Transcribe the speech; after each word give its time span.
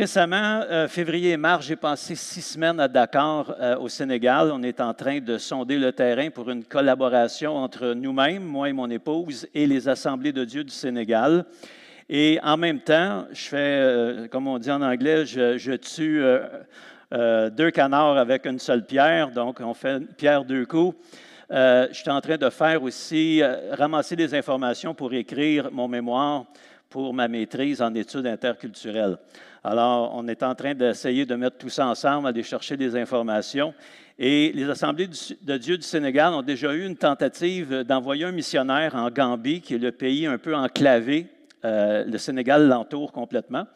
Récemment, 0.00 0.62
euh, 0.70 0.88
février 0.88 1.32
et 1.32 1.36
mars, 1.36 1.66
j'ai 1.66 1.76
passé 1.76 2.14
six 2.14 2.40
semaines 2.40 2.80
à 2.80 2.88
Dakar, 2.88 3.54
euh, 3.60 3.76
au 3.76 3.90
Sénégal. 3.90 4.50
On 4.50 4.62
est 4.62 4.80
en 4.80 4.94
train 4.94 5.20
de 5.20 5.36
sonder 5.36 5.76
le 5.76 5.92
terrain 5.92 6.30
pour 6.30 6.48
une 6.48 6.64
collaboration 6.64 7.54
entre 7.54 7.92
nous-mêmes, 7.92 8.42
moi 8.42 8.70
et 8.70 8.72
mon 8.72 8.88
épouse, 8.88 9.46
et 9.52 9.66
les 9.66 9.90
Assemblées 9.90 10.32
de 10.32 10.46
Dieu 10.46 10.64
du 10.64 10.72
Sénégal. 10.72 11.44
Et 12.08 12.40
en 12.42 12.56
même 12.56 12.80
temps, 12.80 13.26
je 13.30 13.42
fais, 13.42 13.56
euh, 13.58 14.26
comme 14.28 14.46
on 14.46 14.58
dit 14.58 14.70
en 14.70 14.80
anglais, 14.80 15.26
je, 15.26 15.76
tue 15.76 16.24
deux 17.54 17.70
canards 17.70 18.16
avec 18.16 18.46
une 18.46 18.58
seule 18.58 18.86
pierre. 18.86 19.30
Donc, 19.30 19.60
on 19.60 19.74
fait 19.74 20.00
pierre 20.16 20.46
deux 20.46 20.64
coups. 20.64 20.96
je 21.50 21.88
suis 21.92 22.08
en 22.08 22.22
train 22.22 22.38
de 22.38 22.48
faire 22.48 22.82
aussi, 22.82 23.42
ramasser 23.72 24.16
des 24.16 24.34
informations 24.34 24.94
pour 24.94 25.12
écrire 25.12 25.68
mon 25.70 25.88
mémoire 25.88 26.46
pour 26.88 27.14
ma 27.14 27.28
maîtrise 27.28 27.80
en 27.82 27.94
études 27.94 28.26
interculturelles. 28.26 29.18
Alors, 29.62 30.12
on 30.14 30.26
est 30.26 30.42
en 30.42 30.54
train 30.54 30.74
d'essayer 30.74 31.26
de 31.26 31.34
mettre 31.34 31.58
tout 31.58 31.68
ça 31.68 31.86
ensemble, 31.86 32.26
aller 32.28 32.42
chercher 32.42 32.78
des 32.78 32.96
informations. 32.96 33.74
Et 34.18 34.52
les 34.54 34.68
Assemblées 34.68 35.08
de 35.42 35.56
Dieu 35.58 35.76
du 35.76 35.82
Sénégal 35.82 36.32
ont 36.32 36.42
déjà 36.42 36.72
eu 36.72 36.86
une 36.86 36.96
tentative 36.96 37.82
d'envoyer 37.82 38.24
un 38.24 38.32
missionnaire 38.32 38.94
en 38.94 39.10
Gambie, 39.10 39.60
qui 39.60 39.74
est 39.74 39.78
le 39.78 39.92
pays 39.92 40.24
un 40.26 40.38
peu 40.38 40.54
enclavé. 40.54 41.26
Euh, 41.66 42.04
le 42.06 42.16
Sénégal 42.16 42.68
l'entoure 42.68 43.12
complètement. 43.12 43.66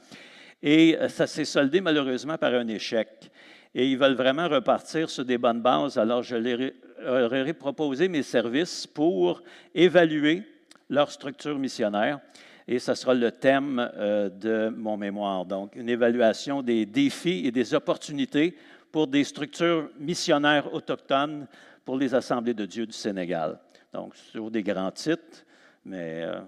Et 0.62 0.96
euh, 0.98 1.10
ça 1.10 1.26
s'est 1.26 1.44
soldé 1.44 1.82
malheureusement 1.82 2.38
par 2.38 2.54
un 2.54 2.66
échec. 2.68 3.30
Et 3.74 3.86
ils 3.86 3.98
veulent 3.98 4.14
vraiment 4.14 4.48
repartir 4.48 5.10
sur 5.10 5.26
des 5.26 5.36
bonnes 5.36 5.60
bases. 5.60 5.98
Alors, 5.98 6.22
je 6.22 6.36
leur 6.36 7.34
ai 7.34 7.52
proposé 7.52 8.08
mes 8.08 8.22
services 8.22 8.86
pour 8.86 9.42
évaluer 9.74 10.44
leur 10.88 11.10
structure 11.10 11.58
missionnaire 11.58 12.20
et 12.66 12.78
ce 12.78 12.94
sera 12.94 13.14
le 13.14 13.30
thème 13.30 13.90
euh, 13.96 14.28
de 14.28 14.68
mon 14.74 14.96
mémoire. 14.96 15.44
Donc, 15.44 15.76
une 15.76 15.88
évaluation 15.88 16.62
des 16.62 16.86
défis 16.86 17.46
et 17.46 17.50
des 17.50 17.74
opportunités 17.74 18.56
pour 18.90 19.06
des 19.06 19.24
structures 19.24 19.90
missionnaires 19.98 20.72
autochtones 20.72 21.46
pour 21.84 21.96
les 21.96 22.14
Assemblées 22.14 22.54
de 22.54 22.64
Dieu 22.64 22.86
du 22.86 22.92
Sénégal. 22.92 23.58
Donc, 23.92 24.16
sur 24.16 24.50
des 24.50 24.62
grands 24.62 24.90
titres, 24.90 25.44
mais 25.84 26.22
euh, 26.22 26.40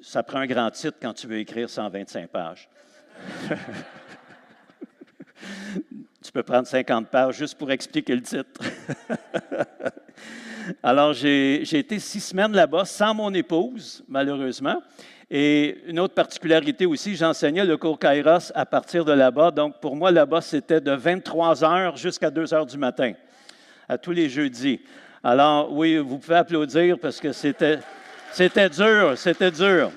ça 0.00 0.22
prend 0.22 0.38
un 0.38 0.46
grand 0.46 0.70
titre 0.70 0.96
quand 1.00 1.12
tu 1.12 1.26
veux 1.26 1.38
écrire 1.38 1.68
125 1.68 2.28
pages. 2.28 2.68
tu 6.22 6.32
peux 6.32 6.42
prendre 6.42 6.66
50 6.66 7.08
pages 7.08 7.36
juste 7.36 7.58
pour 7.58 7.70
expliquer 7.70 8.14
le 8.14 8.22
titre. 8.22 8.60
Alors, 10.82 11.12
j'ai 11.12 11.78
été 11.78 11.98
six 11.98 12.20
semaines 12.20 12.52
là-bas 12.52 12.84
sans 12.84 13.14
mon 13.14 13.32
épouse, 13.34 14.04
malheureusement. 14.08 14.82
Et 15.30 15.78
une 15.86 15.98
autre 15.98 16.14
particularité 16.14 16.86
aussi, 16.86 17.16
j'enseignais 17.16 17.64
le 17.64 17.76
cours 17.76 17.98
Kairos 17.98 18.52
à 18.54 18.64
partir 18.64 19.04
de 19.04 19.12
là-bas. 19.12 19.50
Donc, 19.50 19.80
pour 19.80 19.96
moi, 19.96 20.10
là-bas, 20.10 20.40
c'était 20.40 20.80
de 20.80 20.92
23 20.92 21.64
heures 21.64 21.96
jusqu'à 21.96 22.30
2 22.30 22.54
heures 22.54 22.66
du 22.66 22.78
matin, 22.78 23.12
à 23.88 23.98
tous 23.98 24.12
les 24.12 24.28
jeudis. 24.28 24.80
Alors, 25.24 25.72
oui, 25.72 25.96
vous 25.98 26.18
pouvez 26.18 26.36
applaudir 26.36 26.98
parce 26.98 27.20
que 27.20 27.32
c'était, 27.32 27.80
c'était 28.32 28.68
dur, 28.68 29.18
c'était 29.18 29.50
dur. 29.50 29.90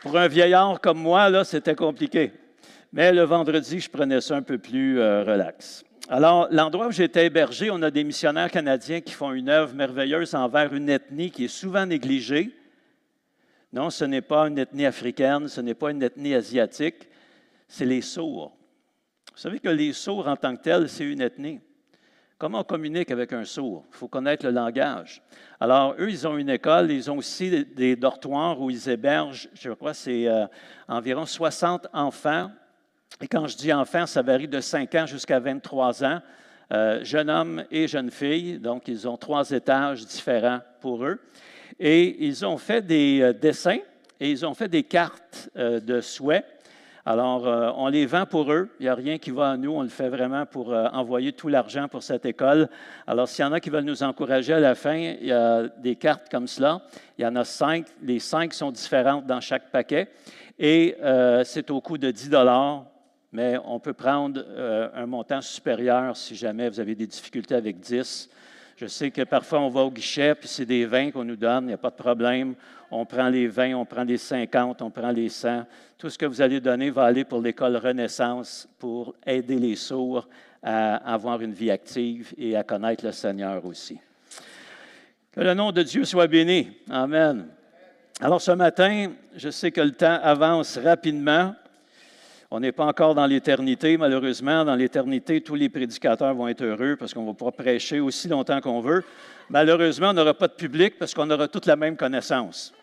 Pour 0.00 0.16
un 0.16 0.28
vieillard 0.28 0.80
comme 0.80 0.98
moi, 0.98 1.28
là, 1.28 1.44
c'était 1.44 1.74
compliqué. 1.74 2.32
Mais 2.92 3.12
le 3.12 3.22
vendredi, 3.22 3.80
je 3.80 3.90
prenais 3.90 4.22
ça 4.22 4.36
un 4.36 4.42
peu 4.42 4.56
plus 4.56 4.98
euh, 4.98 5.22
relax. 5.24 5.84
Alors, 6.12 6.48
l'endroit 6.50 6.88
où 6.88 6.90
j'étais 6.90 7.26
hébergé, 7.26 7.70
on 7.70 7.80
a 7.82 7.90
des 7.92 8.02
missionnaires 8.02 8.50
canadiens 8.50 9.00
qui 9.00 9.12
font 9.12 9.32
une 9.32 9.48
œuvre 9.48 9.72
merveilleuse 9.74 10.34
envers 10.34 10.74
une 10.74 10.88
ethnie 10.88 11.30
qui 11.30 11.44
est 11.44 11.48
souvent 11.48 11.86
négligée. 11.86 12.50
Non, 13.72 13.90
ce 13.90 14.04
n'est 14.04 14.20
pas 14.20 14.48
une 14.48 14.58
ethnie 14.58 14.86
africaine, 14.86 15.46
ce 15.46 15.60
n'est 15.60 15.74
pas 15.74 15.92
une 15.92 16.02
ethnie 16.02 16.34
asiatique, 16.34 17.08
c'est 17.68 17.84
les 17.84 18.02
sourds. 18.02 18.56
Vous 19.32 19.38
savez 19.38 19.60
que 19.60 19.68
les 19.68 19.92
sourds 19.92 20.26
en 20.26 20.34
tant 20.34 20.56
que 20.56 20.62
tels, 20.62 20.88
c'est 20.88 21.04
une 21.04 21.20
ethnie. 21.20 21.60
Comment 22.38 22.62
on 22.62 22.64
communique 22.64 23.12
avec 23.12 23.32
un 23.32 23.44
sourd? 23.44 23.84
Il 23.92 23.96
faut 23.96 24.08
connaître 24.08 24.44
le 24.44 24.50
langage. 24.50 25.22
Alors, 25.60 25.94
eux, 25.96 26.10
ils 26.10 26.26
ont 26.26 26.36
une 26.36 26.50
école, 26.50 26.90
ils 26.90 27.08
ont 27.08 27.18
aussi 27.18 27.66
des 27.66 27.94
dortoirs 27.94 28.60
où 28.60 28.68
ils 28.68 28.88
hébergent, 28.88 29.48
je 29.54 29.70
crois, 29.70 29.94
c'est 29.94 30.26
euh, 30.26 30.46
environ 30.88 31.24
60 31.24 31.86
enfants 31.92 32.50
et 33.22 33.28
quand 33.28 33.46
je 33.46 33.56
dis 33.56 33.72
enfants, 33.72 34.06
ça 34.06 34.22
varie 34.22 34.48
de 34.48 34.60
5 34.60 34.94
ans 34.94 35.06
jusqu'à 35.06 35.38
23 35.38 36.04
ans. 36.04 36.20
Euh, 36.72 37.02
jeune 37.02 37.28
homme 37.28 37.64
et 37.70 37.88
jeune 37.88 38.10
fille, 38.12 38.58
donc 38.60 38.86
ils 38.86 39.08
ont 39.08 39.16
trois 39.16 39.50
étages 39.50 40.06
différents 40.06 40.60
pour 40.80 41.04
eux. 41.04 41.20
Et 41.80 42.24
ils 42.24 42.46
ont 42.46 42.58
fait 42.58 42.80
des 42.80 43.20
euh, 43.20 43.32
dessins 43.32 43.78
et 44.20 44.30
ils 44.30 44.46
ont 44.46 44.54
fait 44.54 44.68
des 44.68 44.84
cartes 44.84 45.50
euh, 45.56 45.80
de 45.80 46.00
souhaits. 46.00 46.46
Alors, 47.04 47.44
on 47.78 47.88
les 47.88 48.04
vend 48.04 48.26
pour 48.26 48.52
eux. 48.52 48.68
Il 48.78 48.82
n'y 48.82 48.88
a 48.88 48.94
rien 48.94 49.16
qui 49.16 49.30
va 49.30 49.52
à 49.52 49.56
nous. 49.56 49.72
On 49.72 49.82
le 49.82 49.88
fait 49.88 50.10
vraiment 50.10 50.44
pour 50.44 50.68
envoyer 50.68 51.32
tout 51.32 51.48
l'argent 51.48 51.88
pour 51.88 52.02
cette 52.02 52.26
école. 52.26 52.68
Alors, 53.06 53.26
s'il 53.26 53.42
y 53.42 53.48
en 53.48 53.52
a 53.52 53.58
qui 53.58 53.70
veulent 53.70 53.84
nous 53.84 54.02
encourager 54.02 54.52
à 54.52 54.60
la 54.60 54.74
fin, 54.74 54.94
il 54.94 55.26
y 55.26 55.32
a 55.32 55.62
des 55.78 55.96
cartes 55.96 56.30
comme 56.30 56.46
cela. 56.46 56.82
Il 57.16 57.22
y 57.22 57.26
en 57.26 57.34
a 57.36 57.44
cinq. 57.44 57.86
Les 58.02 58.18
cinq 58.18 58.52
sont 58.52 58.70
différentes 58.70 59.26
dans 59.26 59.40
chaque 59.40 59.70
paquet. 59.70 60.10
Et 60.58 60.94
c'est 61.44 61.70
au 61.70 61.80
coût 61.80 61.96
de 61.96 62.10
10 62.10 62.28
dollars 62.28 62.84
mais 63.32 63.56
on 63.64 63.78
peut 63.78 63.92
prendre 63.92 64.42
euh, 64.46 64.88
un 64.94 65.06
montant 65.06 65.40
supérieur 65.40 66.16
si 66.16 66.34
jamais 66.34 66.68
vous 66.68 66.80
avez 66.80 66.94
des 66.94 67.06
difficultés 67.06 67.54
avec 67.54 67.78
10. 67.78 68.28
Je 68.76 68.86
sais 68.86 69.10
que 69.10 69.22
parfois 69.22 69.60
on 69.60 69.68
va 69.68 69.82
au 69.82 69.90
guichet, 69.90 70.34
puis 70.34 70.48
c'est 70.48 70.64
des 70.64 70.86
20 70.86 71.10
qu'on 71.12 71.24
nous 71.24 71.36
donne, 71.36 71.64
il 71.64 71.68
n'y 71.68 71.72
a 71.74 71.78
pas 71.78 71.90
de 71.90 71.96
problème. 71.96 72.54
On 72.90 73.04
prend 73.04 73.28
les 73.28 73.46
20, 73.46 73.74
on 73.74 73.84
prend 73.84 74.02
les 74.02 74.16
50, 74.16 74.82
on 74.82 74.90
prend 74.90 75.10
les 75.10 75.28
100. 75.28 75.64
Tout 75.96 76.10
ce 76.10 76.18
que 76.18 76.26
vous 76.26 76.40
allez 76.40 76.60
donner 76.60 76.90
va 76.90 77.04
aller 77.04 77.24
pour 77.24 77.40
l'école 77.40 77.76
Renaissance 77.76 78.68
pour 78.78 79.14
aider 79.24 79.58
les 79.58 79.76
sourds 79.76 80.26
à 80.62 80.96
avoir 81.12 81.40
une 81.40 81.52
vie 81.52 81.70
active 81.70 82.32
et 82.36 82.56
à 82.56 82.64
connaître 82.64 83.04
le 83.04 83.12
Seigneur 83.12 83.64
aussi. 83.64 83.98
Que 85.32 85.40
le 85.40 85.54
nom 85.54 85.70
de 85.70 85.82
Dieu 85.82 86.04
soit 86.04 86.26
béni. 86.26 86.68
Amen. 86.90 87.46
Alors 88.20 88.40
ce 88.40 88.50
matin, 88.50 89.12
je 89.36 89.50
sais 89.50 89.70
que 89.70 89.80
le 89.80 89.92
temps 89.92 90.18
avance 90.22 90.76
rapidement. 90.76 91.54
On 92.52 92.58
n'est 92.58 92.72
pas 92.72 92.84
encore 92.84 93.14
dans 93.14 93.26
l'éternité, 93.26 93.96
malheureusement. 93.96 94.64
Dans 94.64 94.74
l'éternité, 94.74 95.40
tous 95.40 95.54
les 95.54 95.68
prédicateurs 95.68 96.34
vont 96.34 96.48
être 96.48 96.64
heureux 96.64 96.96
parce 96.98 97.14
qu'on 97.14 97.24
va 97.24 97.32
pouvoir 97.32 97.52
prêcher 97.52 98.00
aussi 98.00 98.26
longtemps 98.26 98.60
qu'on 98.60 98.80
veut. 98.80 99.04
Malheureusement, 99.48 100.08
on 100.08 100.14
n'aura 100.14 100.34
pas 100.34 100.48
de 100.48 100.54
public 100.54 100.98
parce 100.98 101.14
qu'on 101.14 101.30
aura 101.30 101.46
toute 101.46 101.66
la 101.66 101.76
même 101.76 101.96
connaissance. 101.96 102.74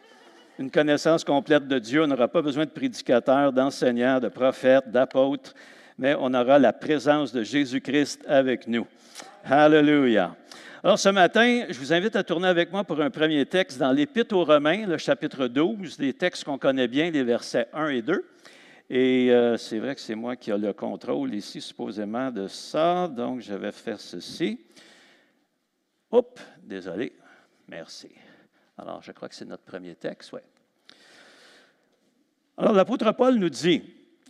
Une 0.57 0.71
connaissance 0.71 1.25
complète 1.25 1.67
de 1.67 1.79
Dieu. 1.79 2.01
On 2.01 2.07
n'aura 2.07 2.29
pas 2.29 2.41
besoin 2.41 2.63
de 2.63 2.69
prédicateurs, 2.69 3.51
d'enseignants, 3.51 4.21
de 4.21 4.29
prophètes, 4.29 4.89
d'apôtres, 4.89 5.53
mais 5.99 6.15
on 6.17 6.33
aura 6.33 6.59
la 6.59 6.71
présence 6.71 7.33
de 7.33 7.43
Jésus-Christ 7.43 8.23
avec 8.25 8.69
nous. 8.69 8.87
Hallelujah. 9.43 10.33
Alors 10.81 10.97
ce 10.97 11.09
matin, 11.09 11.65
je 11.67 11.77
vous 11.77 11.91
invite 11.91 12.15
à 12.15 12.23
tourner 12.23 12.47
avec 12.47 12.71
moi 12.71 12.85
pour 12.85 13.01
un 13.01 13.09
premier 13.09 13.45
texte 13.45 13.79
dans 13.79 13.91
l'Épître 13.91 14.33
aux 14.33 14.45
Romains, 14.45 14.87
le 14.87 14.97
chapitre 14.97 15.47
12, 15.47 15.97
des 15.97 16.13
textes 16.13 16.45
qu'on 16.45 16.57
connaît 16.57 16.87
bien, 16.87 17.11
les 17.11 17.23
versets 17.23 17.67
1 17.73 17.89
et 17.89 18.01
2. 18.01 18.23
Et 18.89 19.31
euh, 19.31 19.57
c'est 19.57 19.79
vrai 19.79 19.95
que 19.95 20.01
c'est 20.01 20.15
moi 20.15 20.35
qui 20.37 20.49
ai 20.49 20.57
le 20.57 20.71
contrôle 20.71 21.35
ici, 21.35 21.59
supposément, 21.59 22.31
de 22.31 22.47
ça. 22.47 23.07
Donc, 23.07 23.41
je 23.41 23.53
vais 23.53 23.73
faire 23.73 23.99
ceci. 23.99 24.59
Oups, 26.09 26.41
désolé. 26.63 27.13
Merci. 27.67 28.09
Alors, 28.77 29.01
je 29.01 29.11
crois 29.11 29.27
que 29.27 29.35
c'est 29.35 29.45
notre 29.45 29.63
premier 29.63 29.95
texte, 29.95 30.31
oui. 30.31 30.39
Alors, 32.57 32.71
l'apôtre 32.71 33.11
Paul 33.11 33.35
nous 33.35 33.49
dit, 33.49 33.83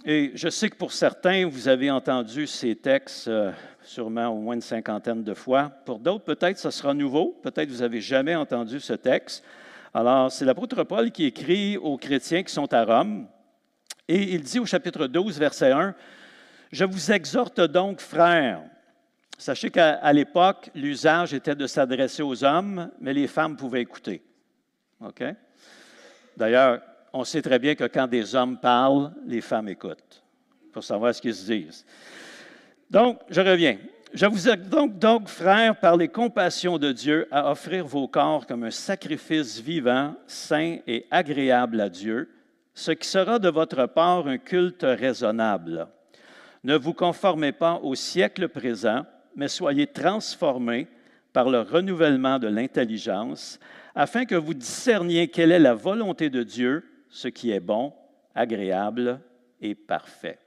et 0.04 0.31
je 0.33 0.50
sais 0.50 0.69
que 0.69 0.75
pour 0.75 0.92
certains, 0.92 1.48
vous 1.48 1.68
avez 1.68 1.92
entendu 1.92 2.48
ces 2.48 2.75
textes 2.75 3.27
euh, 3.27 3.51
sûrement 3.83 4.30
au 4.30 4.38
moins 4.38 4.56
une 4.56 4.62
cinquantaine 4.62 5.24
de 5.24 5.33
fois. 5.36 5.69
Pour 5.86 6.00
d'autres, 6.00 6.24
peut-être 6.24 6.57
ce 6.57 6.71
sera 6.71 6.94
nouveau. 6.95 7.39
Peut-être 7.44 7.69
vous 7.69 7.81
n'avez 7.81 8.01
jamais 8.01 8.36
entendu 8.36 8.80
ce 8.80 8.94
texte. 8.94 9.44
Alors, 9.94 10.31
c'est 10.31 10.45
l'apôtre 10.45 10.83
Paul 10.83 11.12
qui 11.12 11.25
écrit 11.25 11.77
aux 11.77 11.98
chrétiens 11.98 12.42
qui 12.42 12.53
sont 12.53 12.74
à 12.74 12.83
Rome. 12.83 13.27
Et 14.07 14.33
il 14.33 14.42
dit 14.42 14.59
au 14.59 14.65
chapitre 14.65 15.07
12, 15.07 15.38
verset 15.38 15.71
1, 15.71 15.94
Je 16.71 16.86
vous 16.86 17.12
exhorte 17.12 17.59
donc, 17.62 18.00
frères, 18.00 18.62
sachez 19.38 19.69
qu'à 19.69 20.13
l'époque, 20.13 20.69
l'usage 20.74 21.33
était 21.33 21.56
de 21.56 21.68
s'adresser 21.68 22.24
aux 22.24 22.44
hommes, 22.44 22.89
mais 23.01 23.13
les 23.13 23.27
femmes 23.27 23.57
pouvaient 23.57 23.81
écouter. 23.81 24.24
OK? 25.01 25.24
D'ailleurs, 26.36 26.81
on 27.13 27.24
sait 27.24 27.42
très 27.42 27.59
bien 27.59 27.75
que 27.75 27.86
quand 27.86 28.07
des 28.07 28.36
hommes 28.36 28.59
parlent, 28.59 29.12
les 29.25 29.42
femmes 29.42 29.69
écoutent 29.69 30.24
pour 30.71 30.83
savoir 30.83 31.13
ce 31.13 31.21
qu'ils 31.21 31.36
se 31.36 31.45
disent. 31.45 31.86
Donc, 32.89 33.19
je 33.30 33.42
reviens. 33.42 33.77
Je 34.13 34.25
vous 34.25 34.50
donc, 34.56 34.98
donc, 35.00 35.27
frères, 35.27 35.77
par 35.77 35.98
les 35.98 36.07
compassions 36.07 36.77
de 36.77 36.92
Dieu, 36.92 37.27
à 37.30 37.51
offrir 37.51 37.86
vos 37.86 38.07
corps 38.07 38.48
comme 38.48 38.63
un 38.63 38.71
sacrifice 38.71 39.60
vivant, 39.60 40.15
saint 40.27 40.77
et 40.88 41.06
agréable 41.12 41.81
à 41.81 41.89
Dieu, 41.89 42.30
ce 42.77 42.91
qui 42.91 43.07
sera 43.07 43.39
de 43.39 43.50
votre 43.50 43.88
part 43.88 44.27
un 44.27 44.38
culte 44.38 44.83
raisonnable. 44.83 45.88
Ne 46.63 46.75
vous 46.75 46.94
conformez 46.94 47.51
pas 47.51 47.79
au 47.81 47.95
siècle 47.95 48.50
présent, 48.50 49.03
mais 49.35 49.47
soyez 49.47 49.88
transformés 49.88 50.88
par 51.33 51.50
le 51.50 51.62
renouvellement 51.62 52.38
de 52.38 52.47
l'intelligence, 52.47 53.59
afin 53.95 54.25
que 54.25 54.35
vous 54.35 54.53
discerniez 54.53 55.27
quelle 55.29 55.51
est 55.51 55.57
la 55.57 55.74
volonté 55.74 56.29
de 56.29 56.44
Dieu, 56.44 56.85
ce 57.09 57.27
qui 57.27 57.50
est 57.50 57.59
bon, 57.59 57.94
agréable 58.35 59.21
et 59.59 59.74
parfait. 59.74 60.38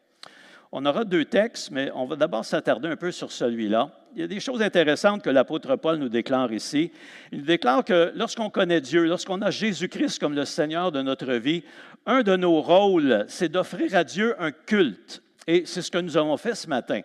On 0.71 0.87
aura 0.87 1.05
deux 1.05 1.25
textes, 1.25 1.73
mais 1.73 1.91
on 1.97 2.05
va 2.05 2.15
d'abord 2.15 2.44
s'attarder 2.44 2.87
un 2.87 2.97
peu 2.97 3.11
sur 3.11 3.32
celui-là. 3.32 3.91
Il 4.15 4.21
y 4.21 4.25
a 4.25 4.29
des 4.29 4.38
choses 4.38 4.62
intéressantes 4.62 5.23
que 5.23 5.31
l'apôtre 5.31 5.75
Paul 5.75 5.97
nous 5.99 6.09
déclare 6.09 6.53
ici. 6.53 6.93
Il 7.32 7.44
déclare 7.44 7.85
que 7.85 8.12
lorsqu'on 8.15 8.50
connaît 8.50 8.81
Dieu, 8.81 9.05
lorsqu'on 9.05 9.43
a 9.43 9.50
Jésus-Christ 9.50 10.21
comme 10.21 10.35
le 10.35 10.44
Seigneur 10.44 10.93
de 10.93 11.03
notre 11.03 11.32
vie, 11.35 11.65
un 12.11 12.23
de 12.23 12.37
nos 12.37 12.61
rôles, 12.61 13.25
c'est 13.29 13.49
d'offrir 13.49 13.95
à 13.95 14.05
Dieu 14.05 14.35
un 14.39 14.51
culte. 14.51 15.23
Et 15.47 15.62
c'est 15.65 15.81
ce 15.81 15.91
que 15.91 15.99
nous 15.99 16.17
avons 16.17 16.37
fait 16.37 16.55
ce 16.55 16.69
matin. 16.69 17.01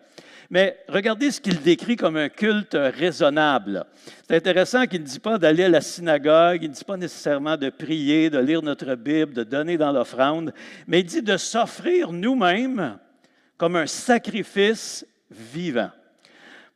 Mais 0.50 0.78
regardez 0.88 1.31
ce 1.31 1.42
qu'il 1.42 1.62
décrit 1.62 1.96
comme 1.96 2.18
un 2.18 2.30
culte 2.30 2.75
raisonnable. 2.75 3.86
C'est 4.28 4.36
intéressant 4.36 4.86
qu'il 4.86 5.02
ne 5.02 5.07
dit 5.07 5.19
pas 5.19 5.38
d'aller 5.38 5.63
à 5.63 5.69
la 5.69 5.81
synagogue, 5.81 6.63
il 6.63 6.69
ne 6.69 6.74
dit 6.74 6.84
pas 6.84 6.98
nécessairement 6.98 7.57
de 7.57 7.69
prier, 7.69 8.30
de 8.30 8.40
lire 8.40 8.62
notre 8.62 8.96
Bible, 8.96 9.34
de 9.34 9.44
donner 9.44 9.78
dans 9.78 9.92
l'offrande, 9.92 10.54
mais 10.88 11.00
il 11.00 11.06
dit 11.06 11.22
de 11.22 11.38
s'offrir 11.38 12.12
nous-mêmes 12.12 12.98
comme 13.58 13.75
un 13.75 13.88
sacrifice 13.88 15.06
vivant. 15.31 15.92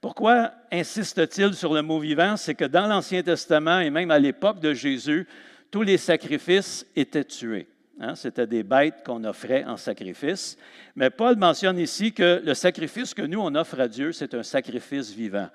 Pourquoi 0.02 0.52
insiste-t-il 0.72 1.54
sur 1.54 1.74
le 1.74 1.82
mot 1.82 2.00
vivant? 2.00 2.38
C'est 2.38 2.56
que 2.56 2.66
dans 2.66 2.88
l'Ancien 2.88 3.22
Testament 3.22 3.82
et 3.82 3.90
même 3.90 4.12
à 4.12 4.20
l'époque 4.20 4.60
de 4.60 4.74
Jésus, 4.74 5.28
tous 5.70 5.84
les 5.84 5.98
sacrifices 5.98 6.86
étaient 6.96 7.26
tués. 7.26 7.68
Hein? 8.00 8.16
C'était 8.16 8.48
des 8.48 8.64
bêtes 8.64 9.04
qu'on 9.06 9.24
offrait 9.26 9.66
en 9.66 9.76
sacrifice. 9.76 10.58
Mais 10.96 11.10
Paul 11.10 11.36
mentionne 11.36 11.78
ici 11.78 12.14
que 12.14 12.42
le 12.44 12.54
sacrifice 12.54 13.14
que 13.14 13.22
nous, 13.22 13.40
on 13.40 13.54
offre 13.56 13.80
à 13.80 13.88
Dieu, 13.88 14.12
c'est 14.12 14.34
un 14.34 14.44
sacrifice 14.44 15.12
vivant. 15.12 15.50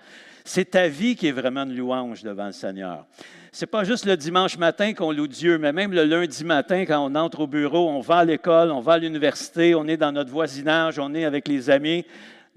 C'est 0.45 0.73
ta 0.73 0.89
vie 0.89 1.17
qui 1.17 1.29
est 1.29 1.33
vraiment 1.33 1.63
une 1.63 1.75
louange 1.75 2.23
devant 2.23 2.47
le 2.47 2.53
Seigneur. 2.53 3.07
C'est 3.51 3.67
pas 3.67 3.85
juste 3.85 4.05
le 4.05 4.17
dimanche 4.17 4.59
matin 4.59 4.93
qu'on 4.93 5.11
loue 5.11 5.27
Dieu, 5.27 5.57
mais 5.57 5.73
même 5.73 5.93
le 5.93 6.05
lundi 6.05 6.45
matin, 6.45 6.85
quand 6.85 7.11
on 7.11 7.15
entre 7.15 7.41
au 7.41 7.47
bureau, 7.47 7.89
on 7.89 8.01
va 8.01 8.17
à 8.19 8.25
l'école, 8.25 8.71
on 8.71 8.81
va 8.81 8.95
à 8.95 8.99
l'université, 8.99 9.75
on 9.75 9.87
est 9.87 9.97
dans 9.97 10.13
notre 10.13 10.31
voisinage, 10.31 10.99
on 10.99 11.15
est 11.15 11.25
avec 11.25 11.49
les 11.49 11.71
amis. 11.71 12.05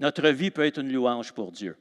Notre 0.00 0.28
vie 0.28 0.50
peut 0.50 0.66
être 0.66 0.80
une 0.80 0.92
louange 0.92 1.32
pour 1.32 1.50
Dieu. 1.50 1.76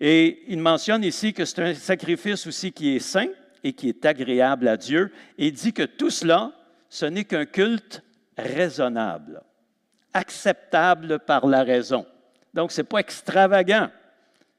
Et 0.00 0.42
il 0.48 0.58
mentionne 0.58 1.04
ici 1.04 1.32
que 1.32 1.44
c'est 1.44 1.62
un 1.62 1.74
sacrifice 1.74 2.46
aussi 2.46 2.72
qui 2.72 2.96
est 2.96 3.00
saint 3.00 3.28
et 3.62 3.72
qui 3.72 3.88
est 3.88 4.04
agréable 4.04 4.66
à 4.66 4.76
Dieu. 4.76 5.12
Et 5.38 5.46
il 5.46 5.52
dit 5.52 5.72
que 5.72 5.84
tout 5.84 6.10
cela, 6.10 6.52
ce 6.96 7.04
n'est 7.04 7.24
qu'un 7.24 7.44
culte 7.44 8.02
raisonnable, 8.38 9.42
acceptable 10.14 11.18
par 11.18 11.46
la 11.46 11.62
raison. 11.62 12.06
Donc, 12.54 12.72
ce 12.72 12.80
n'est 12.80 12.86
pas 12.86 13.00
extravagant. 13.00 13.90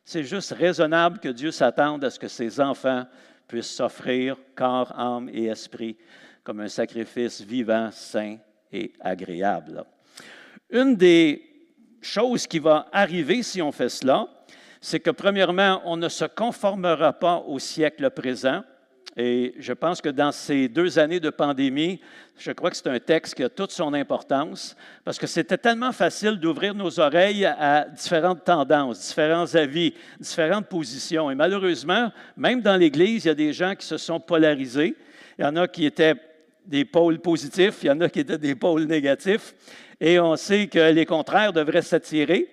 C'est 0.05 0.23
juste 0.23 0.51
raisonnable 0.51 1.17
que 1.17 1.29
Dieu 1.29 1.49
s'attende 1.49 2.03
à 2.03 2.11
ce 2.11 2.19
que 2.19 2.27
ses 2.27 2.59
enfants 2.59 3.07
puissent 3.47 3.75
s'offrir 3.75 4.37
corps, 4.55 4.93
âme 4.99 5.31
et 5.33 5.45
esprit 5.45 5.97
comme 6.43 6.59
un 6.59 6.67
sacrifice 6.67 7.41
vivant, 7.41 7.89
saint 7.91 8.37
et 8.71 8.93
agréable. 8.99 9.83
Une 10.69 10.95
des 10.95 11.43
choses 12.01 12.45
qui 12.45 12.59
va 12.59 12.87
arriver 12.91 13.41
si 13.41 13.63
on 13.63 13.71
fait 13.71 13.89
cela, 13.89 14.27
c'est 14.79 14.99
que 14.99 15.09
premièrement, 15.09 15.81
on 15.85 15.97
ne 15.97 16.07
se 16.07 16.25
conformera 16.25 17.13
pas 17.13 17.37
au 17.37 17.57
siècle 17.57 18.11
présent, 18.11 18.63
et 19.19 19.55
je 19.57 19.73
pense 19.73 19.99
que 19.99 20.09
dans 20.09 20.31
ces 20.31 20.67
deux 20.67 20.99
années 20.99 21.19
de 21.19 21.31
pandémie, 21.31 21.99
je 22.37 22.51
crois 22.51 22.69
que 22.69 22.77
c'est 22.77 22.87
un 22.87 22.99
texte 22.99 23.33
qui 23.33 23.43
a 23.43 23.49
toute 23.49 23.71
son 23.71 23.95
importance 23.95 24.75
parce 25.03 25.17
que 25.17 25.25
c'était 25.25 25.57
tellement 25.57 25.91
facile 25.91 26.35
d'ouvrir 26.39 26.75
nos 26.75 26.99
oreilles 26.99 27.43
à 27.45 27.87
différentes 27.89 28.43
tendances, 28.43 29.07
différents 29.07 29.55
avis, 29.55 29.95
différentes 30.19 30.67
positions. 30.67 31.31
Et 31.31 31.35
malheureusement, 31.35 32.11
même 32.37 32.61
dans 32.61 32.75
l'Église, 32.77 33.25
il 33.25 33.29
y 33.29 33.31
a 33.31 33.35
des 33.35 33.53
gens 33.53 33.73
qui 33.73 33.87
se 33.87 33.97
sont 33.97 34.19
polarisés. 34.19 34.95
Il 35.39 35.45
y 35.45 35.47
en 35.47 35.55
a 35.55 35.67
qui 35.67 35.87
étaient 35.87 36.15
des 36.63 36.85
pôles 36.85 37.17
positifs, 37.19 37.79
il 37.81 37.87
y 37.87 37.91
en 37.91 37.99
a 38.01 38.09
qui 38.09 38.19
étaient 38.19 38.37
des 38.37 38.53
pôles 38.53 38.83
négatifs. 38.83 39.55
Et 39.99 40.19
on 40.19 40.35
sait 40.35 40.67
que 40.67 40.91
les 40.91 41.07
contraires 41.07 41.53
devraient 41.53 41.81
s'attirer. 41.81 42.47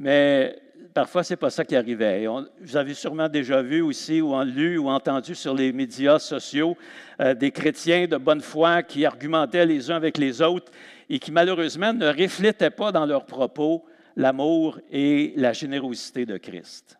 Mais 0.00 0.58
parfois, 0.92 1.22
ce 1.22 1.32
n'est 1.32 1.36
pas 1.36 1.50
ça 1.50 1.64
qui 1.64 1.76
arrivait. 1.76 2.26
vous 2.60 2.76
avez 2.76 2.94
sûrement 2.94 3.28
déjà 3.28 3.62
vu 3.62 3.80
aussi, 3.80 4.20
ou 4.20 4.40
lu, 4.42 4.78
ou 4.78 4.88
entendu 4.88 5.34
sur 5.34 5.54
les 5.54 5.72
médias 5.72 6.18
sociaux, 6.18 6.76
euh, 7.20 7.34
des 7.34 7.50
chrétiens 7.50 8.06
de 8.06 8.16
bonne 8.16 8.40
foi 8.40 8.82
qui 8.82 9.04
argumentaient 9.04 9.66
les 9.66 9.90
uns 9.90 9.96
avec 9.96 10.18
les 10.18 10.42
autres 10.42 10.72
et 11.08 11.18
qui, 11.18 11.32
malheureusement, 11.32 11.92
ne 11.92 12.08
reflétaient 12.08 12.70
pas 12.70 12.92
dans 12.92 13.06
leurs 13.06 13.26
propos 13.26 13.84
l'amour 14.16 14.78
et 14.90 15.32
la 15.36 15.52
générosité 15.52 16.26
de 16.26 16.36
Christ. 16.36 16.98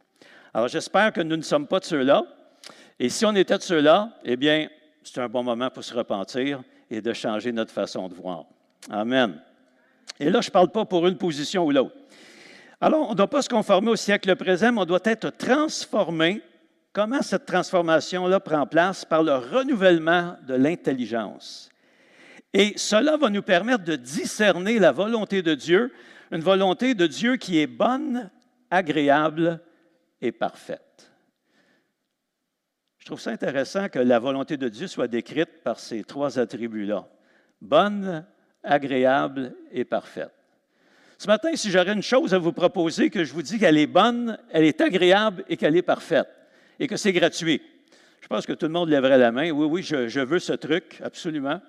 Alors, 0.54 0.68
j'espère 0.68 1.12
que 1.12 1.20
nous 1.20 1.36
ne 1.36 1.42
sommes 1.42 1.66
pas 1.66 1.80
de 1.80 1.84
ceux-là. 1.84 2.24
Et 2.98 3.08
si 3.08 3.24
on 3.24 3.34
était 3.34 3.56
de 3.56 3.62
ceux-là, 3.62 4.10
eh 4.24 4.36
bien, 4.36 4.68
c'est 5.02 5.20
un 5.20 5.28
bon 5.28 5.42
moment 5.42 5.70
pour 5.70 5.84
se 5.84 5.94
repentir 5.94 6.62
et 6.90 7.00
de 7.00 7.12
changer 7.12 7.52
notre 7.52 7.72
façon 7.72 8.08
de 8.08 8.14
voir. 8.14 8.44
Amen. 8.90 9.40
Et 10.18 10.28
là, 10.28 10.40
je 10.40 10.48
ne 10.48 10.52
parle 10.52 10.70
pas 10.70 10.84
pour 10.84 11.06
une 11.06 11.16
position 11.16 11.64
ou 11.64 11.70
l'autre. 11.70 11.94
Alors, 12.80 13.08
on 13.08 13.10
ne 13.10 13.16
doit 13.16 13.28
pas 13.28 13.42
se 13.42 13.48
conformer 13.48 13.90
au 13.90 13.96
siècle 13.96 14.34
présent, 14.36 14.72
mais 14.72 14.80
on 14.80 14.86
doit 14.86 15.00
être 15.04 15.30
transformé. 15.30 16.42
Comment 16.92 17.20
cette 17.20 17.44
transformation-là 17.44 18.40
prend 18.40 18.66
place? 18.66 19.04
Par 19.04 19.22
le 19.22 19.34
renouvellement 19.34 20.36
de 20.46 20.54
l'intelligence. 20.54 21.68
Et 22.54 22.76
cela 22.78 23.16
va 23.16 23.28
nous 23.28 23.42
permettre 23.42 23.84
de 23.84 23.96
discerner 23.96 24.78
la 24.78 24.92
volonté 24.92 25.42
de 25.42 25.54
Dieu, 25.54 25.92
une 26.32 26.40
volonté 26.40 26.94
de 26.94 27.06
Dieu 27.06 27.36
qui 27.36 27.60
est 27.60 27.66
bonne, 27.66 28.30
agréable 28.70 29.60
et 30.20 30.32
parfaite. 30.32 31.12
Je 32.98 33.06
trouve 33.06 33.20
ça 33.20 33.30
intéressant 33.30 33.88
que 33.88 33.98
la 33.98 34.18
volonté 34.18 34.56
de 34.56 34.68
Dieu 34.68 34.86
soit 34.86 35.08
décrite 35.08 35.62
par 35.62 35.78
ces 35.78 36.02
trois 36.02 36.38
attributs-là. 36.38 37.08
Bonne, 37.60 38.26
agréable 38.62 39.54
et 39.70 39.84
parfaite. 39.84 40.32
Ce 41.20 41.26
matin, 41.26 41.50
si 41.54 41.70
j'aurais 41.70 41.92
une 41.92 42.02
chose 42.02 42.32
à 42.32 42.38
vous 42.38 42.54
proposer, 42.54 43.10
que 43.10 43.24
je 43.24 43.34
vous 43.34 43.42
dis 43.42 43.58
qu'elle 43.58 43.76
est 43.76 43.86
bonne, 43.86 44.38
elle 44.52 44.64
est 44.64 44.80
agréable 44.80 45.44
et 45.50 45.58
qu'elle 45.58 45.76
est 45.76 45.82
parfaite, 45.82 46.30
et 46.78 46.86
que 46.86 46.96
c'est 46.96 47.12
gratuit. 47.12 47.60
Je 48.22 48.26
pense 48.26 48.46
que 48.46 48.54
tout 48.54 48.64
le 48.64 48.72
monde 48.72 48.88
lèverait 48.88 49.18
la 49.18 49.30
main. 49.30 49.50
Oui, 49.50 49.66
oui, 49.66 49.82
je, 49.82 50.20
veux 50.20 50.38
ce 50.38 50.54
truc, 50.54 50.98
absolument. 51.04 51.60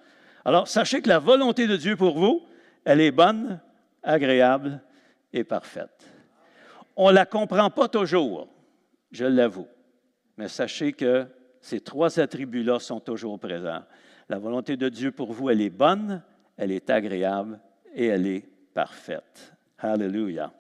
Alors, 0.46 0.70
sachez 0.70 1.02
que 1.02 1.10
la 1.10 1.20
volonté 1.20 1.68
de 1.68 1.76
Dieu 1.76 1.98
pour 1.98 2.18
vous, 2.18 2.44
elle 2.86 3.02
est 3.02 3.12
bonne, 3.12 3.60
agréable 4.04 4.80
et 5.34 5.44
parfaite. 5.44 6.08
On 6.96 7.10
ne 7.10 7.16
la 7.16 7.26
comprend 7.26 7.70
pas 7.70 7.90
toujours, 7.90 8.48
je 9.12 9.26
l'avoue, 9.26 9.68
mais 10.38 10.48
sachez 10.48 10.94
que 10.94 11.26
ces 11.60 11.82
trois 11.82 12.22
attributs-là 12.22 12.80
sont 12.80 13.02
toujours 13.02 13.38
présents. 13.38 13.84
La 14.30 14.40
volonté 14.40 14.78
de 14.78 14.88
Dieu 14.88 15.12
pour 15.12 15.34
vous, 15.34 15.50
elle 15.50 15.60
est 15.60 15.70
bonne, 15.70 16.24
elle 16.56 16.72
est 16.72 16.90
agréable 16.90 17.60
et 17.94 18.06
elle 18.06 18.28
est 18.28 18.51
parfaite. 18.74 19.54
Alléluia. 19.78 20.52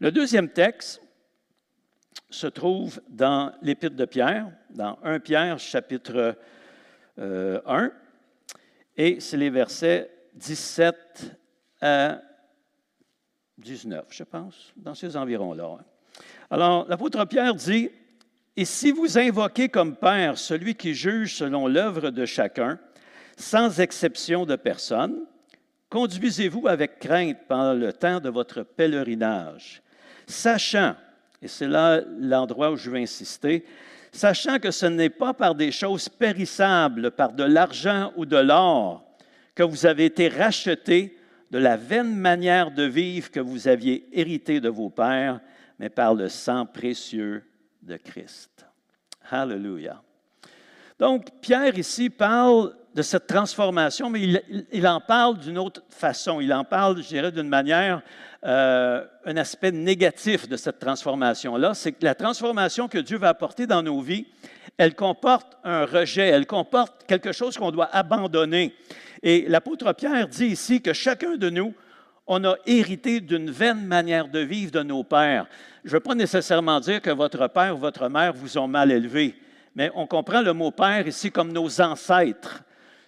Le 0.00 0.10
deuxième 0.10 0.48
texte 0.48 1.00
se 2.30 2.46
trouve 2.46 3.00
dans 3.08 3.52
l'Épître 3.62 3.96
de 3.96 4.04
Pierre, 4.04 4.50
dans 4.70 4.98
1 5.02 5.20
Pierre 5.20 5.58
chapitre 5.58 6.36
1, 7.18 7.22
euh, 7.22 7.90
et 8.96 9.20
c'est 9.20 9.36
les 9.36 9.50
versets 9.50 10.10
17 10.34 10.96
à 11.80 12.20
19, 13.58 14.06
je 14.10 14.24
pense, 14.24 14.72
dans 14.76 14.94
ces 14.94 15.16
environs-là. 15.16 15.78
Alors, 16.50 16.86
l'apôtre 16.88 17.24
Pierre 17.26 17.54
dit, 17.54 17.90
Et 18.56 18.64
si 18.64 18.90
vous 18.90 19.18
invoquez 19.18 19.68
comme 19.68 19.96
Père 19.96 20.38
celui 20.38 20.74
qui 20.74 20.94
juge 20.94 21.36
selon 21.36 21.66
l'œuvre 21.66 22.10
de 22.10 22.26
chacun, 22.26 22.78
sans 23.36 23.80
exception 23.80 24.46
de 24.46 24.56
personne, 24.56 25.26
Conduisez-vous 25.88 26.66
avec 26.66 26.98
crainte 26.98 27.38
pendant 27.48 27.74
le 27.74 27.92
temps 27.92 28.20
de 28.20 28.28
votre 28.28 28.62
pèlerinage, 28.62 29.82
sachant, 30.26 30.96
et 31.40 31.48
c'est 31.48 31.68
là 31.68 32.00
l'endroit 32.18 32.72
où 32.72 32.76
je 32.76 32.90
veux 32.90 32.98
insister, 32.98 33.64
sachant 34.10 34.58
que 34.58 34.70
ce 34.70 34.86
n'est 34.86 35.10
pas 35.10 35.32
par 35.32 35.54
des 35.54 35.70
choses 35.70 36.08
périssables, 36.08 37.12
par 37.12 37.32
de 37.32 37.44
l'argent 37.44 38.12
ou 38.16 38.26
de 38.26 38.36
l'or, 38.36 39.04
que 39.54 39.62
vous 39.62 39.86
avez 39.86 40.06
été 40.06 40.28
rachetés 40.28 41.16
de 41.50 41.58
la 41.58 41.76
vaine 41.76 42.16
manière 42.16 42.72
de 42.72 42.82
vivre 42.82 43.30
que 43.30 43.40
vous 43.40 43.68
aviez 43.68 44.08
hérité 44.12 44.60
de 44.60 44.68
vos 44.68 44.90
pères, 44.90 45.40
mais 45.78 45.88
par 45.88 46.14
le 46.14 46.28
sang 46.28 46.66
précieux 46.66 47.44
de 47.82 47.96
Christ. 47.96 48.66
Hallelujah. 49.30 50.02
Donc, 50.98 51.26
Pierre 51.40 51.78
ici 51.78 52.08
parle 52.08 52.74
de 52.94 53.02
cette 53.02 53.26
transformation, 53.26 54.08
mais 54.08 54.42
il, 54.72 54.86
en 54.86 55.00
parle 55.00 55.38
d'une 55.38 55.58
autre 55.58 55.82
façon. 55.90 56.40
Il 56.40 56.52
en 56.54 56.64
parle, 56.64 57.02
je 57.02 57.08
dirais, 57.08 57.30
d'une 57.30 57.48
manière, 57.48 58.00
euh, 58.44 59.04
un 59.26 59.36
aspect 59.36 59.70
négatif 59.70 60.48
de 60.48 60.56
cette 60.56 60.78
transformation-là. 60.78 61.74
C'est 61.74 61.92
que 61.92 62.04
la 62.04 62.14
transformation 62.14 62.88
que 62.88 62.96
Dieu 62.96 63.18
va 63.18 63.28
apporter 63.28 63.66
dans 63.66 63.82
nos 63.82 64.00
vies, 64.00 64.26
elle 64.78 64.94
comporte 64.94 65.58
un 65.64 65.84
rejet, 65.84 66.28
elle 66.28 66.46
comporte 66.46 67.04
quelque 67.06 67.32
chose 67.32 67.58
qu'on 67.58 67.70
doit 67.70 67.90
abandonner. 67.92 68.74
Et 69.22 69.44
l'apôtre 69.48 69.92
Pierre 69.92 70.28
dit 70.28 70.46
ici 70.46 70.80
que 70.80 70.94
chacun 70.94 71.36
de 71.36 71.50
nous, 71.50 71.74
on 72.26 72.42
a 72.44 72.56
hérité 72.66 73.20
d'une 73.20 73.50
vaine 73.50 73.84
manière 73.84 74.28
de 74.28 74.40
vivre 74.40 74.72
de 74.72 74.82
nos 74.82 75.04
pères. 75.04 75.46
Je 75.84 75.90
ne 75.90 75.94
veux 75.94 76.00
pas 76.00 76.14
nécessairement 76.14 76.80
dire 76.80 77.02
que 77.02 77.10
votre 77.10 77.46
père 77.48 77.76
ou 77.76 77.78
votre 77.78 78.08
mère 78.08 78.32
vous 78.32 78.56
ont 78.58 78.68
mal 78.68 78.90
élevé, 78.90 79.34
mais 79.76 79.92
on 79.94 80.08
comprend 80.08 80.40
le 80.42 80.52
mot 80.52 80.72
père 80.72 81.06
ici 81.06 81.30
comme 81.30 81.52
nos 81.52 81.80
ancêtres 81.80 82.64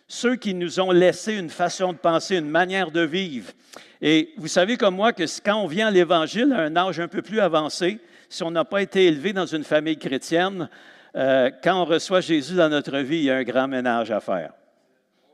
ceux 0.09 0.37
qui 0.37 0.55
nous 0.55 0.81
ont 0.81 0.91
laissé 0.91 1.35
une 1.35 1.51
façon 1.51 1.93
de 1.93 1.99
penser, 1.99 2.37
une 2.37 2.49
manière 2.49 2.91
de 2.91 3.03
vivre. 3.03 3.53
Et 4.01 4.33
vous 4.39 4.49
savez 4.49 4.79
comme 4.79 4.97
moi 4.97 5.13
que 5.13 5.25
quand 5.45 5.63
on 5.63 5.67
vient 5.67 5.89
à 5.89 5.91
l'Évangile 5.91 6.53
à 6.55 6.63
un 6.63 6.77
âge 6.77 6.99
un 6.99 7.09
peu 7.09 7.21
plus 7.21 7.41
avancé, 7.41 8.01
si 8.31 8.43
on 8.43 8.51
n'a 8.51 8.65
pas 8.65 8.81
été 8.81 9.07
élevé 9.07 9.35
dans 9.35 9.47
une 9.47 9.65
famille 9.65 9.99
chrétienne, 9.99 10.69
euh, 11.15 11.51
quand 11.63 11.83
on 11.83 11.85
reçoit 11.85 12.21
Jésus 12.21 12.55
dans 12.55 12.69
notre 12.71 12.99
vie, 12.99 13.19
il 13.19 13.25
y 13.25 13.31
a 13.31 13.37
un 13.37 13.43
grand 13.43 13.69
ménage 13.69 14.11
à 14.11 14.21
faire. 14.21 14.53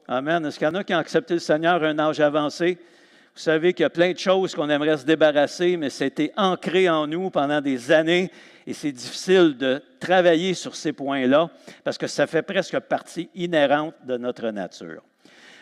Amen. 0.08 0.44
Est-ce 0.44 0.58
qu'il 0.58 0.66
y 0.66 0.70
en 0.70 0.74
a 0.74 0.84
qui 0.84 0.94
ont 0.94 0.98
accepté 0.98 1.34
le 1.34 1.40
Seigneur 1.40 1.82
à 1.82 1.86
un 1.86 1.98
âge 1.98 2.20
avancé? 2.20 2.78
Vous 3.34 3.40
savez 3.40 3.72
qu'il 3.72 3.82
y 3.82 3.86
a 3.86 3.90
plein 3.90 4.12
de 4.12 4.18
choses 4.18 4.54
qu'on 4.54 4.70
aimerait 4.70 4.96
se 4.96 5.04
débarrasser, 5.04 5.76
mais 5.76 5.90
c'était 5.90 6.32
ancré 6.36 6.88
en 6.88 7.08
nous 7.08 7.30
pendant 7.30 7.60
des 7.60 7.90
années 7.90 8.30
et 8.64 8.72
c'est 8.72 8.92
difficile 8.92 9.56
de 9.58 9.82
travailler 9.98 10.54
sur 10.54 10.76
ces 10.76 10.92
points-là 10.92 11.50
parce 11.82 11.98
que 11.98 12.06
ça 12.06 12.28
fait 12.28 12.42
presque 12.42 12.78
partie 12.78 13.28
inhérente 13.34 13.94
de 14.04 14.16
notre 14.18 14.48
nature. 14.50 15.02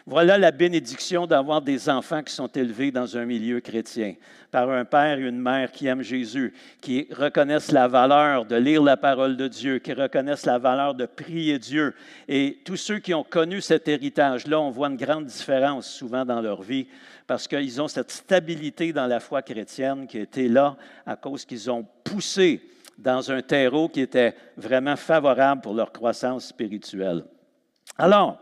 Voilà 0.04 0.36
la 0.36 0.50
bénédiction 0.50 1.26
d'avoir 1.28 1.62
des 1.62 1.88
enfants 1.88 2.22
qui 2.22 2.34
sont 2.34 2.48
élevés 2.48 2.90
dans 2.90 3.16
un 3.16 3.24
milieu 3.24 3.60
chrétien, 3.60 4.16
par 4.50 4.68
un 4.68 4.84
père 4.84 5.18
et 5.18 5.22
une 5.22 5.38
mère 5.38 5.70
qui 5.70 5.86
aiment 5.86 6.02
Jésus, 6.02 6.52
qui 6.80 7.06
reconnaissent 7.12 7.70
la 7.70 7.86
valeur 7.86 8.44
de 8.44 8.56
lire 8.56 8.82
la 8.82 8.96
parole 8.96 9.36
de 9.36 9.46
Dieu, 9.46 9.78
qui 9.78 9.92
reconnaissent 9.92 10.44
la 10.44 10.58
valeur 10.58 10.94
de 10.94 11.06
prier 11.06 11.58
Dieu. 11.58 11.94
Et 12.28 12.58
tous 12.64 12.76
ceux 12.76 12.98
qui 12.98 13.14
ont 13.14 13.22
connu 13.22 13.60
cet 13.60 13.86
héritage-là, 13.86 14.60
on 14.60 14.70
voit 14.70 14.88
une 14.88 14.96
grande 14.96 15.26
différence 15.26 15.88
souvent 15.88 16.24
dans 16.24 16.40
leur 16.40 16.62
vie 16.62 16.88
parce 17.32 17.48
qu'ils 17.48 17.80
ont 17.80 17.88
cette 17.88 18.10
stabilité 18.10 18.92
dans 18.92 19.06
la 19.06 19.18
foi 19.18 19.40
chrétienne 19.40 20.06
qui 20.06 20.18
était 20.18 20.48
là 20.48 20.76
à 21.06 21.16
cause 21.16 21.46
qu'ils 21.46 21.70
ont 21.70 21.82
poussé 22.04 22.60
dans 22.98 23.32
un 23.32 23.40
terreau 23.40 23.88
qui 23.88 24.02
était 24.02 24.36
vraiment 24.58 24.96
favorable 24.96 25.62
pour 25.62 25.72
leur 25.72 25.92
croissance 25.92 26.48
spirituelle. 26.48 27.24
Alors, 27.96 28.38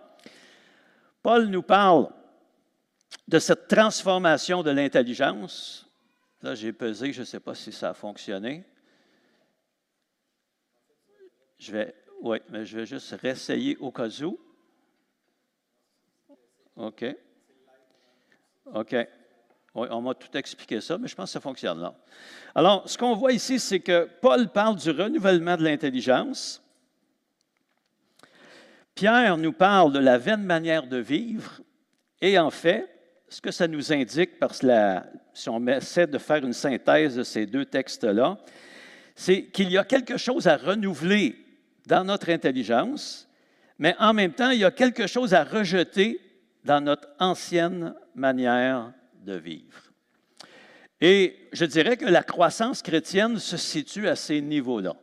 Paul 1.23 1.47
nous 1.47 1.63
parle 1.63 2.09
de 3.29 3.39
cette 3.39 3.69
transformation 3.69 4.65
de 4.65 4.73
l'intelligence. 4.73 5.89
Là, 6.43 6.57
j'ai 6.57 6.73
pesé, 6.73 7.13
je 7.13 7.21
ne 7.21 7.27
sais 7.27 7.39
pas 7.39 7.55
si 7.55 7.71
ça 7.71 7.91
a 7.91 7.95
fonctionné. 7.95 8.65
Je 11.61 11.71
vais, 11.71 11.95
mais 12.49 12.67
je 12.67 12.77
vais 12.77 12.87
juste 12.87 13.13
réessayer 13.23 13.77
au 13.77 13.93
cas 13.93 14.09
où. 14.25 14.37
OK. 16.75 17.05
OK 18.67 18.95
on 19.75 20.01
m'a 20.01 20.15
tout 20.15 20.37
expliqué 20.37 20.81
ça, 20.81 20.99
mais 20.99 21.09
je 21.09 21.15
pense 21.15 21.31
que 21.31 21.33
ça 21.33 21.41
fonctionne 21.41 21.81
là. 21.81 21.95
Alors, 22.55 22.89
ce 22.89 22.99
qu'on 22.99 23.15
voit 23.15 23.33
ici, 23.33 23.61
c'est 23.61 23.81
que 23.81 24.09
Paul 24.21 24.49
parle 24.49 24.77
du 24.77 24.91
renouvellement 24.91 25.57
de 25.57 25.63
l'intelligence. 25.63 26.63
Pierre 28.95 29.37
nous 29.37 29.53
parle 29.53 29.93
de 29.93 30.01
la 30.01 30.19
vaine 30.19 30.43
manière 30.43 30.87
de 30.87 30.97
vivre. 30.97 31.61
Et 32.21 32.39
en 32.39 32.51
fait, 32.51 32.89
ce 33.29 33.41
que 33.41 33.53
ça 33.53 33.69
nous 33.69 33.93
indique, 33.93 34.39
parce 34.39 34.59
que 34.59 34.99
si 35.33 35.49
on 35.49 35.65
essaie 35.69 36.09
de 36.09 36.19
faire 36.19 36.45
une 36.45 36.53
synthèse 36.53 37.15
de 37.15 37.23
ces 37.23 37.47
deux 37.47 37.65
textes-là, 37.65 38.39
c'est 39.15 39.45
qu'il 39.45 39.71
y 39.71 39.79
a 39.79 39.85
quelque 39.85 40.17
chose 40.17 40.49
à 40.49 40.57
renouveler 40.57 41.37
dans 41.87 42.05
notre 42.05 42.31
intelligence, 42.31 43.29
mais 43.79 43.95
en 43.99 44.13
même 44.13 44.33
temps, 44.33 44.51
il 44.51 44.61
y 44.61 44.65
a 44.65 44.71
quelque 44.71 45.07
chose 45.07 45.33
à 45.33 45.45
rejeter 45.45 46.21
dans 46.65 46.81
notre 46.81 47.09
ancienne 47.19 47.95
manière 48.15 48.93
de 49.25 49.35
vivre. 49.35 49.91
Et 51.01 51.49
je 51.53 51.65
dirais 51.65 51.97
que 51.97 52.05
la 52.05 52.23
croissance 52.23 52.83
chrétienne 52.83 53.39
se 53.39 53.57
situe 53.57 54.09
à 54.09 54.17
ces 54.17 54.41
niveaux-là. 54.41 54.95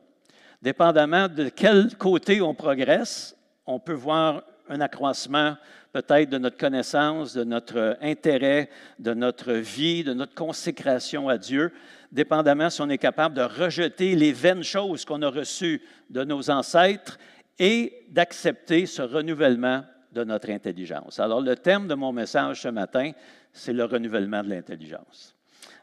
Dépendamment 0.61 1.27
de 1.27 1.49
quel 1.49 1.95
côté 1.97 2.41
on 2.41 2.53
progresse, 2.53 3.35
on 3.65 3.79
peut 3.79 3.93
voir 3.93 4.43
un 4.69 4.81
accroissement 4.81 5.55
peut-être 5.93 6.29
de 6.29 6.37
notre 6.37 6.57
connaissance, 6.57 7.33
de 7.33 7.43
notre 7.43 7.97
intérêt, 8.01 8.69
de 8.99 9.13
notre 9.13 9.53
vie, 9.53 10.03
de 10.03 10.13
notre 10.13 10.35
consécration 10.35 11.29
à 11.29 11.37
Dieu, 11.37 11.71
dépendamment 12.11 12.69
si 12.69 12.81
on 12.81 12.89
est 12.89 12.97
capable 12.97 13.35
de 13.35 13.41
rejeter 13.41 14.15
les 14.15 14.33
vaines 14.33 14.63
choses 14.63 15.05
qu'on 15.05 15.21
a 15.21 15.29
reçues 15.29 15.81
de 16.09 16.23
nos 16.23 16.49
ancêtres 16.49 17.17
et 17.59 18.05
d'accepter 18.09 18.85
ce 18.85 19.01
renouvellement 19.01 19.83
de 20.17 20.23
notre 20.23 20.49
intelligence. 20.49 21.19
Alors, 21.19 21.41
le 21.41 21.55
thème 21.55 21.87
de 21.87 21.93
mon 21.93 22.11
message 22.11 22.61
ce 22.61 22.67
matin, 22.67 23.11
c'est 23.53 23.73
le 23.73 23.85
renouvellement 23.85 24.43
de 24.43 24.49
l'intelligence. 24.49 25.35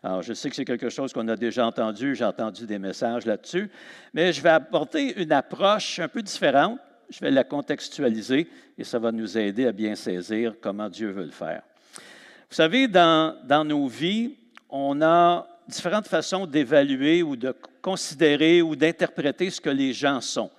Alors, 0.02 0.22
je 0.22 0.34
sais 0.34 0.50
que 0.50 0.56
c'est 0.56 0.64
quelque 0.64 0.90
chose 0.90 1.12
qu'on 1.12 1.28
a 1.28 1.36
déjà 1.36 1.66
entendu, 1.66 2.14
j'ai 2.14 2.24
entendu 2.24 2.66
des 2.66 2.78
messages 2.78 3.24
là-dessus, 3.24 3.70
mais 4.12 4.32
je 4.32 4.42
vais 4.42 4.50
apporter 4.50 5.20
une 5.22 5.32
approche 5.32 5.98
un 5.98 6.08
peu 6.08 6.22
différente. 6.22 6.78
Je 7.10 7.20
vais 7.20 7.30
la 7.30 7.44
contextualiser 7.44 8.48
et 8.76 8.84
ça 8.84 8.98
va 8.98 9.12
nous 9.12 9.38
aider 9.38 9.66
à 9.66 9.72
bien 9.72 9.94
saisir 9.94 10.54
comment 10.60 10.88
Dieu 10.88 11.10
veut 11.10 11.24
le 11.24 11.30
faire. 11.30 11.62
Vous 11.94 12.56
savez, 12.56 12.88
dans, 12.88 13.36
dans 13.44 13.64
nos 13.64 13.86
vies, 13.86 14.36
on 14.68 15.00
a 15.02 15.46
différentes 15.68 16.08
façons 16.08 16.46
d'évaluer 16.46 17.22
ou 17.22 17.36
de 17.36 17.54
considérer 17.80 18.62
ou 18.62 18.74
d'interpréter 18.74 19.50
ce 19.50 19.60
que 19.60 19.70
les 19.70 19.92
gens 19.92 20.20
sont. 20.20 20.50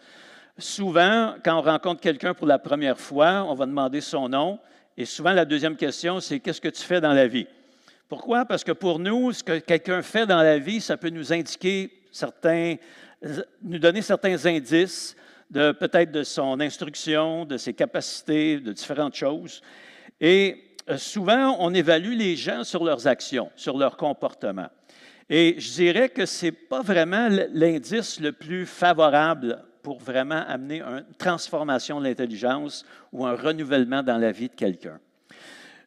Souvent, 0.57 1.35
quand 1.43 1.59
on 1.59 1.61
rencontre 1.61 1.99
quelqu'un 1.99 2.33
pour 2.33 2.47
la 2.47 2.59
première 2.59 2.97
fois, 2.97 3.45
on 3.49 3.55
va 3.55 3.65
demander 3.65 3.99
son 3.99 4.29
nom, 4.29 4.57
et 4.97 5.03
souvent, 5.03 5.33
la 5.33 5.43
deuxième 5.43 5.75
question, 5.75 6.21
c'est 6.21 6.39
qu'est-ce 6.39 6.61
que 6.61 6.69
tu 6.69 6.81
fais 6.81 7.01
dans 7.01 7.11
la 7.11 7.27
vie? 7.27 7.47
Pourquoi? 8.07 8.45
Parce 8.45 8.63
que 8.63 8.71
pour 8.71 8.97
nous, 8.99 9.33
ce 9.33 9.43
que 9.43 9.59
quelqu'un 9.59 10.01
fait 10.01 10.25
dans 10.25 10.41
la 10.41 10.57
vie, 10.57 10.79
ça 10.79 10.95
peut 10.95 11.09
nous 11.09 11.33
indiquer 11.33 11.91
certains, 12.11 12.75
nous 13.61 13.79
donner 13.79 14.01
certains 14.01 14.45
indices 14.45 15.17
de 15.51 15.73
peut-être 15.73 16.11
de 16.11 16.23
son 16.23 16.61
instruction, 16.61 17.43
de 17.43 17.57
ses 17.57 17.73
capacités, 17.73 18.59
de 18.61 18.71
différentes 18.71 19.15
choses. 19.15 19.61
Et 20.21 20.75
euh, 20.89 20.97
souvent, 20.97 21.57
on 21.59 21.73
évalue 21.73 22.13
les 22.13 22.37
gens 22.37 22.63
sur 22.63 22.85
leurs 22.85 23.07
actions, 23.07 23.51
sur 23.57 23.77
leur 23.77 23.97
comportement. 23.97 24.69
Et 25.29 25.55
je 25.57 25.73
dirais 25.73 26.09
que 26.09 26.25
ce 26.25 26.45
n'est 26.45 26.51
pas 26.53 26.81
vraiment 26.81 27.27
l'indice 27.51 28.21
le 28.21 28.31
plus 28.31 28.65
favorable 28.65 29.61
pour 29.85 29.99
vraiment 29.99 30.43
amener 30.47 30.81
une 30.81 31.05
transformation 31.19 31.99
de 31.99 32.05
l'intelligence 32.05 32.83
ou 33.13 33.23
un 33.23 33.35
renouvellement 33.35 34.01
dans 34.01 34.17
la 34.17 34.31
vie 34.31 34.49
de 34.49 34.55
quelqu'un. 34.55 34.99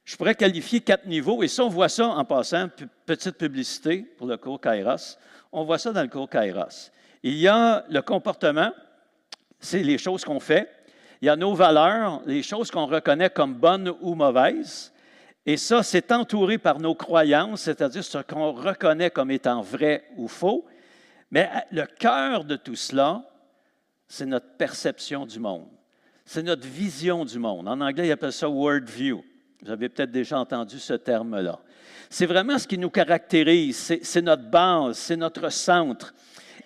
Je 0.04 0.16
pourrais 0.16 0.36
qualifier 0.36 0.80
quatre 0.80 1.06
niveaux, 1.06 1.42
et 1.42 1.48
ça, 1.48 1.64
on 1.64 1.68
voit 1.68 1.88
ça 1.88 2.06
en 2.06 2.24
passant, 2.24 2.68
petite 3.04 3.36
publicité 3.36 4.02
pour 4.16 4.28
le 4.28 4.36
cours 4.36 4.60
Kairos, 4.60 5.18
on 5.50 5.64
voit 5.64 5.78
ça 5.78 5.92
dans 5.92 6.02
le 6.02 6.06
cours 6.06 6.30
Kairos. 6.30 6.92
Il 7.24 7.34
y 7.34 7.48
a 7.48 7.84
le 7.90 8.00
comportement, 8.00 8.70
c'est 9.58 9.82
les 9.82 9.98
choses 9.98 10.24
qu'on 10.24 10.38
fait. 10.38 10.70
Il 11.20 11.26
y 11.26 11.28
a 11.28 11.34
nos 11.34 11.54
valeurs, 11.54 12.22
les 12.24 12.44
choses 12.44 12.70
qu'on 12.70 12.86
reconnaît 12.86 13.30
comme 13.30 13.54
bonnes 13.54 13.92
ou 14.00 14.14
mauvaises. 14.14 14.92
Et 15.44 15.56
ça, 15.56 15.82
c'est 15.82 16.12
entouré 16.12 16.56
par 16.58 16.78
nos 16.78 16.94
croyances, 16.94 17.62
c'est-à-dire 17.62 18.04
ce 18.04 18.18
qu'on 18.18 18.52
reconnaît 18.52 19.10
comme 19.10 19.32
étant 19.32 19.60
vrai 19.60 20.04
ou 20.16 20.28
faux. 20.28 20.64
Mais 21.32 21.50
le 21.72 21.84
cœur 21.84 22.44
de 22.44 22.54
tout 22.54 22.76
cela, 22.76 23.24
c'est 24.08 24.26
notre 24.26 24.56
perception 24.56 25.26
du 25.26 25.38
monde. 25.38 25.68
C'est 26.24 26.42
notre 26.42 26.66
vision 26.66 27.24
du 27.24 27.38
monde. 27.38 27.68
En 27.68 27.80
anglais, 27.80 28.08
ils 28.08 28.12
appellent 28.12 28.32
ça 28.32 28.48
world 28.48 28.88
view. 28.88 29.22
Vous 29.62 29.70
avez 29.70 29.88
peut-être 29.88 30.10
déjà 30.10 30.38
entendu 30.38 30.78
ce 30.78 30.94
terme-là. 30.94 31.58
C'est 32.10 32.26
vraiment 32.26 32.58
ce 32.58 32.66
qui 32.66 32.78
nous 32.78 32.90
caractérise, 32.90 33.98
c'est 34.02 34.22
notre 34.22 34.48
base, 34.48 34.96
c'est 34.96 35.16
notre 35.16 35.50
centre. 35.50 36.14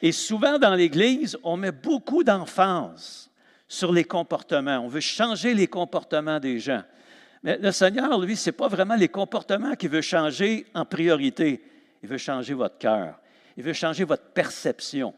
Et 0.00 0.12
souvent 0.12 0.58
dans 0.58 0.74
l'Église, 0.74 1.38
on 1.42 1.56
met 1.56 1.72
beaucoup 1.72 2.22
d'emphase 2.22 3.30
sur 3.66 3.92
les 3.92 4.04
comportements. 4.04 4.78
On 4.78 4.88
veut 4.88 5.00
changer 5.00 5.54
les 5.54 5.66
comportements 5.66 6.38
des 6.38 6.58
gens. 6.58 6.82
Mais 7.42 7.58
le 7.58 7.72
Seigneur, 7.72 8.20
lui, 8.20 8.36
ce 8.36 8.50
n'est 8.50 8.56
pas 8.56 8.68
vraiment 8.68 8.94
les 8.94 9.08
comportements 9.08 9.74
qu'il 9.74 9.90
veut 9.90 10.02
changer 10.02 10.66
en 10.74 10.84
priorité. 10.84 11.64
Il 12.02 12.08
veut 12.08 12.18
changer 12.18 12.54
votre 12.54 12.78
cœur. 12.78 13.18
Il 13.56 13.64
veut 13.64 13.72
changer 13.72 14.04
votre 14.04 14.24
perception. 14.24 15.14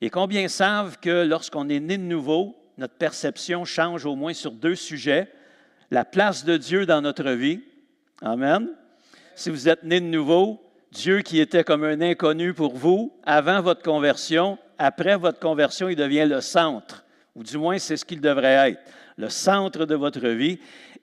Et 0.00 0.08
combien 0.08 0.48
savent 0.48 0.98
que 0.98 1.24
lorsqu'on 1.24 1.68
est 1.68 1.80
né 1.80 1.98
de 1.98 2.02
nouveau, 2.02 2.56
notre 2.78 2.94
perception 2.94 3.66
change 3.66 4.06
au 4.06 4.16
moins 4.16 4.32
sur 4.32 4.52
deux 4.52 4.74
sujets. 4.74 5.30
La 5.90 6.04
place 6.06 6.44
de 6.44 6.56
Dieu 6.56 6.86
dans 6.86 7.02
notre 7.02 7.30
vie. 7.32 7.60
Amen. 8.22 8.68
Si 9.34 9.50
vous 9.50 9.68
êtes 9.68 9.82
né 9.82 10.00
de 10.00 10.06
nouveau, 10.06 10.62
Dieu 10.92 11.20
qui 11.20 11.40
était 11.40 11.64
comme 11.64 11.84
un 11.84 12.00
inconnu 12.00 12.54
pour 12.54 12.74
vous 12.74 13.12
avant 13.24 13.60
votre 13.60 13.82
conversion, 13.82 14.58
après 14.78 15.16
votre 15.16 15.38
conversion, 15.38 15.88
il 15.88 15.96
devient 15.96 16.26
le 16.26 16.40
centre. 16.40 17.04
ou 17.36 17.42
du 17.42 17.58
moins 17.58 17.78
c'est 17.78 17.96
ce 17.96 18.04
qu'il 18.04 18.20
devrait 18.20 18.70
être, 18.70 18.80
le 19.16 19.28
centre 19.28 19.84
de 19.84 19.94
votre 19.94 20.28
vie, 20.28 20.58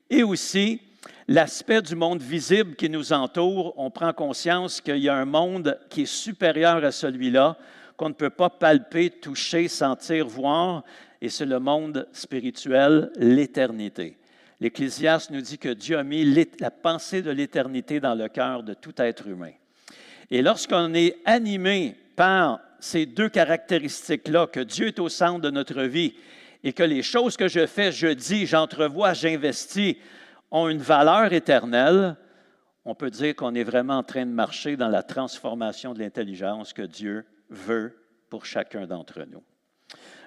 et 0.09 0.23
aussi 0.23 0.81
l'aspect 1.27 1.81
du 1.81 1.95
monde 1.95 2.21
visible 2.21 2.75
qui 2.75 2.89
nous 2.89 3.13
entoure. 3.13 3.73
On 3.77 3.91
prend 3.91 4.13
conscience 4.13 4.81
qu'il 4.81 4.97
y 4.97 5.09
a 5.09 5.15
un 5.15 5.25
monde 5.25 5.79
qui 5.89 6.01
est 6.01 6.05
supérieur 6.05 6.83
à 6.83 6.91
celui-là, 6.91 7.57
qu'on 7.97 8.09
ne 8.09 8.13
peut 8.13 8.29
pas 8.29 8.51
palper, 8.51 9.09
toucher, 9.09 9.67
sentir, 9.67 10.27
voir, 10.27 10.83
et 11.19 11.29
c'est 11.29 11.45
le 11.47 11.59
monde 11.59 12.07
spirituel, 12.13 13.11
l'éternité. 13.17 14.17
L'Ecclésiaste 14.59 15.31
nous 15.31 15.41
dit 15.41 15.57
que 15.57 15.69
Dieu 15.69 15.97
a 15.97 16.03
mis 16.03 16.23
la 16.59 16.71
pensée 16.71 17.23
de 17.23 17.31
l'éternité 17.31 17.99
dans 17.99 18.15
le 18.15 18.27
cœur 18.27 18.63
de 18.63 18.75
tout 18.75 18.93
être 18.97 19.27
humain. 19.27 19.51
Et 20.29 20.41
lorsqu'on 20.41 20.93
est 20.93 21.17
animé 21.25 21.95
par 22.15 22.59
ces 22.79 23.05
deux 23.05 23.29
caractéristiques-là, 23.29 24.47
que 24.47 24.59
Dieu 24.59 24.87
est 24.87 24.99
au 24.99 25.09
centre 25.09 25.41
de 25.41 25.49
notre 25.49 25.81
vie 25.83 26.13
et 26.63 26.73
que 26.73 26.83
les 26.83 27.01
choses 27.01 27.35
que 27.35 27.47
je 27.47 27.65
fais, 27.65 27.91
je 27.91 28.07
dis, 28.07 28.45
j'entrevois, 28.45 29.13
j'investis, 29.13 29.95
ont 30.51 30.69
une 30.69 30.79
valeur 30.79 31.33
éternelle, 31.33 32.15
on 32.85 32.95
peut 32.95 33.09
dire 33.09 33.35
qu'on 33.35 33.55
est 33.55 33.63
vraiment 33.63 33.97
en 33.97 34.03
train 34.03 34.25
de 34.25 34.31
marcher 34.31 34.77
dans 34.77 34.87
la 34.87 35.03
transformation 35.03 35.93
de 35.93 35.99
l'intelligence 35.99 36.73
que 36.73 36.83
Dieu 36.83 37.25
veut 37.49 37.95
pour 38.29 38.45
chacun 38.45 38.85
d'entre 38.85 39.21
nous. 39.23 39.43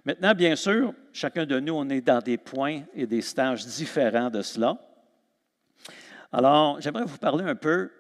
Maintenant, 0.04 0.34
bien 0.34 0.56
sûr, 0.56 0.94
chacun 1.12 1.44
de 1.44 1.60
nous, 1.60 1.74
on 1.74 1.88
est 1.90 2.00
dans 2.00 2.20
des 2.20 2.38
points 2.38 2.82
et 2.94 3.06
des 3.06 3.20
stages 3.20 3.66
différents 3.66 4.30
de 4.30 4.40
cela. 4.42 4.78
Alors, 6.32 6.80
j'aimerais 6.80 7.04
vous 7.04 7.18
parler 7.18 7.44
un 7.44 7.54
peu 7.54 7.90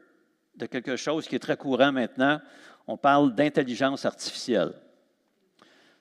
de 0.56 0.66
quelque 0.66 0.96
chose 0.96 1.26
qui 1.26 1.34
est 1.34 1.40
très 1.40 1.56
courant 1.56 1.92
maintenant. 1.92 2.40
On 2.86 2.96
parle 2.96 3.34
d'intelligence 3.34 4.04
artificielle. 4.04 4.72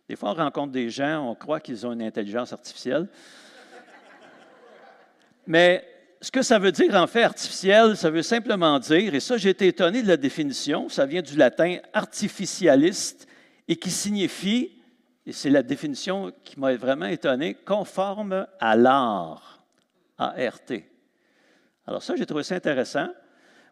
Des 0.08 0.16
fois, 0.16 0.32
on 0.32 0.36
rencontre 0.36 0.72
des 0.72 0.90
gens, 0.90 1.30
on 1.30 1.36
croit 1.36 1.60
qu'ils 1.60 1.86
ont 1.86 1.92
une 1.92 2.02
intelligence 2.02 2.54
artificielle. 2.54 3.08
Mais 5.46 5.99
ce 6.22 6.32
que 6.32 6.42
ça 6.42 6.60
veut 6.60 6.72
dire 6.72 6.96
en 6.96 7.08
fait 7.08 7.24
artificiel, 7.24 7.96
ça 7.96 8.10
veut 8.10 8.24
simplement 8.24 8.78
dire, 8.80 9.16
et 9.16 9.20
ça 9.20 9.38
j'ai 9.38 9.50
été 9.50 9.68
étonné 9.68 10.02
de 10.04 10.08
la 10.08 10.18
définition, 10.18 10.90
ça 10.90 11.06
vient 11.06 11.22
du 11.22 11.38
latin 11.38 11.78
artificialiste 11.94 13.28
et 13.68 13.78
qui 13.78 13.90
signifie, 13.90 14.72
et 15.26 15.32
c'est 15.32 15.50
la 15.50 15.64
définition 15.64 16.34
qui 16.44 16.60
m'a 16.60 16.76
vraiment 16.76 17.06
étonné, 17.06 17.54
conforme 17.54 18.48
à 18.60 18.76
l'art, 18.76 19.64
A-R-T. 20.18 20.86
Alors 21.88 22.04
ça, 22.04 22.16
j'ai 22.16 22.26
trouvé 22.26 22.44
ça 22.44 22.56
intéressant. 22.56 23.08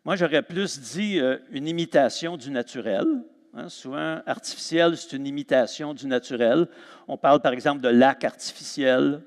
Moi, 0.06 0.16
j'aurais 0.16 0.42
plus 0.42 0.80
dit 0.80 1.20
euh, 1.20 1.38
une 1.52 1.68
imitation 1.68 2.38
du 2.38 2.50
naturel. 2.50 3.06
Hein. 3.54 3.70
souvent, 3.70 4.22
artificiel, 4.26 4.96
c'est 4.96 5.16
une 5.18 5.28
imitation 5.28 5.94
du 5.94 6.08
naturel. 6.08 6.68
On 7.08 7.18
parle 7.18 7.42
par 7.42 7.54
exemple 7.54 7.82
de 7.82 7.90
lacs 7.90 8.24
artificiels, 8.24 9.22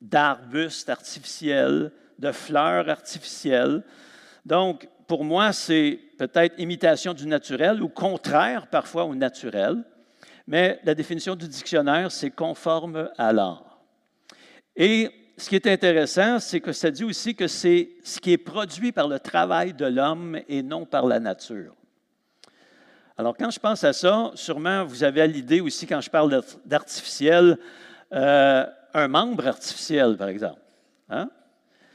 d'arbustes 0.00 0.88
artificiels, 0.88 1.90
de 2.20 2.30
fleurs 2.32 2.88
artificielles. 2.88 3.82
Donc, 4.44 4.88
pour 5.08 5.24
moi, 5.24 5.52
c'est 5.52 5.98
peut-être 6.18 6.58
imitation 6.58 7.14
du 7.14 7.26
naturel 7.26 7.82
ou 7.82 7.88
contraire 7.88 8.68
parfois 8.68 9.04
au 9.04 9.14
naturel, 9.14 9.82
mais 10.46 10.78
la 10.84 10.94
définition 10.94 11.34
du 11.34 11.48
dictionnaire, 11.48 12.12
c'est 12.12 12.30
conforme 12.30 13.10
à 13.16 13.32
l'art. 13.32 13.80
Et 14.76 15.10
ce 15.36 15.48
qui 15.48 15.56
est 15.56 15.66
intéressant, 15.66 16.38
c'est 16.38 16.60
que 16.60 16.72
ça 16.72 16.90
dit 16.90 17.04
aussi 17.04 17.34
que 17.34 17.48
c'est 17.48 17.90
ce 18.04 18.20
qui 18.20 18.32
est 18.32 18.38
produit 18.38 18.92
par 18.92 19.08
le 19.08 19.18
travail 19.18 19.72
de 19.72 19.86
l'homme 19.86 20.38
et 20.48 20.62
non 20.62 20.84
par 20.84 21.06
la 21.06 21.18
nature. 21.18 21.74
Alors, 23.16 23.36
quand 23.36 23.50
je 23.50 23.58
pense 23.58 23.82
à 23.84 23.92
ça, 23.92 24.30
sûrement 24.34 24.84
vous 24.84 25.02
avez 25.02 25.22
à 25.22 25.26
l'idée 25.26 25.60
aussi, 25.60 25.86
quand 25.86 26.00
je 26.00 26.10
parle 26.10 26.42
d'artificiel, 26.64 27.58
euh, 28.12 28.66
un 28.94 29.08
membre 29.08 29.46
artificiel, 29.46 30.16
par 30.16 30.28
exemple. 30.28 30.60
Hein? 31.08 31.30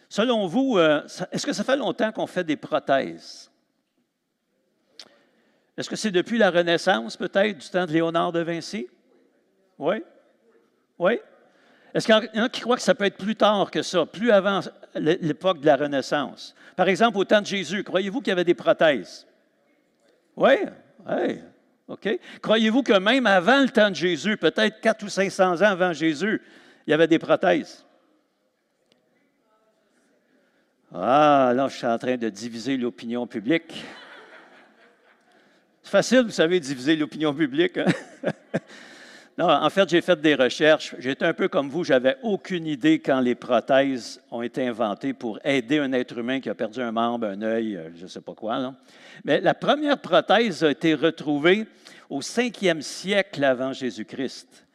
Selon 0.09 0.47
vous, 0.47 0.77
euh, 0.77 1.01
est-ce 1.31 1.45
que 1.45 1.53
ça 1.53 1.63
fait 1.63 1.77
longtemps 1.77 2.11
qu'on 2.11 2.27
fait 2.27 2.43
des 2.43 2.55
prothèses? 2.55 3.51
Est-ce 5.77 5.89
que 5.89 5.95
c'est 5.95 6.11
depuis 6.11 6.37
la 6.37 6.51
Renaissance, 6.51 7.17
peut-être, 7.17 7.57
du 7.57 7.69
temps 7.69 7.85
de 7.85 7.91
Léonard 7.91 8.31
de 8.31 8.39
Vinci? 8.39 8.87
Oui? 9.77 10.03
Oui? 10.97 11.19
Est-ce 11.93 12.05
qu'il 12.05 12.29
y 12.33 12.39
en 12.39 12.43
a 12.43 12.49
qui 12.49 12.61
croient 12.61 12.77
que 12.77 12.81
ça 12.81 12.95
peut 12.95 13.05
être 13.05 13.17
plus 13.17 13.35
tard 13.35 13.71
que 13.71 13.81
ça, 13.81 14.05
plus 14.05 14.31
avant 14.31 14.61
l'époque 14.95 15.59
de 15.59 15.65
la 15.65 15.75
Renaissance? 15.75 16.55
Par 16.75 16.87
exemple, 16.87 17.17
au 17.17 17.25
temps 17.25 17.41
de 17.41 17.45
Jésus, 17.45 17.83
croyez-vous 17.83 18.19
qu'il 18.19 18.29
y 18.29 18.31
avait 18.31 18.43
des 18.43 18.53
prothèses? 18.53 19.25
Oui? 20.35 20.55
Oui. 21.07 21.39
OK. 21.87 22.19
Croyez-vous 22.41 22.83
que 22.83 22.97
même 22.97 23.25
avant 23.25 23.61
le 23.61 23.69
temps 23.69 23.89
de 23.89 23.95
Jésus, 23.95 24.37
peut-être 24.37 24.81
400 24.81 25.05
ou 25.05 25.09
500 25.09 25.61
ans 25.61 25.71
avant 25.71 25.93
Jésus, 25.93 26.41
il 26.87 26.91
y 26.91 26.93
avait 26.93 27.07
des 27.07 27.19
prothèses? 27.19 27.84
Ah, 30.97 31.51
là, 31.53 31.67
je 31.67 31.75
suis 31.75 31.85
en 31.85 31.97
train 31.97 32.15
de 32.15 32.29
diviser 32.29 32.77
l'opinion 32.77 33.27
publique. 33.27 33.83
C'est 35.83 35.89
facile, 35.89 36.21
vous 36.21 36.29
savez, 36.29 36.57
diviser 36.61 36.95
l'opinion 36.95 37.33
publique. 37.33 37.77
Hein? 37.77 37.91
non, 39.37 39.49
en 39.49 39.69
fait, 39.69 39.89
j'ai 39.89 39.99
fait 39.99 40.19
des 40.21 40.35
recherches. 40.35 40.95
J'étais 40.99 41.25
un 41.25 41.33
peu 41.33 41.49
comme 41.49 41.69
vous, 41.69 41.83
j'avais 41.83 42.15
aucune 42.23 42.65
idée 42.65 42.99
quand 42.99 43.19
les 43.19 43.35
prothèses 43.35 44.21
ont 44.31 44.41
été 44.41 44.65
inventées 44.65 45.11
pour 45.11 45.37
aider 45.43 45.79
un 45.79 45.91
être 45.91 46.17
humain 46.17 46.39
qui 46.39 46.49
a 46.49 46.55
perdu 46.55 46.79
un 46.79 46.93
membre, 46.93 47.27
un 47.27 47.41
œil, 47.41 47.75
euh, 47.75 47.89
je 47.97 48.03
ne 48.03 48.07
sais 48.07 48.21
pas 48.21 48.33
quoi. 48.33 48.73
Mais 49.25 49.41
la 49.41 49.53
première 49.53 49.99
prothèse 49.99 50.63
a 50.63 50.71
été 50.71 50.93
retrouvée 50.93 51.67
au 52.09 52.21
5e 52.21 52.79
siècle 52.79 53.43
avant 53.43 53.73
Jésus-Christ. 53.73 54.65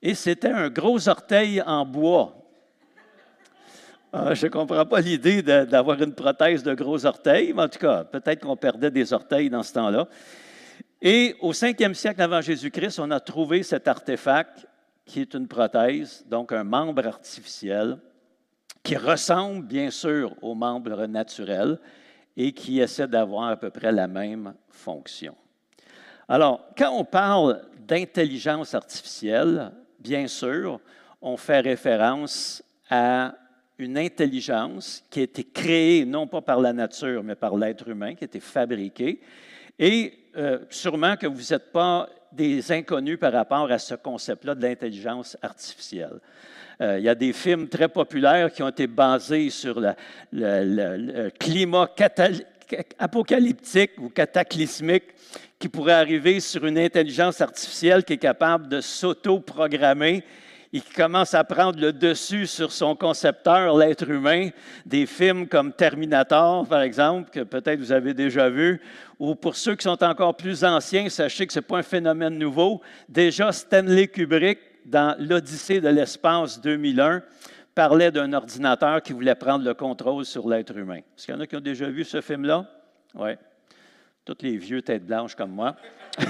Et 0.00 0.14
c'était 0.14 0.52
un 0.52 0.70
gros 0.70 1.08
orteil 1.08 1.60
en 1.60 1.84
bois. 1.84 2.43
Ah, 4.16 4.32
je 4.32 4.46
ne 4.46 4.50
comprends 4.52 4.86
pas 4.86 5.00
l'idée 5.00 5.42
d'avoir 5.42 6.00
une 6.00 6.14
prothèse 6.14 6.62
de 6.62 6.72
gros 6.72 7.04
orteils, 7.04 7.52
mais 7.52 7.62
en 7.62 7.68
tout 7.68 7.80
cas, 7.80 8.04
peut-être 8.04 8.42
qu'on 8.42 8.56
perdait 8.56 8.92
des 8.92 9.12
orteils 9.12 9.50
dans 9.50 9.64
ce 9.64 9.72
temps-là. 9.72 10.06
Et 11.02 11.34
au 11.40 11.52
5e 11.52 11.94
siècle 11.94 12.22
avant 12.22 12.40
Jésus-Christ, 12.40 13.00
on 13.00 13.10
a 13.10 13.18
trouvé 13.18 13.64
cet 13.64 13.88
artefact 13.88 14.68
qui 15.04 15.20
est 15.20 15.34
une 15.34 15.48
prothèse, 15.48 16.24
donc 16.28 16.52
un 16.52 16.62
membre 16.62 17.04
artificiel, 17.08 17.98
qui 18.84 18.96
ressemble 18.96 19.66
bien 19.66 19.90
sûr 19.90 20.32
au 20.42 20.54
membre 20.54 21.06
naturel 21.06 21.80
et 22.36 22.52
qui 22.52 22.78
essaie 22.78 23.08
d'avoir 23.08 23.48
à 23.48 23.56
peu 23.56 23.70
près 23.70 23.90
la 23.90 24.06
même 24.06 24.54
fonction. 24.68 25.34
Alors, 26.28 26.64
quand 26.78 26.92
on 26.92 27.04
parle 27.04 27.62
d'intelligence 27.80 28.76
artificielle, 28.76 29.72
bien 29.98 30.28
sûr, 30.28 30.78
on 31.20 31.36
fait 31.36 31.58
référence 31.58 32.62
à 32.88 33.34
une 33.78 33.98
intelligence 33.98 35.04
qui 35.10 35.20
a 35.20 35.22
été 35.24 35.44
créée 35.44 36.04
non 36.04 36.26
pas 36.26 36.40
par 36.40 36.60
la 36.60 36.72
nature, 36.72 37.22
mais 37.22 37.34
par 37.34 37.56
l'être 37.56 37.88
humain, 37.88 38.14
qui 38.14 38.24
a 38.24 38.26
été 38.26 38.40
fabriquée. 38.40 39.20
Et 39.78 40.12
euh, 40.36 40.58
sûrement 40.70 41.16
que 41.16 41.26
vous 41.26 41.52
n'êtes 41.52 41.72
pas 41.72 42.08
des 42.30 42.72
inconnus 42.72 43.18
par 43.18 43.32
rapport 43.32 43.70
à 43.70 43.78
ce 43.78 43.94
concept-là 43.94 44.54
de 44.54 44.62
l'intelligence 44.62 45.36
artificielle. 45.42 46.20
Euh, 46.80 46.98
il 46.98 47.04
y 47.04 47.08
a 47.08 47.14
des 47.14 47.32
films 47.32 47.68
très 47.68 47.88
populaires 47.88 48.52
qui 48.52 48.62
ont 48.62 48.68
été 48.68 48.86
basés 48.86 49.50
sur 49.50 49.80
le, 50.32 51.28
climat 51.38 51.88
apocalyptique 52.98 53.92
ou 53.98 54.08
cataclysmique 54.08 55.04
qui 55.58 55.68
pourrait 55.68 55.92
arriver 55.92 56.40
sur 56.40 56.66
une 56.66 56.78
intelligence 56.78 57.40
artificielle 57.40 58.04
qui 58.04 58.14
est 58.14 58.18
capable 58.18 58.68
de 58.68 58.80
s'auto-programmer 58.80 60.24
et 60.74 60.80
qui 60.80 60.92
commence 60.92 61.32
à 61.34 61.44
prendre 61.44 61.78
le 61.78 61.92
dessus 61.92 62.48
sur 62.48 62.72
son 62.72 62.96
concepteur, 62.96 63.78
l'être 63.78 64.10
humain, 64.10 64.48
des 64.84 65.06
films 65.06 65.46
comme 65.46 65.72
Terminator, 65.72 66.66
par 66.66 66.82
exemple, 66.82 67.30
que 67.30 67.44
peut-être 67.44 67.78
vous 67.78 67.92
avez 67.92 68.12
déjà 68.12 68.50
vu, 68.50 68.80
ou 69.20 69.36
pour 69.36 69.54
ceux 69.54 69.76
qui 69.76 69.84
sont 69.84 70.02
encore 70.02 70.36
plus 70.36 70.64
anciens, 70.64 71.08
sachez 71.08 71.46
que 71.46 71.52
ce 71.52 71.60
n'est 71.60 71.64
pas 71.64 71.78
un 71.78 71.84
phénomène 71.84 72.36
nouveau. 72.36 72.80
Déjà, 73.08 73.52
Stanley 73.52 74.08
Kubrick, 74.08 74.58
dans 74.84 75.14
l'Odyssée 75.20 75.80
de 75.80 75.90
l'espace 75.90 76.60
2001, 76.60 77.22
parlait 77.72 78.10
d'un 78.10 78.32
ordinateur 78.32 79.00
qui 79.00 79.12
voulait 79.12 79.36
prendre 79.36 79.64
le 79.64 79.74
contrôle 79.74 80.24
sur 80.24 80.48
l'être 80.48 80.76
humain. 80.76 80.98
Est-ce 80.98 81.26
qu'il 81.26 81.36
y 81.36 81.38
en 81.38 81.40
a 81.40 81.46
qui 81.46 81.54
ont 81.54 81.60
déjà 81.60 81.88
vu 81.88 82.02
ce 82.02 82.20
film-là? 82.20 82.66
Oui. 83.14 83.30
Toutes 84.24 84.42
les 84.42 84.56
vieux 84.56 84.82
têtes 84.82 85.06
blanches 85.06 85.36
comme 85.36 85.52
moi. 85.52 85.76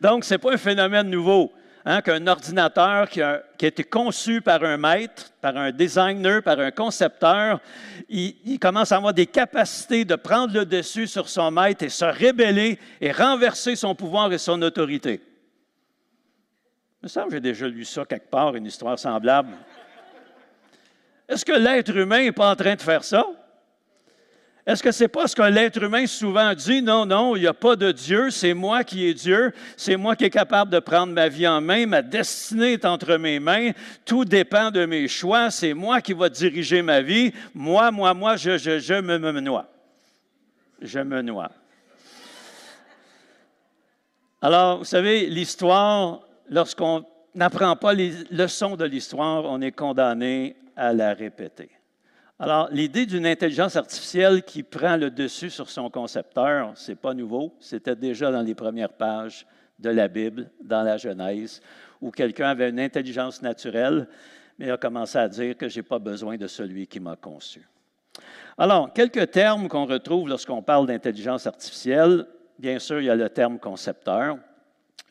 Donc, 0.00 0.24
ce 0.24 0.34
n'est 0.34 0.38
pas 0.38 0.52
un 0.52 0.56
phénomène 0.56 1.10
nouveau. 1.10 1.52
Hein, 1.84 2.00
qu'un 2.00 2.24
ordinateur 2.28 3.08
qui 3.08 3.20
a, 3.20 3.42
été 3.60 3.82
conçu 3.82 4.40
par 4.40 4.62
un 4.62 4.76
maître, 4.76 5.32
par 5.40 5.56
un 5.56 5.72
designer, 5.72 6.40
par 6.40 6.60
un 6.60 6.70
concepteur, 6.70 7.60
il, 8.08 8.58
commence 8.60 8.92
à 8.92 8.96
avoir 8.98 9.12
des 9.12 9.26
capacités 9.26 10.04
de 10.04 10.14
prendre 10.14 10.54
le 10.54 10.64
dessus 10.64 11.08
sur 11.08 11.28
son 11.28 11.50
maître 11.50 11.84
et 11.84 11.88
se 11.88 12.04
rébeller 12.04 12.78
et 13.00 13.10
renverser 13.10 13.74
son 13.74 13.96
pouvoir 13.96 14.32
et 14.32 14.38
son 14.38 14.62
autorité. 14.62 15.20
Il 17.02 17.06
me 17.06 17.08
semble 17.08 17.28
que 17.30 17.34
j'ai 17.34 17.40
déjà 17.40 17.66
lu 17.66 17.84
ça 17.84 18.04
quelque 18.04 18.30
part, 18.30 18.54
une 18.54 18.66
histoire 18.66 18.96
semblable. 18.96 19.56
Est-ce 21.28 21.44
que 21.44 21.52
l'être 21.52 21.96
humain 21.96 22.22
n'est 22.22 22.32
pas 22.32 22.52
en 22.52 22.56
train 22.56 22.76
de 22.76 22.82
faire 22.82 23.02
ça? 23.02 23.24
Est-ce 24.64 24.80
que 24.80 24.92
c'est 24.92 25.08
pas 25.08 25.26
ce 25.26 25.34
que 25.34 25.42
l'être 25.42 25.82
humain 25.82 26.06
souvent 26.06 26.54
dit? 26.54 26.82
Non, 26.82 27.04
non, 27.04 27.34
il 27.34 27.40
n'y 27.40 27.48
a 27.48 27.54
pas 27.54 27.74
de 27.74 27.90
Dieu, 27.90 28.30
c'est 28.30 28.54
moi 28.54 28.84
qui 28.84 29.08
est 29.08 29.14
Dieu, 29.14 29.52
c'est 29.76 29.96
moi 29.96 30.14
qui 30.14 30.24
est 30.24 30.30
capable 30.30 30.70
de 30.70 30.78
prendre 30.78 31.12
ma 31.12 31.28
vie 31.28 31.48
en 31.48 31.60
main, 31.60 31.84
ma 31.84 32.00
destinée 32.00 32.74
est 32.74 32.84
entre 32.84 33.16
mes 33.16 33.40
mains, 33.40 33.72
tout 34.04 34.24
dépend 34.24 34.70
de 34.70 34.86
mes 34.86 35.08
choix, 35.08 35.50
c'est 35.50 35.74
moi 35.74 36.00
qui 36.00 36.12
va 36.12 36.28
diriger 36.28 36.80
ma 36.80 37.00
vie. 37.00 37.32
Moi, 37.52 37.90
moi, 37.90 38.14
moi, 38.14 38.36
je, 38.36 38.56
je, 38.56 39.00
me, 39.00 39.18
me 39.18 39.40
noie. 39.40 39.66
Je 40.80 41.00
me 41.00 41.22
noie. 41.22 41.50
Alors, 44.40 44.78
vous 44.78 44.84
savez, 44.84 45.26
l'histoire, 45.26 46.20
lorsqu'on 46.48 47.04
n'apprend 47.34 47.74
pas 47.74 47.94
les 47.94 48.12
leçons 48.30 48.76
de 48.76 48.84
l'histoire, 48.84 49.44
on 49.44 49.60
est 49.60 49.72
condamné 49.72 50.54
à 50.76 50.92
la 50.92 51.14
répéter. 51.14 51.68
Alors, 52.42 52.68
l'idée 52.72 53.06
d'une 53.06 53.24
intelligence 53.24 53.76
artificielle 53.76 54.42
qui 54.42 54.64
prend 54.64 54.96
le 54.96 55.12
dessus 55.12 55.48
sur 55.48 55.70
son 55.70 55.88
concepteur, 55.88 56.72
ce 56.74 56.90
n'est 56.90 56.96
pas 56.96 57.14
nouveau, 57.14 57.54
c'était 57.60 57.94
déjà 57.94 58.32
dans 58.32 58.42
les 58.42 58.56
premières 58.56 58.92
pages 58.92 59.46
de 59.78 59.90
la 59.90 60.08
Bible, 60.08 60.50
dans 60.60 60.82
la 60.82 60.96
Genèse, 60.96 61.60
où 62.00 62.10
quelqu'un 62.10 62.48
avait 62.48 62.70
une 62.70 62.80
intelligence 62.80 63.42
naturelle, 63.42 64.08
mais 64.58 64.72
a 64.72 64.76
commencé 64.76 65.18
à 65.18 65.28
dire 65.28 65.56
que 65.56 65.68
je 65.68 65.78
n'ai 65.78 65.82
pas 65.84 66.00
besoin 66.00 66.36
de 66.36 66.48
celui 66.48 66.88
qui 66.88 66.98
m'a 66.98 67.14
conçu. 67.14 67.64
Alors, 68.58 68.92
quelques 68.92 69.30
termes 69.30 69.68
qu'on 69.68 69.86
retrouve 69.86 70.28
lorsqu'on 70.28 70.62
parle 70.62 70.88
d'intelligence 70.88 71.46
artificielle. 71.46 72.26
Bien 72.58 72.80
sûr, 72.80 72.98
il 72.98 73.04
y 73.04 73.10
a 73.10 73.14
le 73.14 73.30
terme 73.30 73.60
concepteur. 73.60 74.36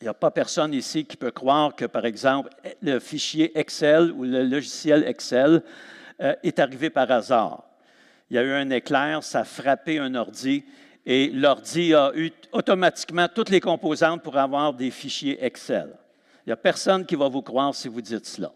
Il 0.02 0.04
n'y 0.04 0.08
a 0.08 0.14
pas 0.14 0.30
personne 0.30 0.74
ici 0.74 1.06
qui 1.06 1.16
peut 1.16 1.30
croire 1.30 1.74
que, 1.74 1.86
par 1.86 2.04
exemple, 2.04 2.50
le 2.82 2.98
fichier 2.98 3.58
Excel 3.58 4.12
ou 4.12 4.24
le 4.24 4.42
logiciel 4.42 5.04
Excel 5.04 5.62
euh, 6.20 6.34
est 6.42 6.58
arrivé 6.58 6.90
par 6.90 7.10
hasard. 7.10 7.64
Il 8.30 8.36
y 8.36 8.38
a 8.38 8.42
eu 8.42 8.52
un 8.52 8.70
éclair, 8.70 9.22
ça 9.22 9.40
a 9.40 9.44
frappé 9.44 9.98
un 9.98 10.14
ordi 10.14 10.64
et 11.04 11.28
l'ordi 11.28 11.94
a 11.94 12.12
eu 12.14 12.30
automatiquement 12.52 13.28
toutes 13.28 13.50
les 13.50 13.60
composantes 13.60 14.22
pour 14.22 14.36
avoir 14.36 14.72
des 14.72 14.90
fichiers 14.90 15.44
Excel. 15.44 15.90
Il 16.44 16.48
n'y 16.48 16.52
a 16.52 16.56
personne 16.56 17.04
qui 17.04 17.14
va 17.14 17.28
vous 17.28 17.42
croire 17.42 17.74
si 17.74 17.88
vous 17.88 18.00
dites 18.00 18.26
cela. 18.26 18.52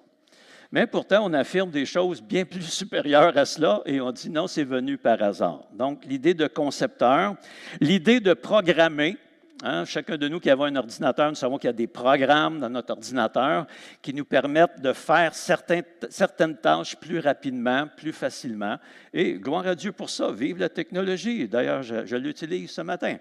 Mais 0.73 0.87
pourtant, 0.87 1.25
on 1.25 1.33
affirme 1.33 1.71
des 1.71 1.87
choses 1.87 2.21
bien 2.21 2.45
plus 2.45 2.63
supérieures 2.71 3.37
à 3.37 3.45
cela 3.45 3.83
et 3.87 4.01
on 4.01 4.11
dit 4.13 4.31
non, 4.31 4.47
c'est 4.47 4.65
venu 4.65 4.99
par 4.99 5.23
hasard. 5.23 5.65
Donc, 5.73 6.05
l'idée 6.05 6.35
de 6.35 6.47
concepteur, 6.47 7.37
l'idée 7.81 8.21
de 8.21 8.35
programmer, 8.35 9.17
Hein, 9.63 9.87
chacun 9.87 10.19
de 10.19 10.29
nous 10.29 10.39
qui 10.39 10.51
avons 10.51 10.65
un 10.65 10.77
ordinateur, 10.77 11.31
nous 11.31 11.35
savons 11.35 11.57
qu'il 11.57 11.69
y 11.69 11.71
a 11.71 11.73
des 11.73 11.87
programmes 11.87 12.61
dans 12.61 12.69
notre 12.69 12.93
ordinateur 12.93 13.67
qui 14.03 14.13
nous 14.13 14.27
permettent 14.27 14.83
de 14.83 14.93
faire 14.93 15.35
certaines 15.35 16.57
tâches 16.59 16.95
plus 16.97 17.21
rapidement, 17.21 17.89
plus 17.97 18.13
facilement. 18.13 18.77
Et 19.15 19.35
gloire 19.35 19.67
à 19.67 19.75
Dieu 19.75 19.93
pour 19.93 20.11
ça. 20.11 20.31
Vive 20.31 20.59
la 20.59 20.69
technologie. 20.69 21.49
D'ailleurs, 21.49 21.83
je, 21.83 22.17
l'utilise 22.17 22.71
ce 22.71 22.83
matin. 22.83 23.17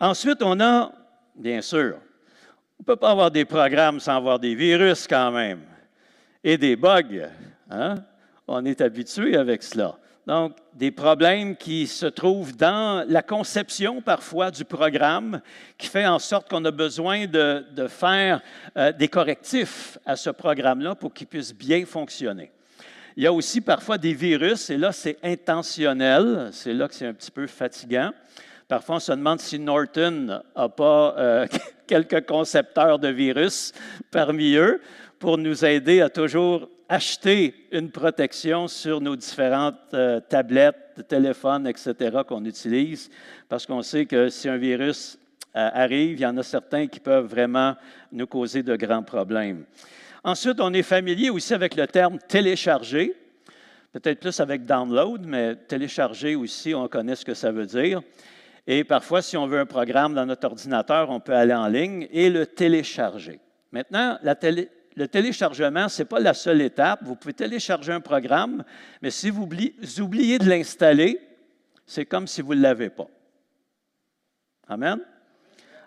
Ensuite, 0.00 0.42
on 0.42 0.58
a, 0.60 0.92
bien 1.36 1.62
sûr, 1.62 1.98
on 2.78 2.82
ne 2.82 2.84
peut 2.84 2.96
pas 2.96 3.10
avoir 3.10 3.30
des 3.30 3.44
programmes 3.44 4.00
sans 4.00 4.16
avoir 4.16 4.40
des 4.40 4.56
virus 4.56 5.06
quand 5.06 5.30
même 5.30 5.60
et 6.42 6.58
des 6.58 6.74
bugs. 6.74 7.28
Hein? 7.70 7.96
On 8.48 8.64
est 8.64 8.80
habitué 8.80 9.36
avec 9.36 9.62
cela. 9.62 9.98
Donc, 10.28 10.56
des 10.74 10.90
problèmes 10.90 11.56
qui 11.56 11.86
se 11.86 12.04
trouvent 12.04 12.54
dans 12.54 13.02
la 13.08 13.22
conception 13.22 14.02
parfois 14.02 14.50
du 14.50 14.62
programme, 14.62 15.40
qui 15.78 15.86
fait 15.86 16.06
en 16.06 16.18
sorte 16.18 16.50
qu'on 16.50 16.62
a 16.66 16.70
besoin 16.70 17.26
de, 17.26 17.64
faire 17.88 18.42
euh, 18.76 18.92
des 18.92 19.08
correctifs 19.08 19.96
à 20.04 20.16
ce 20.16 20.28
programme-là 20.28 20.94
pour 20.96 21.14
qu'il 21.14 21.28
puisse 21.28 21.54
bien 21.54 21.86
fonctionner. 21.86 22.50
Il 23.16 23.22
y 23.22 23.26
a 23.26 23.32
aussi 23.32 23.62
parfois 23.62 23.96
des 23.96 24.12
virus, 24.12 24.68
et 24.68 24.76
là, 24.76 24.92
c'est 24.92 25.16
intentionnel. 25.22 26.50
C'est 26.52 26.74
là 26.74 26.88
que 26.88 26.94
c'est 26.94 27.06
un 27.06 27.14
petit 27.14 27.30
peu 27.30 27.46
fatigant. 27.46 28.10
Parfois, 28.68 28.96
on 28.96 29.00
se 29.00 29.12
demande 29.12 29.40
si 29.40 29.58
Norton 29.58 30.42
n'a 30.54 30.68
pas 30.68 31.14
euh, 31.16 31.46
quelques 31.86 32.26
concepteurs 32.26 32.98
de 32.98 33.08
virus 33.08 33.72
parmi 34.10 34.56
eux 34.56 34.78
pour 35.18 35.38
nous 35.38 35.64
aider 35.64 36.00
à 36.00 36.08
toujours 36.08 36.68
acheter 36.88 37.54
une 37.72 37.90
protection 37.90 38.68
sur 38.68 39.00
nos 39.00 39.16
différentes 39.16 39.74
euh, 39.94 40.20
tablettes, 40.20 41.06
téléphones, 41.08 41.66
etc. 41.66 42.18
qu'on 42.26 42.44
utilise, 42.44 43.10
parce 43.48 43.66
qu'on 43.66 43.82
sait 43.82 44.06
que 44.06 44.28
si 44.28 44.48
un 44.48 44.56
virus 44.56 45.18
euh, 45.54 45.68
arrive, 45.72 46.12
il 46.18 46.20
y 46.20 46.26
en 46.26 46.36
a 46.36 46.42
certains 46.42 46.86
qui 46.86 47.00
peuvent 47.00 47.26
vraiment 47.26 47.76
nous 48.12 48.26
causer 48.26 48.62
de 48.62 48.74
grands 48.76 49.02
problèmes. 49.02 49.64
Ensuite, 50.24 50.60
on 50.60 50.72
est 50.72 50.82
familier 50.82 51.30
aussi 51.30 51.52
avec 51.52 51.76
le 51.76 51.86
terme 51.86 52.18
télécharger, 52.26 53.14
peut-être 53.92 54.20
plus 54.20 54.40
avec 54.40 54.64
download, 54.64 55.26
mais 55.26 55.56
télécharger 55.56 56.36
aussi, 56.36 56.74
on 56.74 56.88
connaît 56.88 57.16
ce 57.16 57.24
que 57.24 57.34
ça 57.34 57.52
veut 57.52 57.66
dire. 57.66 58.00
Et 58.66 58.84
parfois, 58.84 59.22
si 59.22 59.36
on 59.36 59.46
veut 59.46 59.60
un 59.60 59.66
programme 59.66 60.14
dans 60.14 60.26
notre 60.26 60.46
ordinateur, 60.46 61.10
on 61.10 61.20
peut 61.20 61.34
aller 61.34 61.54
en 61.54 61.68
ligne 61.68 62.06
et 62.12 62.30
le 62.30 62.46
télécharger. 62.46 63.40
Maintenant, 63.72 64.18
la 64.22 64.34
télé 64.34 64.68
le 64.98 65.06
téléchargement, 65.06 65.88
ce 65.88 66.02
n'est 66.02 66.08
pas 66.08 66.18
la 66.18 66.34
seule 66.34 66.60
étape. 66.60 67.00
Vous 67.04 67.14
pouvez 67.14 67.32
télécharger 67.32 67.92
un 67.92 68.00
programme, 68.00 68.64
mais 69.00 69.12
si 69.12 69.30
vous 69.30 69.44
oubliez, 69.44 70.38
de 70.38 70.48
l'installer, 70.48 71.20
c'est 71.86 72.04
comme 72.04 72.26
si 72.26 72.42
vous 72.42 72.54
ne 72.54 72.60
l'avez 72.60 72.90
pas. 72.90 73.06
Amen? 74.66 74.98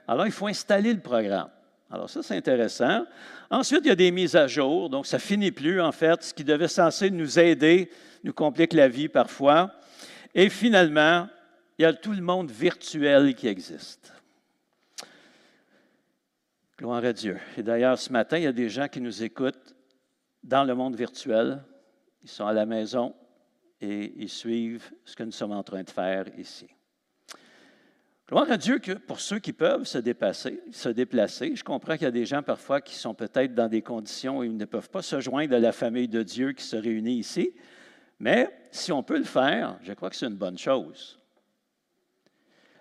Alors, 0.08 0.26
il 0.26 0.32
faut 0.32 0.48
installer 0.48 0.94
le 0.94 1.02
programme. 1.02 1.50
Alors, 1.92 2.10
ça, 2.10 2.24
c'est 2.24 2.38
intéressant. 2.38 3.06
Ensuite, 3.50 3.82
il 3.84 3.90
y 3.90 3.92
a 3.92 3.96
des 3.96 4.12
mises 4.12 4.38
à 4.38 4.48
jour. 4.48 4.90
Donc, 4.90 5.06
ça 5.06 5.20
finit 5.20 5.52
plus, 5.52 5.82
en 5.82 5.92
fait. 5.92 6.24
Ce 6.24 6.34
qui 6.34 6.46
devait 6.46 6.70
censé 6.70 7.12
nous 7.12 7.38
aider, 7.38 7.92
nous 8.24 8.34
complique 8.34 8.72
la 8.72 8.88
vie 8.88 9.10
parfois. 9.10 9.74
Et 10.34 10.50
finalement, 10.50 11.28
il 11.78 11.82
y 11.82 11.86
a 11.86 11.94
tout 11.94 12.14
le 12.14 12.22
monde 12.22 12.50
virtuel 12.50 13.36
qui 13.36 13.48
existe. 13.48 14.14
Gloire 16.82 17.06
à 17.06 17.14
Dieu. 17.14 17.38
Et 17.58 17.62
d'ailleurs, 17.62 18.00
ce 18.00 18.12
matin, 18.12 18.40
il 18.40 18.44
y 18.46 18.48
a 18.48 18.52
des 18.52 18.68
gens 18.68 18.88
qui 18.88 19.00
nous 19.02 19.22
écoutent 19.22 19.76
dans 20.44 20.64
le 20.64 20.74
monde 20.74 20.96
virtuel. 20.96 21.64
Ils 22.24 22.28
sont 22.28 22.48
à 22.48 22.54
la 22.54 22.66
maison 22.66 23.14
et 23.80 24.12
ils 24.18 24.28
suivent 24.28 24.92
ce 25.06 25.16
que 25.16 25.22
nous 25.22 25.32
sommes 25.32 25.52
en 25.52 25.62
train 25.62 25.84
de 25.84 25.90
faire 25.92 26.26
ici. 26.40 26.66
Gloire 28.28 28.50
à 28.50 28.58
Dieu 28.58 28.80
que 28.80 28.94
pour 28.94 29.20
ceux 29.20 29.38
qui 29.38 29.54
peuvent 29.54 29.84
se 29.84 30.00
déplacer, 30.00 30.60
se 30.72 30.90
déplacer, 30.90 31.56
je 31.56 31.64
comprends 31.64 31.94
qu'il 31.94 32.06
y 32.06 32.08
a 32.08 32.12
des 32.12 32.26
gens 32.26 32.42
parfois 32.42 32.82
qui 32.82 32.96
sont 32.96 33.14
peut-être 33.14 33.54
dans 33.54 33.68
des 33.68 33.84
conditions 33.84 34.40
où 34.40 34.44
ils 34.44 34.58
ne 34.58 34.66
peuvent 34.66 34.90
pas 34.90 35.04
se 35.04 35.20
joindre 35.20 35.56
à 35.56 35.60
la 35.60 35.74
famille 35.74 36.08
de 36.08 36.24
Dieu 36.24 36.54
qui 36.54 36.64
se 36.64 36.78
réunit 36.78 37.20
ici, 37.20 37.54
mais 38.18 38.50
si 38.72 38.92
on 38.92 39.04
peut 39.04 39.20
le 39.20 39.24
faire, 39.24 39.78
je 39.84 39.94
crois 39.94 40.10
que 40.10 40.16
c'est 40.16 40.26
une 40.26 40.34
bonne 40.34 40.58
chose. 40.58 41.20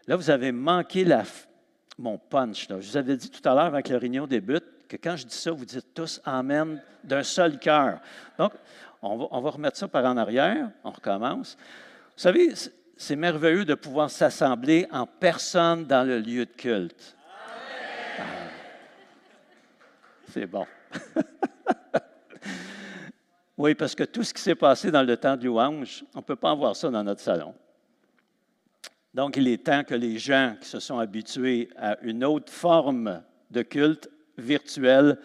Là, 0.07 0.17
vous 0.17 0.31
avez 0.31 0.53
manqué 0.53 1.05
la, 1.05 1.23
mon 2.01 2.19
punch. 2.19 2.67
Je 2.69 2.75
vous 2.75 2.97
avais 2.97 3.17
dit 3.17 3.31
tout 3.31 3.47
à 3.49 3.55
l'heure 3.55 3.67
avec 3.67 3.89
la 3.89 3.99
réunion 3.99 4.27
débute 4.27 4.65
que 4.89 4.97
quand 4.97 5.17
je 5.17 5.27
dis 5.27 5.37
ça, 5.37 5.51
vous 5.51 5.65
dites 5.65 5.95
tous 5.95 6.21
Amen 6.25 6.83
d'un 7.05 7.23
seul 7.23 7.59
cœur. 7.59 8.01
Donc, 8.39 8.53
on 9.03 9.41
va, 9.41 9.51
remettre 9.51 9.77
ça 9.77 9.89
par 9.89 10.05
en 10.05 10.17
arrière. 10.17 10.71
On 10.83 10.91
recommence. 10.91 11.57
Vous 12.17 12.23
savez, 12.23 12.53
c'est 12.97 13.17
merveilleux 13.17 13.65
de 13.65 13.75
pouvoir 13.75 14.11
s'assembler 14.11 14.87
en 14.91 15.07
personne 15.07 15.87
dans 15.87 16.07
le 16.07 16.19
lieu 16.19 16.45
de 16.45 16.51
culte. 16.51 17.17
Ah. 18.19 18.23
C'est 20.29 20.47
bon. 20.47 20.67
oui, 23.57 23.75
parce 23.75 23.95
que 23.95 24.05
tout 24.05 24.23
ce 24.23 24.35
qui 24.35 24.43
s'est 24.43 24.55
passé 24.55 24.91
dans 24.91 25.03
le 25.03 25.17
temps 25.17 25.37
de 25.37 25.45
louange, 25.45 26.05
on 26.15 26.19
ne 26.19 26.25
peut 26.25 26.37
pas 26.37 26.51
avoir 26.51 26.77
ça 26.77 26.91
dans 26.91 27.05
notre 27.05 27.21
salon. 27.21 27.55
Donc, 29.13 29.37
il 29.37 29.49
est 29.49 29.65
temps 29.65 29.83
que 29.83 29.95
les 29.95 30.19
gens 30.19 30.55
qui 30.61 30.69
se 30.69 30.79
sont 30.79 30.99
habitués 30.99 31.69
à 31.77 32.01
une 32.03 32.25
autre 32.25 32.53
forme 32.53 33.23
de 33.51 33.63
culte 33.63 34.09
virtuel 34.39 35.19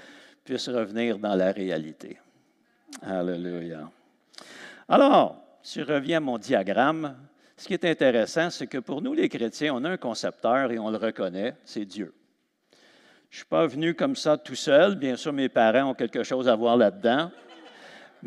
puissent 0.43 0.69
revenir 0.69 1.19
dans 1.19 1.35
la 1.35 1.51
réalité. 1.51 2.17
Alléluia. 3.01 3.89
Alors, 4.87 5.37
si 5.61 5.79
je 5.79 5.85
reviens 5.85 6.17
à 6.17 6.21
mon 6.21 6.37
diagramme, 6.37 7.15
ce 7.57 7.67
qui 7.67 7.73
est 7.73 7.85
intéressant, 7.85 8.49
c'est 8.49 8.67
que 8.67 8.79
pour 8.79 9.01
nous, 9.01 9.13
les 9.13 9.29
chrétiens, 9.29 9.73
on 9.75 9.83
a 9.83 9.89
un 9.91 9.97
concepteur 9.97 10.71
et 10.71 10.79
on 10.79 10.89
le 10.89 10.97
reconnaît, 10.97 11.55
c'est 11.63 11.85
Dieu. 11.85 12.13
Je 13.29 13.35
ne 13.35 13.37
suis 13.37 13.45
pas 13.45 13.65
venu 13.67 13.93
comme 13.93 14.15
ça 14.15 14.37
tout 14.37 14.55
seul. 14.55 14.95
Bien 14.95 15.15
sûr, 15.15 15.33
mes 15.33 15.49
parents 15.49 15.91
ont 15.91 15.93
quelque 15.93 16.23
chose 16.23 16.47
à 16.47 16.55
voir 16.55 16.77
là-dedans. 16.77 17.31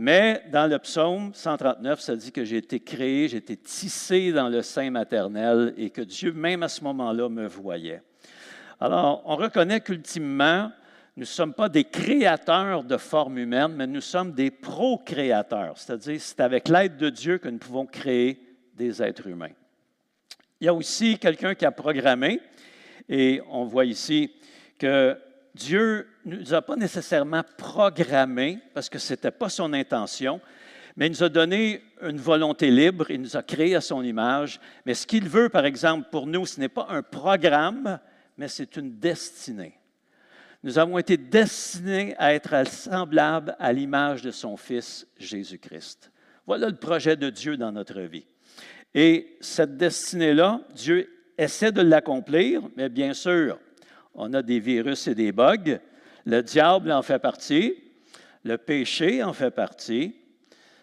Mais 0.00 0.44
dans 0.52 0.70
le 0.70 0.78
psaume 0.78 1.32
139, 1.34 1.98
ça 1.98 2.14
dit 2.14 2.30
que 2.30 2.44
j'ai 2.44 2.58
été 2.58 2.78
créé, 2.78 3.26
j'ai 3.26 3.38
été 3.38 3.56
tissé 3.56 4.30
dans 4.30 4.48
le 4.48 4.62
sein 4.62 4.92
maternel 4.92 5.74
et 5.76 5.90
que 5.90 6.02
Dieu, 6.02 6.32
même 6.32 6.62
à 6.62 6.68
ce 6.68 6.84
moment-là, 6.84 7.28
me 7.28 7.48
voyait. 7.48 8.00
Alors, 8.78 9.22
on 9.24 9.34
reconnaît 9.34 9.80
qu'ultimement, 9.80 10.70
nous 11.16 11.22
ne 11.22 11.26
sommes 11.26 11.52
pas 11.52 11.68
des 11.68 11.82
créateurs 11.82 12.84
de 12.84 12.96
forme 12.96 13.38
humaine, 13.38 13.72
mais 13.74 13.88
nous 13.88 14.00
sommes 14.00 14.30
des 14.34 14.52
procréateurs, 14.52 15.76
c'est-à-dire 15.76 16.20
c'est 16.20 16.38
avec 16.38 16.68
l'aide 16.68 16.96
de 16.96 17.10
Dieu 17.10 17.38
que 17.38 17.48
nous 17.48 17.58
pouvons 17.58 17.84
créer 17.84 18.40
des 18.74 19.02
êtres 19.02 19.26
humains. 19.26 19.50
Il 20.60 20.66
y 20.66 20.68
a 20.68 20.74
aussi 20.74 21.18
quelqu'un 21.18 21.56
qui 21.56 21.64
a 21.64 21.72
programmé, 21.72 22.40
et 23.08 23.42
on 23.50 23.64
voit 23.64 23.84
ici 23.84 24.30
que 24.78 25.18
Dieu 25.58 26.06
ne 26.24 26.36
nous 26.36 26.54
a 26.54 26.62
pas 26.62 26.76
nécessairement 26.76 27.42
programmés, 27.56 28.60
parce 28.74 28.88
que 28.88 28.98
ce 28.98 29.12
n'était 29.12 29.32
pas 29.32 29.48
son 29.48 29.72
intention, 29.72 30.40
Mais 30.98 31.06
il 31.06 31.10
nous 31.10 31.22
a 31.22 31.28
donné 31.28 31.80
une 32.02 32.18
volonté 32.18 32.72
libre, 32.72 33.08
il 33.12 33.20
nous 33.20 33.36
a 33.36 33.42
créé 33.44 33.76
à 33.76 33.80
son 33.80 34.02
image. 34.02 34.58
Mais 34.84 34.94
ce 34.94 35.06
qu'il 35.06 35.28
veut, 35.28 35.48
par 35.48 35.64
exemple, 35.64 36.08
pour 36.10 36.26
nous, 36.26 36.44
ce 36.44 36.58
n'est 36.58 36.68
pas 36.68 36.88
un 36.90 37.02
programme, 37.02 38.00
mais 38.36 38.48
c'est 38.48 38.76
une 38.76 38.98
destinée. 38.98 39.78
Nous 40.64 40.76
avons 40.76 40.98
été 40.98 41.16
destinés 41.16 42.16
à 42.18 42.34
être 42.34 42.66
semblables 42.66 43.54
à 43.60 43.72
l'image 43.72 44.22
de 44.22 44.32
son 44.32 44.56
Fils 44.56 45.06
Jésus-Christ. 45.18 46.10
Voilà 46.48 46.68
le 46.68 46.74
projet 46.74 47.14
de 47.14 47.30
Dieu 47.30 47.56
dans 47.56 47.70
notre 47.70 48.00
vie. 48.00 48.26
Et 48.92 49.36
cette 49.40 49.76
destinée-là, 49.76 50.62
Dieu 50.74 51.08
essaie 51.38 51.70
de 51.70 51.82
l'accomplir, 51.82 52.62
mais 52.76 52.88
bien 52.88 53.14
sûr, 53.14 53.60
on 54.18 54.34
a 54.34 54.42
des 54.42 54.58
virus 54.58 55.06
et 55.06 55.14
des 55.14 55.32
bugs. 55.32 55.78
Le 56.26 56.42
diable 56.42 56.92
en 56.92 57.02
fait 57.02 57.20
partie. 57.20 57.74
Le 58.44 58.58
péché 58.58 59.22
en 59.22 59.32
fait 59.32 59.52
partie. 59.52 60.14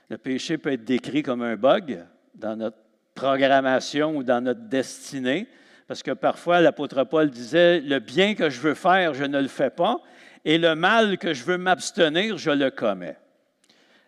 Le 0.10 0.18
péché 0.18 0.58
peut 0.58 0.72
être 0.72 0.86
décrit 0.86 1.22
comme 1.22 1.42
un 1.42 1.56
bug 1.56 2.04
dans 2.34 2.56
notre 2.56 2.78
programmation 3.14 4.18
ou 4.18 4.24
dans 4.24 4.42
notre 4.42 4.62
destinée, 4.62 5.48
parce 5.88 6.04
que 6.04 6.12
parfois 6.12 6.62
l'apôtre 6.62 7.04
Paul 7.04 7.30
disait, 7.30 7.80
le 7.80 8.00
bien 8.00 8.36
que 8.36 8.50
je 8.50 8.60
veux 8.60 8.74
faire, 8.74 9.14
je 9.14 9.24
ne 9.24 9.42
le 9.42 9.48
fais 9.48 9.70
pas, 9.70 10.02
et 10.44 10.58
le 10.58 10.76
mal 10.76 11.18
que 11.18 11.34
je 11.34 11.44
veux 11.44 11.58
m'abstenir, 11.58 12.38
je 12.38 12.52
le 12.52 12.70
commets. 12.70 13.18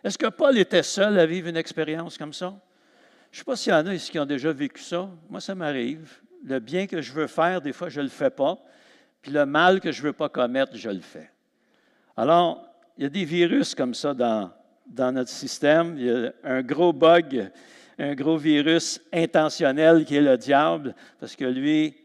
Est-ce 0.04 0.18
que 0.18 0.28
Paul 0.28 0.56
était 0.58 0.82
seul 0.82 1.18
à 1.18 1.26
vivre 1.26 1.48
une 1.48 1.56
expérience 1.56 2.16
comme 2.16 2.32
ça? 2.32 2.54
Je 3.32 3.36
ne 3.36 3.38
sais 3.40 3.44
pas 3.44 3.56
s'il 3.56 3.72
y 3.72 3.76
en 3.76 3.86
a 3.86 3.94
ici 3.94 4.10
qui 4.10 4.18
ont 4.18 4.26
déjà 4.26 4.52
vécu 4.52 4.82
ça. 4.82 5.10
Moi, 5.28 5.40
ça 5.40 5.54
m'arrive. 5.54 6.18
Le 6.44 6.60
bien 6.60 6.86
que 6.86 7.02
je 7.02 7.12
veux 7.12 7.26
faire, 7.26 7.60
des 7.60 7.72
fois, 7.72 7.88
je 7.88 8.00
ne 8.00 8.04
le 8.04 8.10
fais 8.10 8.30
pas. 8.30 8.58
Puis 9.22 9.32
le 9.32 9.46
mal 9.46 9.80
que 9.80 9.92
je 9.92 10.00
ne 10.00 10.08
veux 10.08 10.12
pas 10.12 10.28
commettre, 10.28 10.76
je 10.76 10.90
le 10.90 11.00
fais. 11.00 11.30
Alors, 12.16 12.64
il 12.96 13.04
y 13.04 13.06
a 13.06 13.10
des 13.10 13.24
virus 13.24 13.74
comme 13.74 13.94
ça 13.94 14.14
dans, 14.14 14.50
dans 14.86 15.12
notre 15.12 15.30
système. 15.30 15.96
Il 15.98 16.04
y 16.04 16.10
a 16.10 16.32
un 16.44 16.62
gros 16.62 16.92
bug, 16.92 17.50
un 17.98 18.14
gros 18.14 18.36
virus 18.36 19.00
intentionnel 19.12 20.04
qui 20.04 20.16
est 20.16 20.20
le 20.20 20.36
diable, 20.36 20.94
parce 21.18 21.36
que 21.36 21.44
lui, 21.44 21.96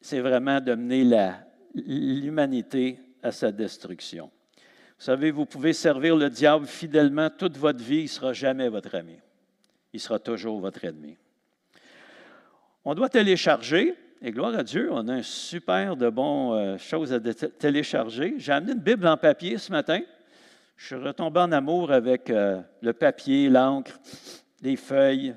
c'est 0.00 0.20
vraiment 0.20 0.60
de 0.60 0.74
mener 0.74 1.32
l'humanité 1.74 2.98
à 3.22 3.32
sa 3.32 3.52
destruction. 3.52 4.30
Vous 4.98 5.04
savez, 5.04 5.30
vous 5.30 5.46
pouvez 5.46 5.72
servir 5.72 6.16
le 6.16 6.28
diable 6.28 6.66
fidèlement 6.66 7.30
toute 7.30 7.56
votre 7.56 7.82
vie, 7.82 8.00
il 8.00 8.02
ne 8.04 8.08
sera 8.08 8.32
jamais 8.32 8.68
votre 8.68 8.94
ami. 8.94 9.18
Il 9.92 10.00
sera 10.00 10.18
toujours 10.18 10.60
votre 10.60 10.84
ennemi. 10.84 11.16
On 12.84 12.94
doit 12.94 13.08
télécharger, 13.08 13.94
et 14.22 14.32
gloire 14.32 14.54
à 14.54 14.62
Dieu, 14.62 14.90
on 14.92 15.08
a 15.08 15.14
un 15.14 15.22
super 15.22 15.96
de 15.96 16.10
bonnes 16.10 16.52
euh, 16.52 16.78
choses 16.78 17.12
à 17.12 17.20
télécharger. 17.20 18.34
J'ai 18.36 18.52
amené 18.52 18.72
une 18.72 18.80
Bible 18.80 19.06
en 19.06 19.16
papier 19.16 19.56
ce 19.56 19.72
matin. 19.72 20.00
Je 20.76 20.86
suis 20.86 20.94
retombé 20.96 21.40
en 21.40 21.52
amour 21.52 21.90
avec 21.90 22.28
euh, 22.28 22.60
le 22.82 22.92
papier, 22.92 23.48
l'encre, 23.48 23.98
les 24.60 24.76
feuilles, 24.76 25.34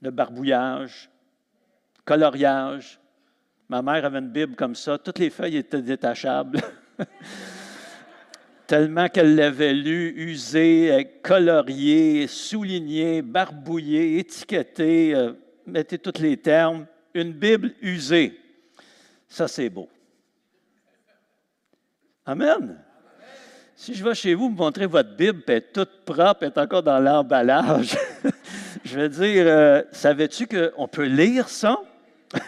le 0.00 0.10
barbouillage, 0.12 1.10
coloriage. 2.04 3.00
Ma 3.68 3.82
mère 3.82 4.04
avait 4.04 4.20
une 4.20 4.30
Bible 4.30 4.54
comme 4.54 4.76
ça. 4.76 4.96
Toutes 4.96 5.18
les 5.18 5.30
feuilles 5.30 5.56
étaient 5.56 5.82
détachables. 5.82 6.60
Tellement 8.68 9.08
qu'elle 9.08 9.34
l'avait 9.34 9.74
lu, 9.74 10.14
usé, 10.16 11.18
colorié, 11.24 12.28
souligné, 12.28 13.22
barbouillé, 13.22 14.18
étiqueté, 14.18 15.12
euh, 15.14 15.32
mettez 15.66 15.98
tous 15.98 16.20
les 16.20 16.36
termes. 16.36 16.86
Une 17.14 17.32
Bible 17.32 17.72
usée. 17.80 18.38
Ça, 19.28 19.48
c'est 19.48 19.68
beau. 19.68 19.88
Amen. 22.24 22.78
Si 23.74 23.94
je 23.94 24.04
vais 24.04 24.14
chez 24.14 24.34
vous, 24.34 24.48
me 24.48 24.56
montrer 24.56 24.86
votre 24.86 25.14
Bible, 25.14 25.42
elle 25.46 25.54
est 25.56 25.72
toute 25.72 26.04
propre, 26.04 26.42
elle 26.42 26.48
est 26.48 26.58
encore 26.58 26.82
dans 26.82 26.98
l'emballage, 26.98 27.96
je 28.84 28.98
vais 28.98 29.08
dire, 29.08 29.44
euh, 29.46 29.82
savais-tu 29.92 30.48
qu'on 30.48 30.88
peut 30.88 31.04
lire 31.04 31.48
ça? 31.48 31.78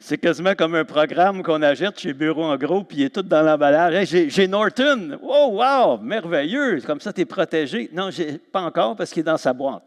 C'est 0.00 0.18
quasiment 0.18 0.54
comme 0.54 0.76
un 0.76 0.84
programme 0.84 1.42
qu'on 1.42 1.62
achète 1.62 1.98
chez 1.98 2.12
Bureau 2.12 2.44
en 2.44 2.56
gros, 2.56 2.84
puis 2.84 2.98
il 2.98 3.02
est 3.04 3.10
tout 3.10 3.22
dans 3.22 3.42
l'emballage. 3.42 4.06
j'ai 4.06 4.48
Norton! 4.48 5.18
Oh, 5.20 5.60
wow! 5.60 5.98
Merveilleux! 5.98 6.80
Comme 6.82 7.00
ça, 7.00 7.12
tu 7.12 7.22
es 7.22 7.24
protégé. 7.24 7.90
Non, 7.92 8.10
pas 8.52 8.62
encore 8.62 8.96
parce 8.96 9.10
qu'il 9.10 9.20
est 9.20 9.24
dans 9.24 9.36
sa 9.36 9.52
boîte. 9.52 9.82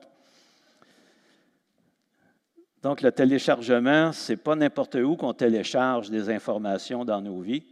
Donc, 2.85 3.01
le 3.01 3.11
téléchargement, 3.11 4.11
ce 4.11 4.33
n'est 4.33 4.37
pas 4.37 4.55
n'importe 4.55 4.93
où 4.93 5.15
qu'on 5.15 5.33
télécharge 5.33 6.11
des 6.11 6.29
informations 6.29 7.03
dans 7.03 7.19
nos 7.19 7.41
vies 7.41 7.63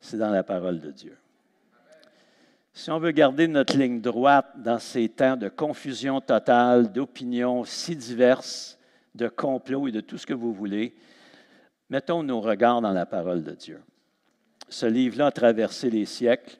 c'est 0.00 0.16
dans 0.16 0.30
la 0.30 0.42
parole 0.42 0.80
de 0.80 0.90
Dieu. 0.90 1.16
Si 2.74 2.90
on 2.90 2.98
veut 2.98 3.12
garder 3.12 3.46
notre 3.46 3.78
ligne 3.78 4.00
droite 4.00 4.50
dans 4.56 4.80
ces 4.80 5.08
temps 5.08 5.36
de 5.36 5.48
confusion 5.48 6.20
totale, 6.20 6.90
d'opinions 6.90 7.62
si 7.62 7.94
diverses, 7.94 8.80
de 9.14 9.28
complots 9.28 9.86
et 9.86 9.92
de 9.92 10.00
tout 10.00 10.18
ce 10.18 10.26
que 10.26 10.34
vous 10.34 10.52
voulez, 10.52 10.92
mettons 11.88 12.24
nos 12.24 12.40
regards 12.40 12.80
dans 12.80 12.90
la 12.90 13.06
parole 13.06 13.44
de 13.44 13.52
Dieu. 13.52 13.80
Ce 14.68 14.86
livre-là 14.86 15.26
a 15.26 15.30
traversé 15.30 15.88
les 15.88 16.04
siècles, 16.04 16.56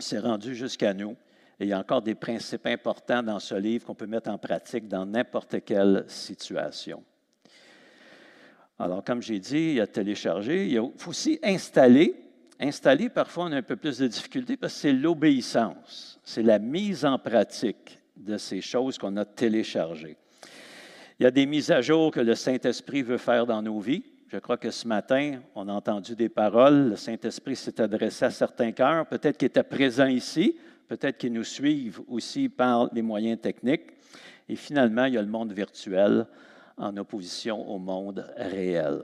s'est 0.00 0.18
rendu 0.18 0.56
jusqu'à 0.56 0.92
nous, 0.92 1.14
et 1.58 1.64
il 1.64 1.68
y 1.68 1.72
a 1.72 1.78
encore 1.78 2.02
des 2.02 2.14
principes 2.14 2.66
importants 2.66 3.22
dans 3.22 3.38
ce 3.38 3.54
livre 3.54 3.86
qu'on 3.86 3.94
peut 3.94 4.06
mettre 4.06 4.30
en 4.30 4.38
pratique 4.38 4.88
dans 4.88 5.06
n'importe 5.06 5.64
quelle 5.64 6.04
situation. 6.08 7.02
Alors, 8.78 9.02
comme 9.02 9.22
j'ai 9.22 9.38
dit, 9.38 9.58
il 9.58 9.74
y 9.74 9.80
a 9.80 9.86
téléchargé, 9.86 10.68
il 10.68 10.90
faut 10.98 11.10
aussi 11.10 11.38
installer 11.42 12.14
installer, 12.60 13.08
parfois, 13.08 13.44
on 13.44 13.52
a 13.52 13.56
un 13.56 13.62
peu 13.62 13.76
plus 13.76 13.98
de 13.98 14.06
difficultés 14.06 14.56
parce 14.56 14.74
que 14.74 14.80
c'est 14.80 14.92
l'obéissance, 14.92 16.18
c'est 16.24 16.42
la 16.42 16.58
mise 16.58 17.04
en 17.04 17.18
pratique 17.18 17.98
de 18.16 18.36
ces 18.36 18.60
choses 18.60 18.98
qu'on 18.98 19.16
a 19.16 19.24
téléchargées. 19.24 20.16
Il 21.18 21.24
y 21.24 21.26
a 21.26 21.30
des 21.30 21.46
mises 21.46 21.70
à 21.70 21.80
jour 21.80 22.10
que 22.10 22.20
le 22.20 22.34
Saint-Esprit 22.34 23.02
veut 23.02 23.18
faire 23.18 23.46
dans 23.46 23.62
nos 23.62 23.80
vies. 23.80 24.04
Je 24.28 24.38
crois 24.38 24.56
que 24.56 24.70
ce 24.70 24.86
matin, 24.86 25.40
on 25.54 25.68
a 25.68 25.72
entendu 25.72 26.14
des 26.14 26.28
paroles. 26.28 26.90
Le 26.90 26.96
Saint-Esprit 26.96 27.56
s'est 27.56 27.80
adressé 27.80 28.24
à 28.24 28.30
certains 28.30 28.72
cœurs, 28.72 29.06
peut-être 29.06 29.38
qu'ils 29.38 29.46
étaient 29.46 29.62
présents 29.62 30.06
ici, 30.06 30.56
peut-être 30.88 31.18
qu'ils 31.18 31.32
nous 31.32 31.44
suivent 31.44 32.00
aussi 32.08 32.48
par 32.48 32.92
les 32.92 33.02
moyens 33.02 33.40
techniques. 33.40 33.92
Et 34.48 34.56
finalement, 34.56 35.06
il 35.06 35.14
y 35.14 35.18
a 35.18 35.22
le 35.22 35.28
monde 35.28 35.52
virtuel 35.52 36.26
en 36.76 36.96
opposition 36.96 37.68
au 37.68 37.78
monde 37.78 38.26
réel. 38.36 39.02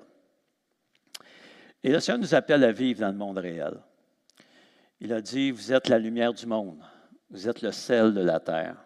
Et 1.82 1.90
le 1.90 2.00
Seigneur 2.00 2.20
nous 2.20 2.34
appelle 2.34 2.62
à 2.64 2.72
vivre 2.72 3.00
dans 3.00 3.08
le 3.10 3.16
monde 3.16 3.38
réel. 3.38 3.74
Il 5.00 5.12
a 5.12 5.20
dit, 5.20 5.50
vous 5.50 5.72
êtes 5.72 5.88
la 5.88 5.98
lumière 5.98 6.32
du 6.32 6.46
monde, 6.46 6.78
vous 7.30 7.48
êtes 7.48 7.60
le 7.62 7.72
sel 7.72 8.14
de 8.14 8.20
la 8.20 8.38
terre. 8.38 8.76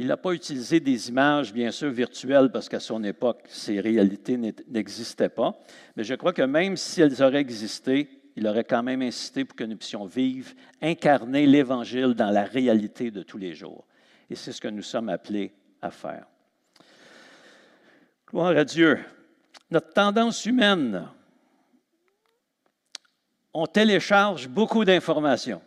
Il 0.00 0.06
n'a 0.06 0.16
pas 0.16 0.32
utilisé 0.32 0.78
des 0.80 1.08
images, 1.08 1.52
bien 1.52 1.70
sûr, 1.70 1.90
virtuelles, 1.90 2.50
parce 2.52 2.68
qu'à 2.68 2.80
son 2.80 3.02
époque, 3.02 3.42
ces 3.48 3.80
réalités 3.80 4.36
n'existaient 4.36 5.28
pas. 5.28 5.58
Mais 5.96 6.04
je 6.04 6.14
crois 6.14 6.32
que 6.32 6.42
même 6.42 6.76
si 6.76 7.02
elles 7.02 7.20
auraient 7.22 7.40
existé, 7.40 8.08
il 8.38 8.46
aurait 8.46 8.62
quand 8.62 8.84
même 8.84 9.02
insisté 9.02 9.44
pour 9.44 9.56
que 9.56 9.64
nous 9.64 9.76
puissions 9.76 10.06
vivre, 10.06 10.52
incarner 10.80 11.44
l'Évangile 11.44 12.14
dans 12.14 12.30
la 12.30 12.44
réalité 12.44 13.10
de 13.10 13.24
tous 13.24 13.36
les 13.36 13.52
jours. 13.52 13.84
Et 14.30 14.36
c'est 14.36 14.52
ce 14.52 14.60
que 14.60 14.68
nous 14.68 14.82
sommes 14.82 15.08
appelés 15.08 15.52
à 15.82 15.90
faire. 15.90 16.24
Gloire 18.30 18.56
à 18.56 18.64
Dieu. 18.64 19.00
Notre 19.72 19.92
tendance 19.92 20.46
humaine, 20.46 21.08
on 23.52 23.66
télécharge 23.66 24.48
beaucoup 24.48 24.84
d'informations. 24.84 25.60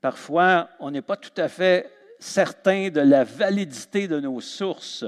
Parfois, 0.00 0.70
on 0.80 0.90
n'est 0.90 1.02
pas 1.02 1.18
tout 1.18 1.38
à 1.38 1.48
fait 1.48 1.92
certain 2.18 2.88
de 2.88 3.02
la 3.02 3.24
validité 3.24 4.08
de 4.08 4.20
nos 4.20 4.40
sources. 4.40 5.04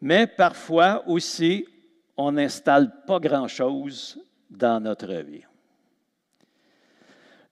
Mais 0.00 0.28
parfois 0.28 1.02
aussi, 1.08 1.66
on 2.20 2.32
n'installe 2.32 2.92
pas 3.06 3.18
grand-chose 3.18 4.20
dans 4.50 4.78
notre 4.78 5.12
vie. 5.22 5.44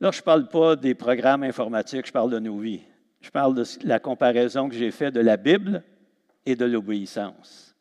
Là, 0.01 0.11
je 0.11 0.19
ne 0.19 0.23
parle 0.23 0.49
pas 0.49 0.77
des 0.77 0.95
programmes 0.95 1.43
informatiques, 1.43 2.07
je 2.07 2.13
parle 2.13 2.31
de 2.31 2.39
nos 2.39 2.59
vies. 2.59 2.83
Je 3.21 3.31
parle 3.31 3.55
de 3.55 3.65
la 3.83 3.99
comparaison 3.99 4.69
que 4.69 4.77
j'ai 4.77 4.91
faite 4.91 5.15
de 5.15 5.21
la 5.21 5.37
Bible 5.37 5.83
et 6.45 6.55
de 6.55 6.67
l'obéissance. 6.67 7.75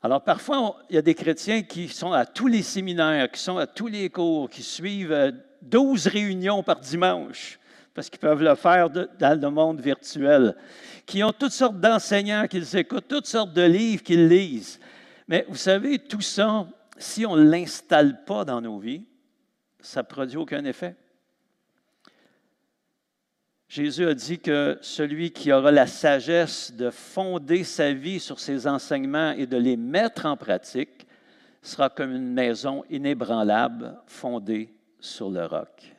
Alors 0.00 0.22
parfois, 0.22 0.76
il 0.88 0.94
y 0.94 0.98
a 0.98 1.02
des 1.02 1.14
chrétiens 1.14 1.62
qui 1.62 1.88
sont 1.88 2.12
à 2.12 2.24
tous 2.24 2.46
les 2.46 2.62
séminaires, 2.62 3.30
qui 3.30 3.40
sont 3.40 3.58
à 3.58 3.66
tous 3.66 3.88
les 3.88 4.08
cours, 4.08 4.48
qui 4.48 4.62
suivent 4.62 5.34
12 5.60 6.06
euh, 6.06 6.10
réunions 6.10 6.62
par 6.62 6.80
dimanche, 6.80 7.58
parce 7.94 8.08
qu'ils 8.08 8.20
peuvent 8.20 8.42
le 8.42 8.54
faire 8.54 8.88
dans 8.90 9.40
le 9.40 9.50
monde 9.50 9.80
virtuel, 9.80 10.56
qui 11.04 11.22
ont 11.22 11.32
toutes 11.32 11.52
sortes 11.52 11.78
d'enseignants 11.78 12.46
qu'ils 12.48 12.76
écoutent, 12.76 13.08
toutes 13.08 13.26
sortes 13.26 13.52
de 13.52 13.62
livres 13.62 14.02
qu'ils 14.02 14.28
lisent. 14.28 14.80
Mais 15.28 15.44
vous 15.48 15.56
savez, 15.56 15.98
tout 15.98 16.20
ça, 16.20 16.66
si 16.98 17.24
on 17.26 17.36
ne 17.36 17.48
l'installe 17.48 18.24
pas 18.24 18.44
dans 18.44 18.60
nos 18.60 18.78
vies, 18.78 19.04
ça 19.80 20.02
ne 20.02 20.06
produit 20.06 20.36
aucun 20.36 20.64
effet. 20.64 20.96
Jésus 23.68 24.06
a 24.06 24.12
dit 24.12 24.38
que 24.38 24.78
celui 24.82 25.30
qui 25.30 25.50
aura 25.50 25.70
la 25.70 25.86
sagesse 25.86 26.74
de 26.74 26.90
fonder 26.90 27.64
sa 27.64 27.92
vie 27.92 28.20
sur 28.20 28.38
ses 28.38 28.66
enseignements 28.66 29.32
et 29.32 29.46
de 29.46 29.56
les 29.56 29.78
mettre 29.78 30.26
en 30.26 30.36
pratique 30.36 31.06
sera 31.62 31.88
comme 31.88 32.14
une 32.14 32.34
maison 32.34 32.84
inébranlable 32.90 33.98
fondée 34.06 34.74
sur 35.00 35.30
le 35.30 35.46
roc. 35.46 35.94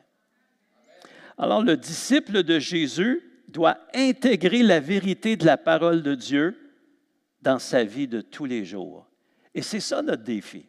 Alors 1.36 1.62
le 1.62 1.76
disciple 1.76 2.44
de 2.44 2.60
Jésus 2.60 3.22
doit 3.48 3.78
intégrer 3.92 4.62
la 4.62 4.78
vérité 4.78 5.36
de 5.36 5.44
la 5.44 5.56
parole 5.56 6.02
de 6.02 6.14
Dieu 6.14 6.56
dans 7.42 7.58
sa 7.58 7.82
vie 7.82 8.06
de 8.06 8.20
tous 8.20 8.44
les 8.44 8.64
jours. 8.64 9.08
Et 9.54 9.62
c'est 9.62 9.80
ça 9.80 10.02
notre 10.02 10.22
défi. 10.22 10.66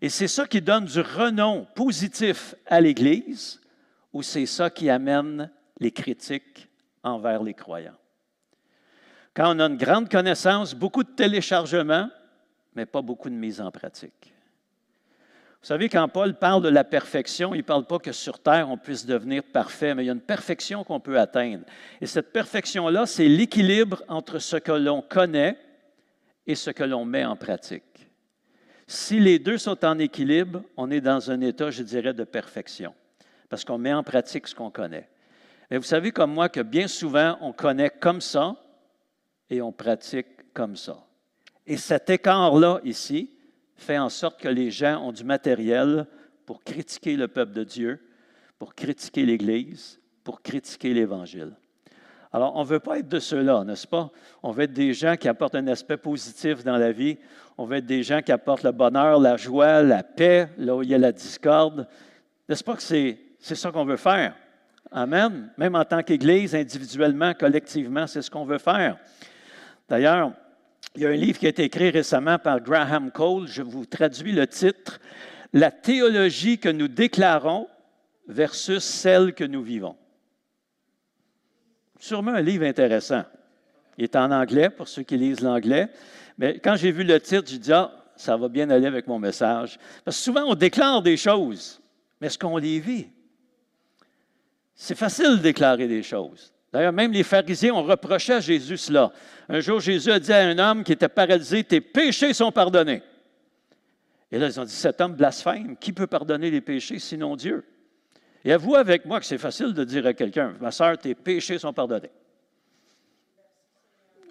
Et 0.00 0.08
c'est 0.08 0.28
ça 0.28 0.46
qui 0.46 0.60
donne 0.60 0.86
du 0.86 1.00
renom 1.00 1.66
positif 1.74 2.54
à 2.66 2.80
l'Église 2.80 3.60
ou 4.12 4.22
c'est 4.22 4.46
ça 4.46 4.70
qui 4.70 4.90
amène 4.90 5.50
les 5.78 5.92
critiques 5.92 6.68
envers 7.02 7.42
les 7.42 7.54
croyants? 7.54 7.96
Quand 9.34 9.54
on 9.56 9.60
a 9.60 9.66
une 9.66 9.76
grande 9.76 10.08
connaissance, 10.08 10.74
beaucoup 10.74 11.04
de 11.04 11.10
téléchargements, 11.10 12.10
mais 12.74 12.84
pas 12.84 13.00
beaucoup 13.00 13.30
de 13.30 13.34
mise 13.34 13.60
en 13.60 13.70
pratique. 13.70 14.34
Vous 15.62 15.68
savez, 15.68 15.88
quand 15.88 16.08
Paul 16.08 16.34
parle 16.34 16.62
de 16.62 16.68
la 16.68 16.82
perfection, 16.82 17.54
il 17.54 17.58
ne 17.58 17.62
parle 17.62 17.86
pas 17.86 18.00
que 18.00 18.10
sur 18.10 18.40
Terre, 18.40 18.68
on 18.68 18.76
puisse 18.76 19.06
devenir 19.06 19.44
parfait, 19.44 19.94
mais 19.94 20.02
il 20.02 20.06
y 20.06 20.10
a 20.10 20.14
une 20.14 20.20
perfection 20.20 20.82
qu'on 20.82 20.98
peut 20.98 21.20
atteindre. 21.20 21.64
Et 22.00 22.06
cette 22.06 22.32
perfection-là, 22.32 23.06
c'est 23.06 23.28
l'équilibre 23.28 24.02
entre 24.08 24.40
ce 24.40 24.56
que 24.56 24.72
l'on 24.72 25.02
connaît 25.02 25.56
et 26.46 26.54
ce 26.54 26.70
que 26.70 26.84
l'on 26.84 27.04
met 27.04 27.24
en 27.24 27.36
pratique. 27.36 28.08
Si 28.86 29.20
les 29.20 29.38
deux 29.38 29.58
sont 29.58 29.84
en 29.84 29.98
équilibre, 29.98 30.62
on 30.76 30.90
est 30.90 31.00
dans 31.00 31.30
un 31.30 31.40
état, 31.40 31.70
je 31.70 31.82
dirais, 31.82 32.12
de 32.12 32.24
perfection, 32.24 32.94
parce 33.48 33.64
qu'on 33.64 33.78
met 33.78 33.92
en 33.92 34.02
pratique 34.02 34.46
ce 34.46 34.54
qu'on 34.54 34.70
connaît. 34.70 35.08
Mais 35.70 35.78
vous 35.78 35.84
savez 35.84 36.10
comme 36.10 36.34
moi 36.34 36.48
que 36.48 36.60
bien 36.60 36.88
souvent, 36.88 37.38
on 37.40 37.52
connaît 37.52 37.90
comme 37.90 38.20
ça 38.20 38.56
et 39.48 39.62
on 39.62 39.72
pratique 39.72 40.52
comme 40.52 40.76
ça. 40.76 41.06
Et 41.66 41.76
cet 41.76 42.10
écart-là, 42.10 42.80
ici, 42.84 43.30
fait 43.76 43.98
en 43.98 44.08
sorte 44.08 44.40
que 44.40 44.48
les 44.48 44.70
gens 44.70 45.02
ont 45.02 45.12
du 45.12 45.24
matériel 45.24 46.06
pour 46.44 46.62
critiquer 46.62 47.16
le 47.16 47.28
peuple 47.28 47.52
de 47.52 47.64
Dieu, 47.64 48.00
pour 48.58 48.74
critiquer 48.74 49.24
l'Église, 49.24 50.00
pour 50.24 50.42
critiquer 50.42 50.92
l'Évangile. 50.92 51.56
Alors, 52.32 52.56
on 52.56 52.60
ne 52.60 52.66
veut 52.66 52.80
pas 52.80 52.98
être 52.98 53.08
de 53.08 53.18
ceux-là, 53.18 53.62
n'est-ce 53.64 53.86
pas? 53.86 54.10
On 54.42 54.52
veut 54.52 54.64
être 54.64 54.72
des 54.72 54.94
gens 54.94 55.16
qui 55.16 55.28
apportent 55.28 55.54
un 55.54 55.66
aspect 55.66 55.98
positif 55.98 56.64
dans 56.64 56.78
la 56.78 56.90
vie. 56.90 57.18
On 57.58 57.66
veut 57.66 57.76
être 57.76 57.86
des 57.86 58.02
gens 58.02 58.22
qui 58.22 58.32
apportent 58.32 58.62
le 58.62 58.72
bonheur, 58.72 59.20
la 59.20 59.36
joie, 59.36 59.82
la 59.82 60.02
paix, 60.02 60.48
là 60.56 60.74
où 60.74 60.82
il 60.82 60.88
y 60.88 60.94
a 60.94 60.98
la 60.98 61.12
discorde. 61.12 61.86
N'est-ce 62.48 62.64
pas 62.64 62.74
que 62.74 62.82
c'est, 62.82 63.18
c'est 63.38 63.54
ça 63.54 63.70
qu'on 63.70 63.84
veut 63.84 63.98
faire? 63.98 64.34
Amen. 64.90 65.50
Même 65.58 65.74
en 65.74 65.84
tant 65.84 66.02
qu'Église, 66.02 66.54
individuellement, 66.54 67.34
collectivement, 67.34 68.06
c'est 68.06 68.22
ce 68.22 68.30
qu'on 68.30 68.46
veut 68.46 68.58
faire. 68.58 68.96
D'ailleurs, 69.86 70.32
il 70.94 71.02
y 71.02 71.06
a 71.06 71.10
un 71.10 71.16
livre 71.16 71.38
qui 71.38 71.46
a 71.46 71.50
été 71.50 71.64
écrit 71.64 71.90
récemment 71.90 72.38
par 72.38 72.60
Graham 72.60 73.10
Cole. 73.10 73.46
Je 73.46 73.62
vous 73.62 73.84
traduis 73.84 74.32
le 74.32 74.46
titre 74.46 75.00
La 75.52 75.70
théologie 75.70 76.58
que 76.58 76.70
nous 76.70 76.88
déclarons 76.88 77.68
versus 78.26 78.82
celle 78.82 79.34
que 79.34 79.44
nous 79.44 79.62
vivons 79.62 79.96
sûrement 82.02 82.32
un 82.32 82.40
livre 82.40 82.64
intéressant. 82.64 83.22
Il 83.96 84.04
est 84.04 84.16
en 84.16 84.30
anglais 84.32 84.70
pour 84.70 84.88
ceux 84.88 85.02
qui 85.02 85.16
lisent 85.16 85.40
l'anglais. 85.40 85.88
Mais 86.36 86.58
quand 86.58 86.74
j'ai 86.74 86.90
vu 86.90 87.04
le 87.04 87.20
titre, 87.20 87.44
j'ai 87.46 87.58
dit, 87.58 87.72
ah, 87.72 87.92
ça 88.16 88.36
va 88.36 88.48
bien 88.48 88.68
aller 88.70 88.86
avec 88.86 89.06
mon 89.06 89.20
message. 89.20 89.78
Parce 90.04 90.16
que 90.16 90.22
souvent, 90.22 90.44
on 90.48 90.54
déclare 90.56 91.00
des 91.00 91.16
choses, 91.16 91.80
mais 92.20 92.26
est-ce 92.26 92.38
qu'on 92.38 92.56
les 92.56 92.80
vit? 92.80 93.06
C'est 94.74 94.96
facile 94.96 95.36
de 95.36 95.42
déclarer 95.42 95.86
des 95.86 96.02
choses. 96.02 96.52
D'ailleurs, 96.72 96.92
même 96.92 97.12
les 97.12 97.22
pharisiens 97.22 97.74
ont 97.74 97.84
reproché 97.84 98.32
à 98.32 98.40
Jésus 98.40 98.78
cela. 98.78 99.12
Un 99.48 99.60
jour, 99.60 99.78
Jésus 99.78 100.10
a 100.10 100.18
dit 100.18 100.32
à 100.32 100.40
un 100.40 100.58
homme 100.58 100.82
qui 100.82 100.92
était 100.92 101.08
paralysé, 101.08 101.62
tes 101.62 101.80
péchés 101.80 102.34
sont 102.34 102.50
pardonnés. 102.50 103.02
Et 104.32 104.38
là, 104.38 104.48
ils 104.48 104.58
ont 104.58 104.64
dit, 104.64 104.74
cet 104.74 105.00
homme 105.00 105.14
blasphème, 105.14 105.76
qui 105.76 105.92
peut 105.92 106.08
pardonner 106.08 106.50
les 106.50 106.62
péchés 106.62 106.98
sinon 106.98 107.36
Dieu? 107.36 107.64
Et 108.44 108.52
avoue 108.52 108.74
avec 108.74 109.04
moi 109.04 109.20
que 109.20 109.26
c'est 109.26 109.38
facile 109.38 109.72
de 109.72 109.84
dire 109.84 110.06
à 110.06 110.14
quelqu'un, 110.14 110.54
ma 110.60 110.70
soeur, 110.70 110.98
tes 110.98 111.14
péchés 111.14 111.58
sont 111.58 111.72
pardonnés. 111.72 112.10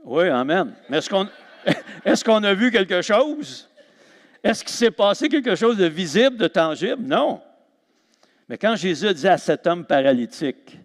Oui, 0.04 0.28
Amen. 0.28 0.74
Mais 0.90 0.98
est-ce 2.06 2.24
qu'on 2.24 2.44
a 2.44 2.54
vu 2.54 2.72
quelque 2.72 3.02
chose? 3.02 3.70
Est-ce 4.44 4.64
qu'il 4.64 4.74
s'est 4.74 4.92
passé 4.92 5.30
quelque 5.30 5.56
chose 5.56 5.78
de 5.78 5.86
visible, 5.86 6.38
de 6.38 6.48
tangible? 6.48 7.04
Non. 7.04 7.42
Mais 8.50 8.58
quand 8.58 8.76
Jésus 8.76 9.14
dit 9.14 9.28
à 9.28 9.38
cet 9.38 9.68
homme 9.68 9.86
paralytique, 9.86 10.78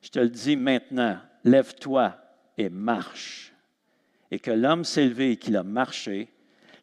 je 0.00 0.08
te 0.08 0.18
le 0.20 0.28
dis 0.28 0.56
maintenant, 0.56 1.18
lève-toi 1.42 2.14
et 2.56 2.68
marche. 2.68 3.52
Et 4.30 4.38
que 4.38 4.50
l'homme 4.50 4.84
s'est 4.84 5.06
levé 5.06 5.32
et 5.32 5.36
qu'il 5.36 5.56
a 5.56 5.62
marché, 5.62 6.28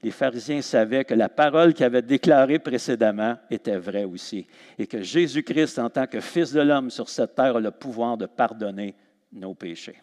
les 0.03 0.11
pharisiens 0.11 0.61
savaient 0.61 1.05
que 1.05 1.13
la 1.13 1.29
parole 1.29 1.73
qu'il 1.73 1.85
avait 1.85 2.01
déclarée 2.01 2.59
précédemment 2.59 3.37
était 3.49 3.77
vraie 3.77 4.03
aussi, 4.03 4.47
et 4.77 4.87
que 4.87 5.01
Jésus-Christ, 5.01 5.79
en 5.79 5.89
tant 5.89 6.07
que 6.07 6.19
Fils 6.19 6.51
de 6.51 6.61
l'homme 6.61 6.89
sur 6.89 7.07
cette 7.09 7.35
terre, 7.35 7.57
a 7.57 7.59
le 7.59 7.71
pouvoir 7.71 8.17
de 8.17 8.25
pardonner 8.25 8.95
nos 9.31 9.53
péchés. 9.53 10.01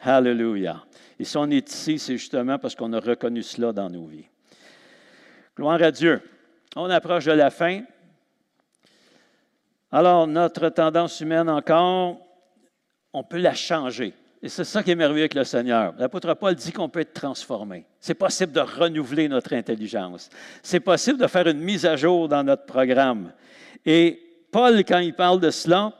Alléluia. 0.00 0.84
Et 1.18 1.24
si 1.24 1.36
on 1.36 1.50
est 1.50 1.68
ici, 1.70 1.98
c'est 1.98 2.16
justement 2.16 2.58
parce 2.58 2.74
qu'on 2.74 2.92
a 2.92 3.00
reconnu 3.00 3.42
cela 3.42 3.72
dans 3.72 3.90
nos 3.90 4.06
vies. 4.06 4.28
Gloire 5.56 5.82
à 5.82 5.90
Dieu. 5.90 6.22
On 6.76 6.88
approche 6.88 7.24
de 7.24 7.32
la 7.32 7.50
fin. 7.50 7.82
Alors, 9.90 10.26
notre 10.26 10.68
tendance 10.68 11.20
humaine 11.20 11.50
encore, 11.50 12.18
on 13.12 13.24
peut 13.24 13.38
la 13.38 13.54
changer. 13.54 14.14
Et 14.42 14.48
c'est 14.48 14.64
ça 14.64 14.82
qui 14.82 14.90
est 14.90 14.94
merveilleux 14.94 15.24
avec 15.24 15.34
le 15.34 15.44
Seigneur. 15.44 15.94
L'apôtre 15.98 16.32
Paul 16.34 16.54
dit 16.54 16.72
qu'on 16.72 16.88
peut 16.88 17.00
être 17.00 17.12
transformé. 17.12 17.84
C'est 18.00 18.14
possible 18.14 18.52
de 18.52 18.60
renouveler 18.60 19.28
notre 19.28 19.52
intelligence. 19.52 20.30
C'est 20.62 20.80
possible 20.80 21.18
de 21.18 21.26
faire 21.26 21.46
une 21.46 21.60
mise 21.60 21.84
à 21.84 21.96
jour 21.96 22.26
dans 22.26 22.42
notre 22.42 22.64
programme. 22.64 23.32
Et 23.84 24.18
Paul, 24.50 24.82
quand 24.84 24.98
il 24.98 25.14
parle 25.14 25.40
de 25.40 25.50
cela, 25.50 25.92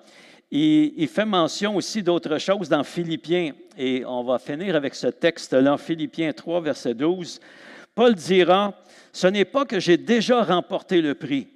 il, 0.50 1.06
fait 1.08 1.26
mention 1.26 1.76
aussi 1.76 2.02
d'autres 2.02 2.38
choses 2.38 2.68
dans 2.68 2.82
Philippiens. 2.82 3.52
Et 3.76 4.04
on 4.06 4.24
va 4.24 4.38
finir 4.38 4.74
avec 4.74 4.94
ce 4.94 5.08
texte-là, 5.08 5.76
Philippiens 5.76 6.32
3, 6.32 6.62
verset 6.62 6.94
12. 6.94 7.40
Paul 7.94 8.14
dira, 8.14 8.74
Ce 9.12 9.26
n'est 9.26 9.44
pas 9.44 9.66
que 9.66 9.78
j'ai 9.78 9.98
déjà 9.98 10.42
remporté 10.42 11.02
le 11.02 11.14
prix 11.14 11.46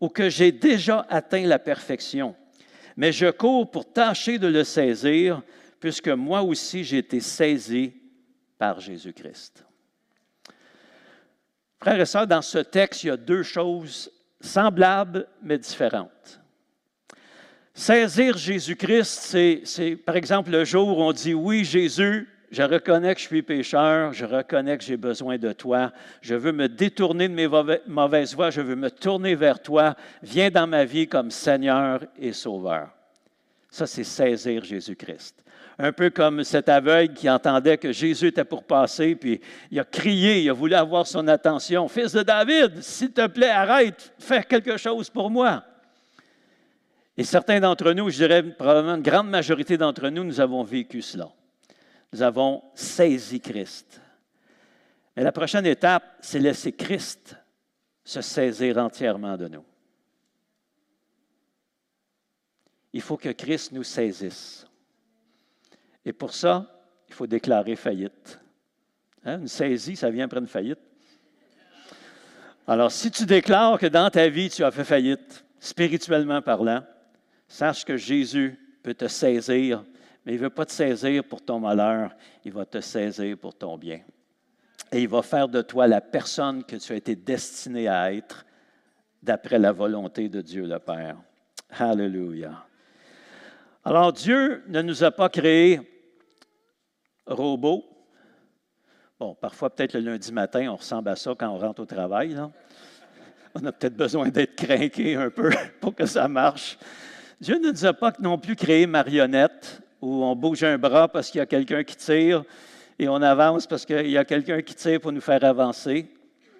ou 0.00 0.08
que 0.08 0.30
j'ai 0.30 0.52
déjà 0.52 1.06
atteint 1.10 1.46
la 1.46 1.58
perfection, 1.58 2.34
mais 2.96 3.12
je 3.12 3.30
cours 3.30 3.70
pour 3.70 3.92
tâcher 3.92 4.38
de 4.38 4.46
le 4.46 4.64
saisir 4.64 5.42
puisque 5.80 6.08
moi 6.08 6.42
aussi 6.42 6.84
j'ai 6.84 6.98
été 6.98 7.20
saisi 7.20 7.92
par 8.58 8.78
Jésus-Christ. 8.78 9.64
Frères 11.80 11.98
et 11.98 12.04
sœurs, 12.04 12.26
dans 12.26 12.42
ce 12.42 12.58
texte, 12.58 13.04
il 13.04 13.06
y 13.06 13.10
a 13.10 13.16
deux 13.16 13.42
choses 13.42 14.12
semblables 14.40 15.26
mais 15.42 15.58
différentes. 15.58 16.40
Saisir 17.72 18.36
Jésus-Christ, 18.36 19.64
c'est 19.64 19.96
par 19.96 20.16
exemple 20.16 20.50
le 20.50 20.66
jour 20.66 20.98
où 20.98 21.02
on 21.02 21.12
dit 21.12 21.32
oui, 21.32 21.64
Jésus, 21.64 22.28
je 22.50 22.62
reconnais 22.62 23.14
que 23.14 23.20
je 23.20 23.26
suis 23.26 23.42
pécheur, 23.42 24.12
je 24.12 24.26
reconnais 24.26 24.76
que 24.76 24.84
j'ai 24.84 24.98
besoin 24.98 25.38
de 25.38 25.52
toi, 25.52 25.92
je 26.20 26.34
veux 26.34 26.52
me 26.52 26.68
détourner 26.68 27.28
de 27.28 27.32
mes 27.32 27.48
mauvaises 27.86 28.34
voies, 28.34 28.50
je 28.50 28.60
veux 28.60 28.76
me 28.76 28.90
tourner 28.90 29.34
vers 29.34 29.62
toi, 29.62 29.94
viens 30.22 30.50
dans 30.50 30.66
ma 30.66 30.84
vie 30.84 31.08
comme 31.08 31.30
Seigneur 31.30 32.04
et 32.18 32.34
Sauveur. 32.34 32.90
Ça, 33.70 33.86
c'est 33.86 34.04
saisir 34.04 34.64
Jésus-Christ 34.64 35.44
un 35.82 35.92
peu 35.92 36.10
comme 36.10 36.44
cet 36.44 36.68
aveugle 36.68 37.14
qui 37.14 37.28
entendait 37.28 37.78
que 37.78 37.90
Jésus 37.90 38.26
était 38.26 38.44
pour 38.44 38.64
passer, 38.64 39.14
puis 39.14 39.40
il 39.70 39.80
a 39.80 39.84
crié, 39.84 40.42
il 40.42 40.50
a 40.50 40.52
voulu 40.52 40.74
avoir 40.74 41.06
son 41.06 41.26
attention. 41.26 41.88
Fils 41.88 42.12
de 42.12 42.22
David, 42.22 42.82
s'il 42.82 43.12
te 43.12 43.26
plaît, 43.26 43.48
arrête, 43.48 44.12
fais 44.18 44.42
quelque 44.42 44.76
chose 44.76 45.08
pour 45.08 45.30
moi. 45.30 45.64
Et 47.16 47.24
certains 47.24 47.60
d'entre 47.60 47.92
nous, 47.92 48.10
je 48.10 48.16
dirais 48.16 48.42
probablement 48.42 48.96
une 48.96 49.02
grande 49.02 49.30
majorité 49.30 49.78
d'entre 49.78 50.08
nous, 50.10 50.22
nous 50.22 50.40
avons 50.40 50.62
vécu 50.62 51.00
cela. 51.00 51.30
Nous 52.12 52.22
avons 52.22 52.62
saisi 52.74 53.40
Christ. 53.40 54.02
Mais 55.16 55.22
la 55.22 55.32
prochaine 55.32 55.66
étape, 55.66 56.04
c'est 56.20 56.38
laisser 56.38 56.72
Christ 56.72 57.36
se 58.04 58.20
saisir 58.20 58.76
entièrement 58.76 59.36
de 59.38 59.48
nous. 59.48 59.64
Il 62.92 63.00
faut 63.00 63.16
que 63.16 63.30
Christ 63.30 63.72
nous 63.72 63.84
saisisse. 63.84 64.66
Et 66.04 66.12
pour 66.12 66.32
ça, 66.32 66.66
il 67.08 67.14
faut 67.14 67.26
déclarer 67.26 67.76
faillite. 67.76 68.40
Hein, 69.24 69.40
une 69.40 69.48
saisie, 69.48 69.96
ça 69.96 70.10
vient 70.10 70.24
après 70.24 70.40
une 70.40 70.46
faillite. 70.46 70.78
Alors, 72.66 72.92
si 72.92 73.10
tu 73.10 73.26
déclares 73.26 73.78
que 73.78 73.86
dans 73.86 74.08
ta 74.10 74.28
vie, 74.28 74.48
tu 74.48 74.64
as 74.64 74.70
fait 74.70 74.84
faillite, 74.84 75.44
spirituellement 75.58 76.40
parlant, 76.40 76.82
sache 77.48 77.84
que 77.84 77.96
Jésus 77.96 78.58
peut 78.82 78.94
te 78.94 79.08
saisir, 79.08 79.84
mais 80.24 80.32
il 80.32 80.36
ne 80.36 80.42
veut 80.44 80.50
pas 80.50 80.64
te 80.64 80.72
saisir 80.72 81.24
pour 81.24 81.42
ton 81.42 81.58
malheur, 81.58 82.14
il 82.44 82.52
va 82.52 82.64
te 82.64 82.80
saisir 82.80 83.36
pour 83.36 83.54
ton 83.54 83.76
bien. 83.76 84.00
Et 84.92 85.02
il 85.02 85.08
va 85.08 85.22
faire 85.22 85.48
de 85.48 85.62
toi 85.62 85.86
la 85.86 86.00
personne 86.00 86.64
que 86.64 86.76
tu 86.76 86.92
as 86.92 86.96
été 86.96 87.16
destiné 87.16 87.88
à 87.88 88.12
être 88.12 88.44
d'après 89.22 89.58
la 89.58 89.72
volonté 89.72 90.28
de 90.28 90.40
Dieu 90.40 90.66
le 90.66 90.78
Père. 90.78 91.16
Alléluia. 91.70 92.69
Alors 93.84 94.12
Dieu 94.12 94.62
ne 94.68 94.82
nous 94.82 95.04
a 95.04 95.10
pas 95.10 95.28
créés 95.28 95.80
robots. 97.26 97.84
Bon, 99.18 99.34
parfois, 99.34 99.70
peut-être 99.70 99.94
le 99.94 100.00
lundi 100.00 100.32
matin, 100.32 100.70
on 100.70 100.76
ressemble 100.76 101.08
à 101.08 101.16
ça 101.16 101.34
quand 101.38 101.48
on 101.48 101.58
rentre 101.58 101.82
au 101.82 101.86
travail. 101.86 102.36
On 103.54 103.64
a 103.64 103.72
peut-être 103.72 103.96
besoin 103.96 104.28
d'être 104.28 104.54
craqué 104.54 105.16
un 105.16 105.30
peu 105.30 105.50
pour 105.80 105.94
que 105.94 106.06
ça 106.06 106.28
marche. 106.28 106.78
Dieu 107.40 107.58
ne 107.58 107.70
nous 107.70 107.86
a 107.86 107.92
pas 107.92 108.12
non 108.20 108.38
plus 108.38 108.54
créé 108.54 108.86
marionnettes 108.86 109.82
où 110.00 110.24
on 110.24 110.36
bouge 110.36 110.62
un 110.62 110.76
bras 110.76 111.08
parce 111.08 111.30
qu'il 111.30 111.38
y 111.38 111.42
a 111.42 111.46
quelqu'un 111.46 111.82
qui 111.82 111.96
tire 111.96 112.44
et 112.98 113.08
on 113.08 113.22
avance 113.22 113.66
parce 113.66 113.86
qu'il 113.86 114.10
y 114.10 114.18
a 114.18 114.24
quelqu'un 114.24 114.60
qui 114.60 114.74
tire 114.74 115.00
pour 115.00 115.12
nous 115.12 115.22
faire 115.22 115.42
avancer. 115.44 116.06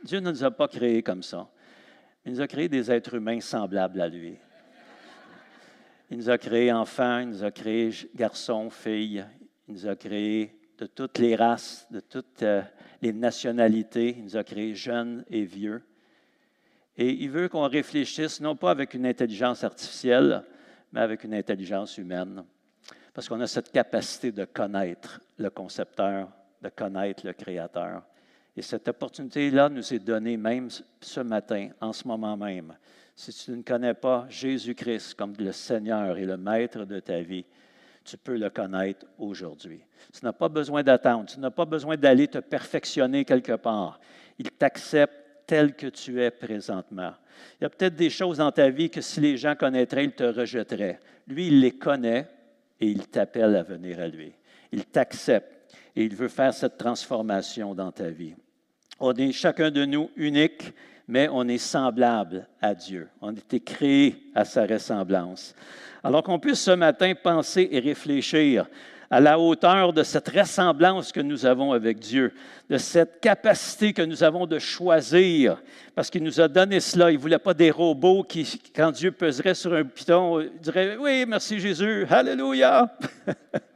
Dieu 0.04 0.20
ne 0.20 0.30
nous 0.30 0.42
a 0.42 0.50
pas 0.50 0.68
créés 0.68 1.02
comme 1.02 1.22
ça. 1.22 1.46
Il 2.24 2.32
nous 2.32 2.40
a 2.40 2.46
créés 2.46 2.68
des 2.68 2.90
êtres 2.90 3.14
humains 3.14 3.40
semblables 3.40 4.00
à 4.00 4.08
lui. 4.08 4.38
Il 6.10 6.16
nous 6.16 6.30
a 6.30 6.38
créés 6.38 6.72
enfants, 6.72 7.20
il 7.20 7.28
nous 7.28 7.44
a 7.44 7.52
créés 7.52 7.90
garçons, 8.16 8.68
filles, 8.68 9.24
il 9.68 9.74
nous 9.74 9.86
a 9.86 9.94
créés 9.94 10.58
de 10.76 10.86
toutes 10.86 11.18
les 11.18 11.36
races, 11.36 11.86
de 11.90 12.00
toutes 12.00 12.42
euh, 12.42 12.62
les 13.00 13.12
nationalités, 13.12 14.16
il 14.18 14.24
nous 14.24 14.36
a 14.36 14.42
créés 14.42 14.74
jeunes 14.74 15.24
et 15.30 15.44
vieux. 15.44 15.82
Et 16.96 17.10
il 17.10 17.30
veut 17.30 17.48
qu'on 17.48 17.68
réfléchisse 17.68 18.40
non 18.40 18.56
pas 18.56 18.72
avec 18.72 18.94
une 18.94 19.06
intelligence 19.06 19.62
artificielle, 19.62 20.42
mais 20.90 21.00
avec 21.00 21.22
une 21.22 21.34
intelligence 21.34 21.96
humaine. 21.96 22.44
Parce 23.14 23.28
qu'on 23.28 23.40
a 23.40 23.46
cette 23.46 23.70
capacité 23.70 24.32
de 24.32 24.44
connaître 24.46 25.20
le 25.38 25.50
concepteur, 25.50 26.28
de 26.60 26.70
connaître 26.70 27.24
le 27.24 27.34
créateur. 27.34 28.02
Et 28.56 28.62
cette 28.62 28.88
opportunité-là 28.88 29.68
nous 29.68 29.94
est 29.94 30.00
donnée 30.00 30.36
même 30.36 30.68
ce 31.00 31.20
matin, 31.20 31.70
en 31.80 31.92
ce 31.92 32.08
moment 32.08 32.36
même. 32.36 32.74
Si 33.20 33.34
tu 33.34 33.50
ne 33.50 33.60
connais 33.60 33.92
pas 33.92 34.24
Jésus-Christ 34.30 35.12
comme 35.12 35.34
le 35.38 35.52
Seigneur 35.52 36.16
et 36.16 36.24
le 36.24 36.38
Maître 36.38 36.86
de 36.86 37.00
ta 37.00 37.20
vie, 37.20 37.44
tu 38.02 38.16
peux 38.16 38.38
le 38.38 38.48
connaître 38.48 39.04
aujourd'hui. 39.18 39.82
Tu 40.10 40.24
n'as 40.24 40.32
pas 40.32 40.48
besoin 40.48 40.82
d'attendre, 40.82 41.26
tu 41.26 41.38
n'as 41.38 41.50
pas 41.50 41.66
besoin 41.66 41.98
d'aller 41.98 42.28
te 42.28 42.38
perfectionner 42.38 43.26
quelque 43.26 43.56
part. 43.56 44.00
Il 44.38 44.50
t'accepte 44.50 45.12
tel 45.46 45.74
que 45.74 45.88
tu 45.88 46.22
es 46.22 46.30
présentement. 46.30 47.12
Il 47.60 47.64
y 47.64 47.66
a 47.66 47.68
peut-être 47.68 47.94
des 47.94 48.08
choses 48.08 48.38
dans 48.38 48.52
ta 48.52 48.70
vie 48.70 48.88
que 48.88 49.02
si 49.02 49.20
les 49.20 49.36
gens 49.36 49.54
connaîtraient, 49.54 50.06
ils 50.06 50.12
te 50.12 50.24
rejetteraient. 50.24 50.98
Lui, 51.28 51.48
il 51.48 51.60
les 51.60 51.72
connaît 51.72 52.26
et 52.80 52.86
il 52.86 53.06
t'appelle 53.06 53.54
à 53.54 53.62
venir 53.62 54.00
à 54.00 54.08
lui. 54.08 54.32
Il 54.72 54.86
t'accepte 54.86 55.74
et 55.94 56.04
il 56.04 56.16
veut 56.16 56.28
faire 56.28 56.54
cette 56.54 56.78
transformation 56.78 57.74
dans 57.74 57.92
ta 57.92 58.08
vie. 58.08 58.34
On 58.98 59.14
chacun 59.32 59.70
de 59.70 59.84
nous 59.84 60.10
unique, 60.16 60.72
mais 61.10 61.28
on 61.30 61.46
est 61.48 61.58
semblable 61.58 62.46
à 62.62 62.74
Dieu. 62.74 63.08
On 63.20 63.30
a 63.30 63.38
été 63.38 63.58
créé 63.58 64.22
à 64.34 64.44
sa 64.44 64.64
ressemblance. 64.64 65.54
Alors 66.04 66.22
qu'on 66.22 66.38
puisse 66.38 66.60
ce 66.60 66.70
matin 66.70 67.12
penser 67.20 67.68
et 67.72 67.80
réfléchir 67.80 68.66
à 69.10 69.18
la 69.18 69.38
hauteur 69.40 69.92
de 69.92 70.04
cette 70.04 70.28
ressemblance 70.28 71.10
que 71.10 71.20
nous 71.20 71.44
avons 71.44 71.72
avec 71.72 71.98
Dieu, 71.98 72.32
de 72.70 72.78
cette 72.78 73.20
capacité 73.20 73.92
que 73.92 74.02
nous 74.02 74.22
avons 74.22 74.46
de 74.46 74.60
choisir, 74.60 75.60
parce 75.96 76.10
qu'il 76.10 76.22
nous 76.22 76.40
a 76.40 76.46
donné 76.46 76.78
cela. 76.78 77.10
Il 77.10 77.16
ne 77.16 77.20
voulait 77.20 77.40
pas 77.40 77.54
des 77.54 77.72
robots 77.72 78.22
qui, 78.22 78.60
quand 78.74 78.92
Dieu 78.92 79.10
peserait 79.10 79.54
sur 79.54 79.74
un 79.74 79.82
piton, 79.82 80.48
diraient 80.62 80.96
Oui, 80.96 81.24
merci 81.26 81.58
Jésus, 81.58 82.06
Alléluia. 82.08 82.96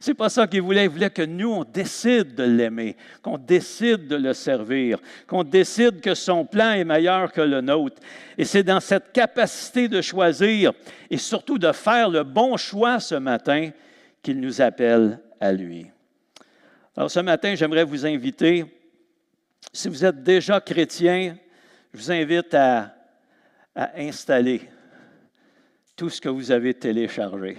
C'est 0.00 0.14
pas 0.14 0.28
ça 0.28 0.46
qu'il 0.46 0.62
voulait. 0.62 0.84
Il 0.84 0.90
voulait 0.90 1.10
que 1.10 1.22
nous, 1.22 1.52
on 1.52 1.64
décide 1.64 2.34
de 2.34 2.44
l'aimer, 2.44 2.96
qu'on 3.22 3.38
décide 3.38 4.08
de 4.08 4.16
le 4.16 4.32
servir, 4.32 4.98
qu'on 5.26 5.44
décide 5.44 6.00
que 6.00 6.14
son 6.14 6.44
plan 6.44 6.72
est 6.72 6.84
meilleur 6.84 7.32
que 7.32 7.40
le 7.40 7.60
nôtre. 7.60 8.00
Et 8.36 8.44
c'est 8.44 8.62
dans 8.62 8.80
cette 8.80 9.12
capacité 9.12 9.88
de 9.88 10.00
choisir 10.00 10.72
et 11.10 11.18
surtout 11.18 11.58
de 11.58 11.72
faire 11.72 12.08
le 12.08 12.22
bon 12.22 12.56
choix 12.56 13.00
ce 13.00 13.14
matin 13.14 13.70
qu'il 14.22 14.40
nous 14.40 14.60
appelle 14.60 15.18
à 15.40 15.52
lui. 15.52 15.86
Alors 16.96 17.10
ce 17.10 17.20
matin, 17.20 17.54
j'aimerais 17.54 17.84
vous 17.84 18.04
inviter, 18.04 18.64
si 19.72 19.88
vous 19.88 20.04
êtes 20.04 20.22
déjà 20.22 20.60
chrétien, 20.60 21.36
je 21.92 21.98
vous 21.98 22.12
invite 22.12 22.52
à, 22.54 22.94
à 23.74 23.98
installer 23.98 24.68
tout 26.00 26.08
ce 26.08 26.18
que 26.18 26.30
vous 26.30 26.50
avez 26.50 26.72
téléchargé. 26.72 27.58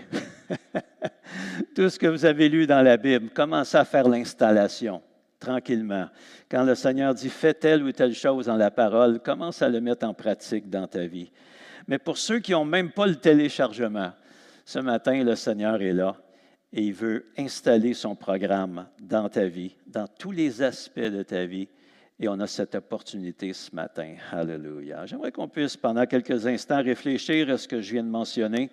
tout 1.76 1.88
ce 1.92 2.00
que 2.00 2.08
vous 2.08 2.26
avez 2.26 2.50
lu 2.50 2.66
dans 2.66 2.82
la 2.82 2.98
Bible, 2.98 3.30
commencez 3.30 3.78
à 3.78 3.86
faire 3.86 4.10
l'installation 4.10 5.00
tranquillement. 5.40 6.08
Quand 6.50 6.64
le 6.64 6.74
Seigneur 6.74 7.14
dit 7.14 7.30
fais 7.30 7.54
telle 7.54 7.84
ou 7.84 7.92
telle 7.92 8.16
chose 8.16 8.48
dans 8.48 8.58
la 8.58 8.72
parole, 8.72 9.20
commence 9.20 9.62
à 9.62 9.70
le 9.70 9.80
mettre 9.80 10.08
en 10.08 10.16
pratique 10.16 10.72
dans 10.72 10.88
ta 10.88 11.06
vie. 11.06 11.32
Mais 11.88 12.00
pour 12.00 12.18
ceux 12.18 12.40
qui 12.40 12.54
n'ont 12.54 12.66
même 12.66 12.90
pas 12.90 13.06
le 13.06 13.18
téléchargement, 13.18 14.12
ce 14.66 14.80
matin, 14.80 15.24
le 15.24 15.36
Seigneur 15.36 15.80
est 15.80 15.94
là 15.94 16.16
et 16.74 16.82
il 16.82 16.94
veut 16.94 17.28
installer 17.38 17.94
son 17.94 18.16
programme 18.16 18.88
dans 19.00 19.30
ta 19.30 19.46
vie, 19.46 19.76
dans 19.86 20.08
tous 20.08 20.32
les 20.32 20.64
aspects 20.64 21.00
de 21.00 21.22
ta 21.22 21.46
vie. 21.46 21.68
Et 22.24 22.28
on 22.28 22.40
a 22.40 22.46
cette 22.46 22.76
opportunité 22.76 23.52
ce 23.52 23.76
matin. 23.76 24.16
Alléluia. 24.32 25.08
J'aimerais 25.08 25.32
qu'on 25.32 25.48
puisse, 25.48 25.76
pendant 25.76 26.06
quelques 26.06 26.46
instants, 26.46 26.84
réfléchir 26.84 27.50
à 27.50 27.58
ce 27.58 27.68
que 27.68 27.82
je 27.82 27.94
viens 27.94 28.04
de 28.04 28.10
mentionner 28.10 28.70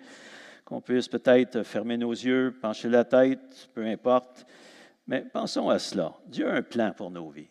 qu'on 0.65 0.81
puisse 0.81 1.07
peut-être 1.07 1.63
fermer 1.63 1.97
nos 1.97 2.11
yeux, 2.11 2.55
pencher 2.61 2.89
la 2.89 3.03
tête, 3.03 3.69
peu 3.73 3.83
importe. 3.83 4.45
Mais 5.07 5.21
pensons 5.21 5.67
à 5.67 5.79
cela. 5.79 6.13
Dieu 6.27 6.47
a 6.47 6.53
un 6.53 6.61
plan 6.61 6.93
pour 6.95 7.09
nos 7.09 7.27
vies. 7.31 7.49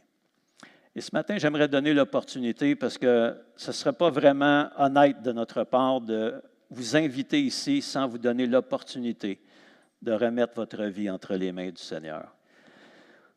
Et 0.94 1.00
ce 1.00 1.10
matin, 1.12 1.36
j'aimerais 1.36 1.66
donner 1.66 1.92
l'opportunité, 1.92 2.76
parce 2.76 2.96
que 2.96 3.36
ce 3.56 3.70
ne 3.70 3.72
serait 3.72 3.92
pas 3.92 4.10
vraiment 4.10 4.70
honnête 4.78 5.20
de 5.22 5.32
notre 5.32 5.64
part 5.64 6.00
de 6.00 6.40
vous 6.70 6.96
inviter 6.96 7.40
ici 7.40 7.82
sans 7.82 8.06
vous 8.06 8.18
donner 8.18 8.46
l'opportunité 8.46 9.40
de 10.00 10.12
remettre 10.12 10.54
votre 10.54 10.84
vie 10.84 11.10
entre 11.10 11.34
les 11.34 11.50
mains 11.50 11.70
du 11.70 11.82
Seigneur. 11.82 12.36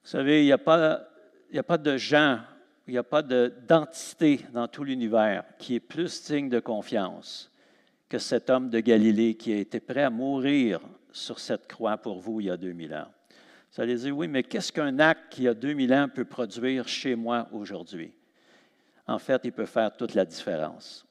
Vous 0.03 0.09
savez, 0.09 0.43
il 0.43 0.45
n'y 0.45 0.51
a, 0.51 0.57
pas, 0.59 1.11
a 1.60 1.64
pas 1.64 1.78
de 1.78 1.97
gens, 1.97 2.39
il 2.88 2.91
n'y 2.91 2.97
a 2.97 3.04
pas 3.04 3.22
d'entité 3.22 4.41
dans 4.54 4.68
tout 4.68 4.84
l'univers 4.84 5.43
qui 5.58 5.76
est 5.76 5.80
plus 5.80 6.24
digne 6.26 6.49
de 6.49 6.60
confiance 6.60 7.52
que 8.10 8.18
cet 8.18 8.49
homme 8.49 8.70
de 8.70 8.80
Galilée 8.80 9.36
qui 9.36 9.54
a 9.54 9.58
été 9.58 9.80
prêt 9.80 10.04
à 10.04 10.10
mourir 10.10 10.82
sur 11.12 11.39
cette 11.39 11.68
croix 11.68 11.97
pour 11.97 12.20
vous 12.20 12.41
il 12.41 12.47
y 12.47 12.49
a 12.49 12.58
2000 12.58 12.93
ans. 12.93 13.08
Vous 13.74 13.82
allez 13.82 13.95
dire, 13.95 14.18
oui, 14.18 14.28
mais 14.28 14.43
qu'est-ce 14.43 14.72
qu'un 14.72 14.99
acte 14.99 15.32
qui 15.32 15.47
a 15.47 15.54
2000 15.54 15.93
ans 15.93 16.10
peut 16.14 16.26
produire 16.26 16.88
chez 16.88 17.16
moi 17.16 17.47
aujourd'hui? 17.54 18.14
En 19.08 19.18
fait, 19.18 19.41
il 19.45 19.54
peut 19.54 19.66
faire 19.66 19.95
toute 19.95 20.14
la 20.14 20.26
différence. 20.26 21.06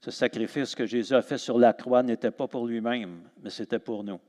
Ce 0.00 0.12
sacrifice 0.12 0.76
que 0.76 0.86
Jésus 0.86 1.14
a 1.14 1.22
fait 1.22 1.38
sur 1.38 1.58
la 1.58 1.72
croix 1.72 2.04
n'était 2.04 2.30
pas 2.30 2.46
pour 2.46 2.66
lui-même, 2.66 3.22
mais 3.42 3.50
c'était 3.50 3.80
pour 3.80 4.04
nous. 4.04 4.20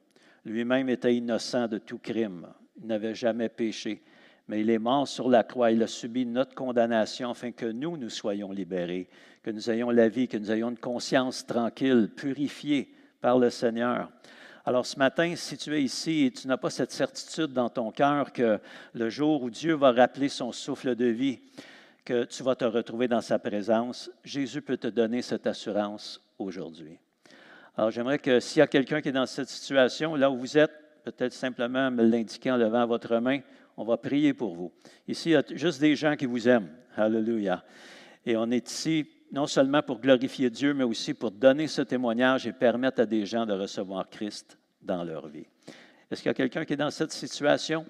Lui-même 0.45 0.89
était 0.89 1.15
innocent 1.15 1.67
de 1.67 1.77
tout 1.77 1.99
crime. 1.99 2.47
Il 2.79 2.87
n'avait 2.87 3.13
jamais 3.13 3.49
péché 3.49 4.01
mais 4.47 4.61
il 4.61 4.69
est 4.69 4.79
mort 4.79 5.07
sur 5.07 5.29
la 5.29 5.43
croix. 5.43 5.71
Il 5.71 5.83
a 5.83 5.87
subi 5.87 6.25
notre 6.25 6.55
condamnation 6.55 7.31
afin 7.31 7.51
que 7.51 7.65
nous, 7.65 7.97
nous 7.97 8.09
soyons 8.09 8.51
libérés, 8.51 9.09
que 9.43 9.51
nous 9.51 9.69
ayons 9.69 9.89
la 9.89 10.09
vie, 10.09 10.27
que 10.27 10.37
nous 10.37 10.51
ayons 10.51 10.69
une 10.69 10.77
conscience 10.77 11.45
tranquille, 11.45 12.09
purifiée 12.15 12.93
par 13.21 13.39
le 13.39 13.49
Seigneur. 13.49 14.09
Alors 14.65 14.85
ce 14.85 14.99
matin, 14.99 15.33
si 15.35 15.57
tu 15.57 15.73
es 15.73 15.81
ici 15.81 16.25
et 16.25 16.31
tu 16.31 16.47
n'as 16.47 16.57
pas 16.57 16.69
cette 16.69 16.91
certitude 16.91 17.53
dans 17.53 17.69
ton 17.69 17.91
cœur 17.91 18.33
que 18.33 18.59
le 18.93 19.09
jour 19.09 19.41
où 19.43 19.49
Dieu 19.49 19.75
va 19.75 19.91
rappeler 19.91 20.27
son 20.27 20.51
souffle 20.51 20.95
de 20.95 21.05
vie, 21.05 21.39
que 22.03 22.25
tu 22.25 22.43
vas 22.43 22.55
te 22.55 22.65
retrouver 22.65 23.07
dans 23.07 23.21
sa 23.21 23.39
présence, 23.39 24.11
Jésus 24.23 24.61
peut 24.61 24.77
te 24.77 24.87
donner 24.87 25.21
cette 25.21 25.47
assurance 25.47 26.21
aujourd'hui. 26.37 26.99
Alors 27.77 27.91
j'aimerais 27.91 28.19
que 28.19 28.39
s'il 28.39 28.59
y 28.59 28.61
a 28.61 28.67
quelqu'un 28.67 29.01
qui 29.01 29.09
est 29.09 29.13
dans 29.13 29.25
cette 29.25 29.49
situation, 29.49 30.15
là 30.15 30.31
où 30.31 30.37
vous 30.37 30.57
êtes, 30.57 30.71
peut-être 31.03 31.33
simplement 31.33 31.89
me 31.89 32.03
l'indiquer 32.03 32.51
en 32.51 32.57
levant 32.57 32.85
votre 32.85 33.17
main, 33.19 33.39
on 33.77 33.85
va 33.85 33.97
prier 33.97 34.33
pour 34.33 34.55
vous. 34.55 34.73
Ici, 35.07 35.29
il 35.29 35.33
y 35.33 35.35
a 35.35 35.43
juste 35.51 35.79
des 35.79 35.95
gens 35.95 36.15
qui 36.15 36.25
vous 36.25 36.49
aiment. 36.49 36.69
Alléluia. 36.95 37.63
Et 38.25 38.35
on 38.35 38.49
est 38.49 38.69
ici 38.69 39.07
non 39.31 39.45
seulement 39.45 39.81
pour 39.83 39.99
glorifier 39.99 40.49
Dieu, 40.49 40.73
mais 40.73 40.83
aussi 40.83 41.13
pour 41.13 41.31
donner 41.31 41.67
ce 41.67 41.83
témoignage 41.83 42.47
et 42.47 42.53
permettre 42.53 43.01
à 43.01 43.05
des 43.05 43.25
gens 43.25 43.45
de 43.45 43.53
recevoir 43.53 44.09
Christ 44.09 44.57
dans 44.81 45.03
leur 45.03 45.27
vie. 45.27 45.45
Est-ce 46.09 46.21
qu'il 46.21 46.29
y 46.29 46.31
a 46.31 46.33
quelqu'un 46.33 46.65
qui 46.65 46.73
est 46.73 46.77
dans 46.77 46.89
cette 46.89 47.11
situation? 47.11 47.85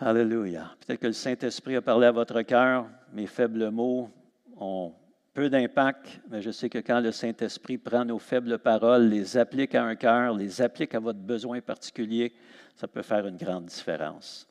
Alléluia. 0.00 0.74
Peut-être 0.80 1.00
que 1.00 1.06
le 1.08 1.12
Saint-Esprit 1.12 1.76
a 1.76 1.82
parlé 1.82 2.06
à 2.06 2.12
votre 2.12 2.40
cœur. 2.42 2.86
Mes 3.12 3.26
faibles 3.26 3.70
mots 3.70 4.10
ont 4.56 4.92
peu 5.36 5.50
d'impact, 5.50 6.18
mais 6.30 6.40
je 6.40 6.50
sais 6.50 6.70
que 6.70 6.78
quand 6.78 6.98
le 6.98 7.12
Saint-Esprit 7.12 7.76
prend 7.76 8.06
nos 8.06 8.18
faibles 8.18 8.58
paroles, 8.58 9.08
les 9.08 9.36
applique 9.36 9.74
à 9.74 9.84
un 9.84 9.94
cœur, 9.94 10.34
les 10.34 10.62
applique 10.62 10.94
à 10.94 10.98
votre 10.98 11.18
besoin 11.18 11.60
particulier, 11.60 12.32
ça 12.74 12.88
peut 12.88 13.02
faire 13.02 13.26
une 13.26 13.36
grande 13.36 13.66
différence. 13.66 14.48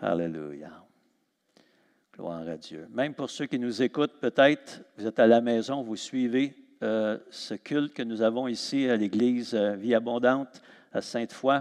Alléluia. 0.00 0.70
Gloire 2.14 2.48
à 2.48 2.56
Dieu. 2.56 2.88
Même 2.94 3.12
pour 3.12 3.28
ceux 3.28 3.44
qui 3.44 3.58
nous 3.58 3.82
écoutent, 3.82 4.18
peut-être, 4.22 4.80
vous 4.96 5.06
êtes 5.06 5.18
à 5.18 5.26
la 5.26 5.42
maison, 5.42 5.82
vous 5.82 5.96
suivez 5.96 6.56
euh, 6.82 7.18
ce 7.28 7.52
culte 7.52 7.92
que 7.92 8.02
nous 8.02 8.22
avons 8.22 8.48
ici 8.48 8.88
à 8.88 8.96
l'Église 8.96 9.54
euh, 9.54 9.74
Vie 9.74 9.94
Abondante 9.94 10.62
à 10.94 11.02
Sainte-Foy. 11.02 11.60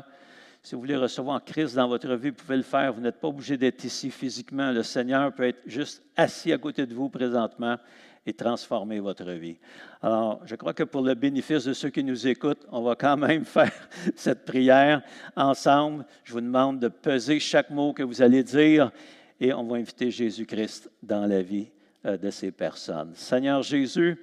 Si 0.61 0.75
vous 0.75 0.81
voulez 0.81 0.95
recevoir 0.95 1.43
Christ 1.43 1.75
dans 1.75 1.89
votre 1.89 2.15
vie, 2.15 2.29
vous 2.29 2.37
pouvez 2.37 2.55
le 2.55 2.63
faire. 2.63 2.93
Vous 2.93 3.01
n'êtes 3.01 3.19
pas 3.19 3.27
obligé 3.27 3.57
d'être 3.57 3.83
ici 3.83 4.09
physiquement. 4.09 4.71
Le 4.71 4.81
Seigneur 4.81 5.33
peut 5.33 5.43
être 5.43 5.61
juste 5.65 6.01
assis 6.15 6.53
à 6.53 6.57
côté 6.57 6.85
de 6.85 6.93
vous 6.93 7.09
présentement 7.09 7.77
et 8.25 8.33
transformer 8.33 8.99
votre 8.99 9.29
vie. 9.31 9.57
Alors, 10.01 10.41
je 10.45 10.55
crois 10.55 10.73
que 10.73 10.83
pour 10.83 11.01
le 11.01 11.13
bénéfice 11.13 11.65
de 11.65 11.73
ceux 11.73 11.89
qui 11.89 12.03
nous 12.03 12.27
écoutent, 12.27 12.65
on 12.71 12.81
va 12.81 12.95
quand 12.95 13.17
même 13.17 13.45
faire 13.45 13.89
cette 14.15 14.45
prière 14.45 15.01
ensemble. 15.35 16.05
Je 16.23 16.33
vous 16.33 16.41
demande 16.41 16.79
de 16.79 16.87
peser 16.87 17.39
chaque 17.39 17.69
mot 17.69 17.93
que 17.93 18.03
vous 18.03 18.21
allez 18.21 18.43
dire 18.43 18.91
et 19.39 19.53
on 19.53 19.63
va 19.63 19.77
inviter 19.77 20.09
Jésus-Christ 20.09 20.89
dans 21.01 21.25
la 21.25 21.41
vie 21.41 21.67
euh, 22.05 22.17
de 22.17 22.29
ces 22.29 22.51
personnes. 22.51 23.13
Seigneur 23.15 23.61
Jésus, 23.61 24.17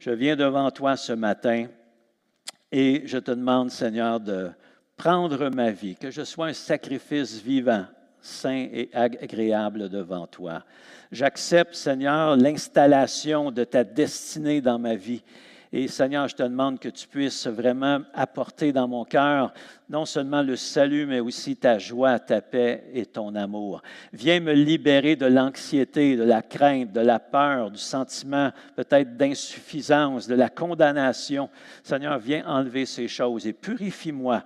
Je 0.00 0.10
viens 0.10 0.36
devant 0.36 0.70
toi 0.70 0.96
ce 0.96 1.12
matin 1.12 1.66
et 2.70 3.02
je 3.06 3.18
te 3.18 3.30
demande, 3.30 3.70
Seigneur, 3.70 4.20
de 4.20 4.50
prendre 4.96 5.48
ma 5.48 5.70
vie, 5.70 5.96
que 5.96 6.10
je 6.10 6.22
sois 6.22 6.46
un 6.46 6.52
sacrifice 6.52 7.40
vivant, 7.40 7.86
saint 8.20 8.66
et 8.72 8.90
agréable 8.92 9.88
devant 9.88 10.26
toi. 10.26 10.64
J'accepte, 11.10 11.74
Seigneur, 11.74 12.36
l'installation 12.36 13.50
de 13.50 13.64
ta 13.64 13.84
destinée 13.84 14.60
dans 14.60 14.78
ma 14.78 14.94
vie. 14.94 15.22
Et 15.70 15.86
Seigneur, 15.86 16.28
je 16.28 16.34
te 16.34 16.42
demande 16.42 16.78
que 16.78 16.88
tu 16.88 17.06
puisses 17.06 17.46
vraiment 17.46 18.00
apporter 18.14 18.72
dans 18.72 18.88
mon 18.88 19.04
cœur 19.04 19.52
non 19.90 20.06
seulement 20.06 20.42
le 20.42 20.56
salut, 20.56 21.04
mais 21.04 21.20
aussi 21.20 21.56
ta 21.56 21.78
joie, 21.78 22.18
ta 22.18 22.40
paix 22.40 22.84
et 22.94 23.04
ton 23.04 23.34
amour. 23.34 23.82
Viens 24.14 24.40
me 24.40 24.52
libérer 24.52 25.14
de 25.14 25.26
l'anxiété, 25.26 26.16
de 26.16 26.22
la 26.22 26.40
crainte, 26.40 26.92
de 26.92 27.00
la 27.00 27.18
peur, 27.18 27.70
du 27.70 27.78
sentiment 27.78 28.50
peut-être 28.76 29.16
d'insuffisance, 29.16 30.26
de 30.26 30.34
la 30.34 30.48
condamnation. 30.48 31.50
Seigneur, 31.82 32.18
viens 32.18 32.46
enlever 32.46 32.86
ces 32.86 33.08
choses 33.08 33.46
et 33.46 33.52
purifie-moi 33.52 34.42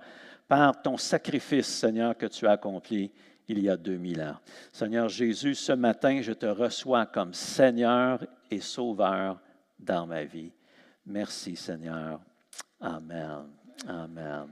par 0.49 0.81
ton 0.81 0.97
sacrifice, 0.97 1.67
Seigneur, 1.67 2.17
que 2.17 2.25
tu 2.25 2.47
as 2.47 2.51
accompli 2.51 3.11
il 3.47 3.59
y 3.59 3.69
a 3.69 3.77
2000 3.77 4.21
ans. 4.21 4.37
Seigneur 4.71 5.09
Jésus, 5.09 5.55
ce 5.55 5.73
matin, 5.73 6.21
je 6.21 6.33
te 6.33 6.45
reçois 6.45 7.05
comme 7.05 7.33
Seigneur 7.33 8.25
et 8.49 8.59
Sauveur 8.59 9.39
dans 9.79 10.07
ma 10.07 10.23
vie. 10.23 10.51
Merci 11.05 11.55
Seigneur. 11.55 12.19
Amen. 12.79 13.45
Amen. 13.87 14.47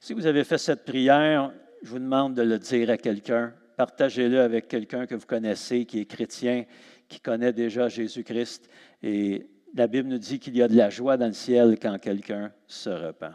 Si 0.00 0.12
vous 0.12 0.26
avez 0.26 0.44
fait 0.44 0.58
cette 0.58 0.84
prière, 0.84 1.52
je 1.82 1.90
vous 1.90 1.98
demande 1.98 2.34
de 2.34 2.42
le 2.42 2.58
dire 2.58 2.90
à 2.90 2.96
quelqu'un. 2.96 3.54
Partagez-le 3.76 4.40
avec 4.40 4.68
quelqu'un 4.68 5.06
que 5.06 5.14
vous 5.14 5.26
connaissez, 5.26 5.84
qui 5.84 6.00
est 6.00 6.06
chrétien, 6.06 6.64
qui 7.08 7.20
connaît 7.20 7.52
déjà 7.52 7.88
Jésus-Christ. 7.88 8.68
Et 9.02 9.46
la 9.74 9.86
Bible 9.86 10.08
nous 10.08 10.18
dit 10.18 10.38
qu'il 10.38 10.56
y 10.56 10.62
a 10.62 10.68
de 10.68 10.76
la 10.76 10.90
joie 10.90 11.16
dans 11.16 11.26
le 11.26 11.32
ciel 11.32 11.78
quand 11.80 11.98
quelqu'un 11.98 12.52
se 12.66 12.90
repent. 12.90 13.34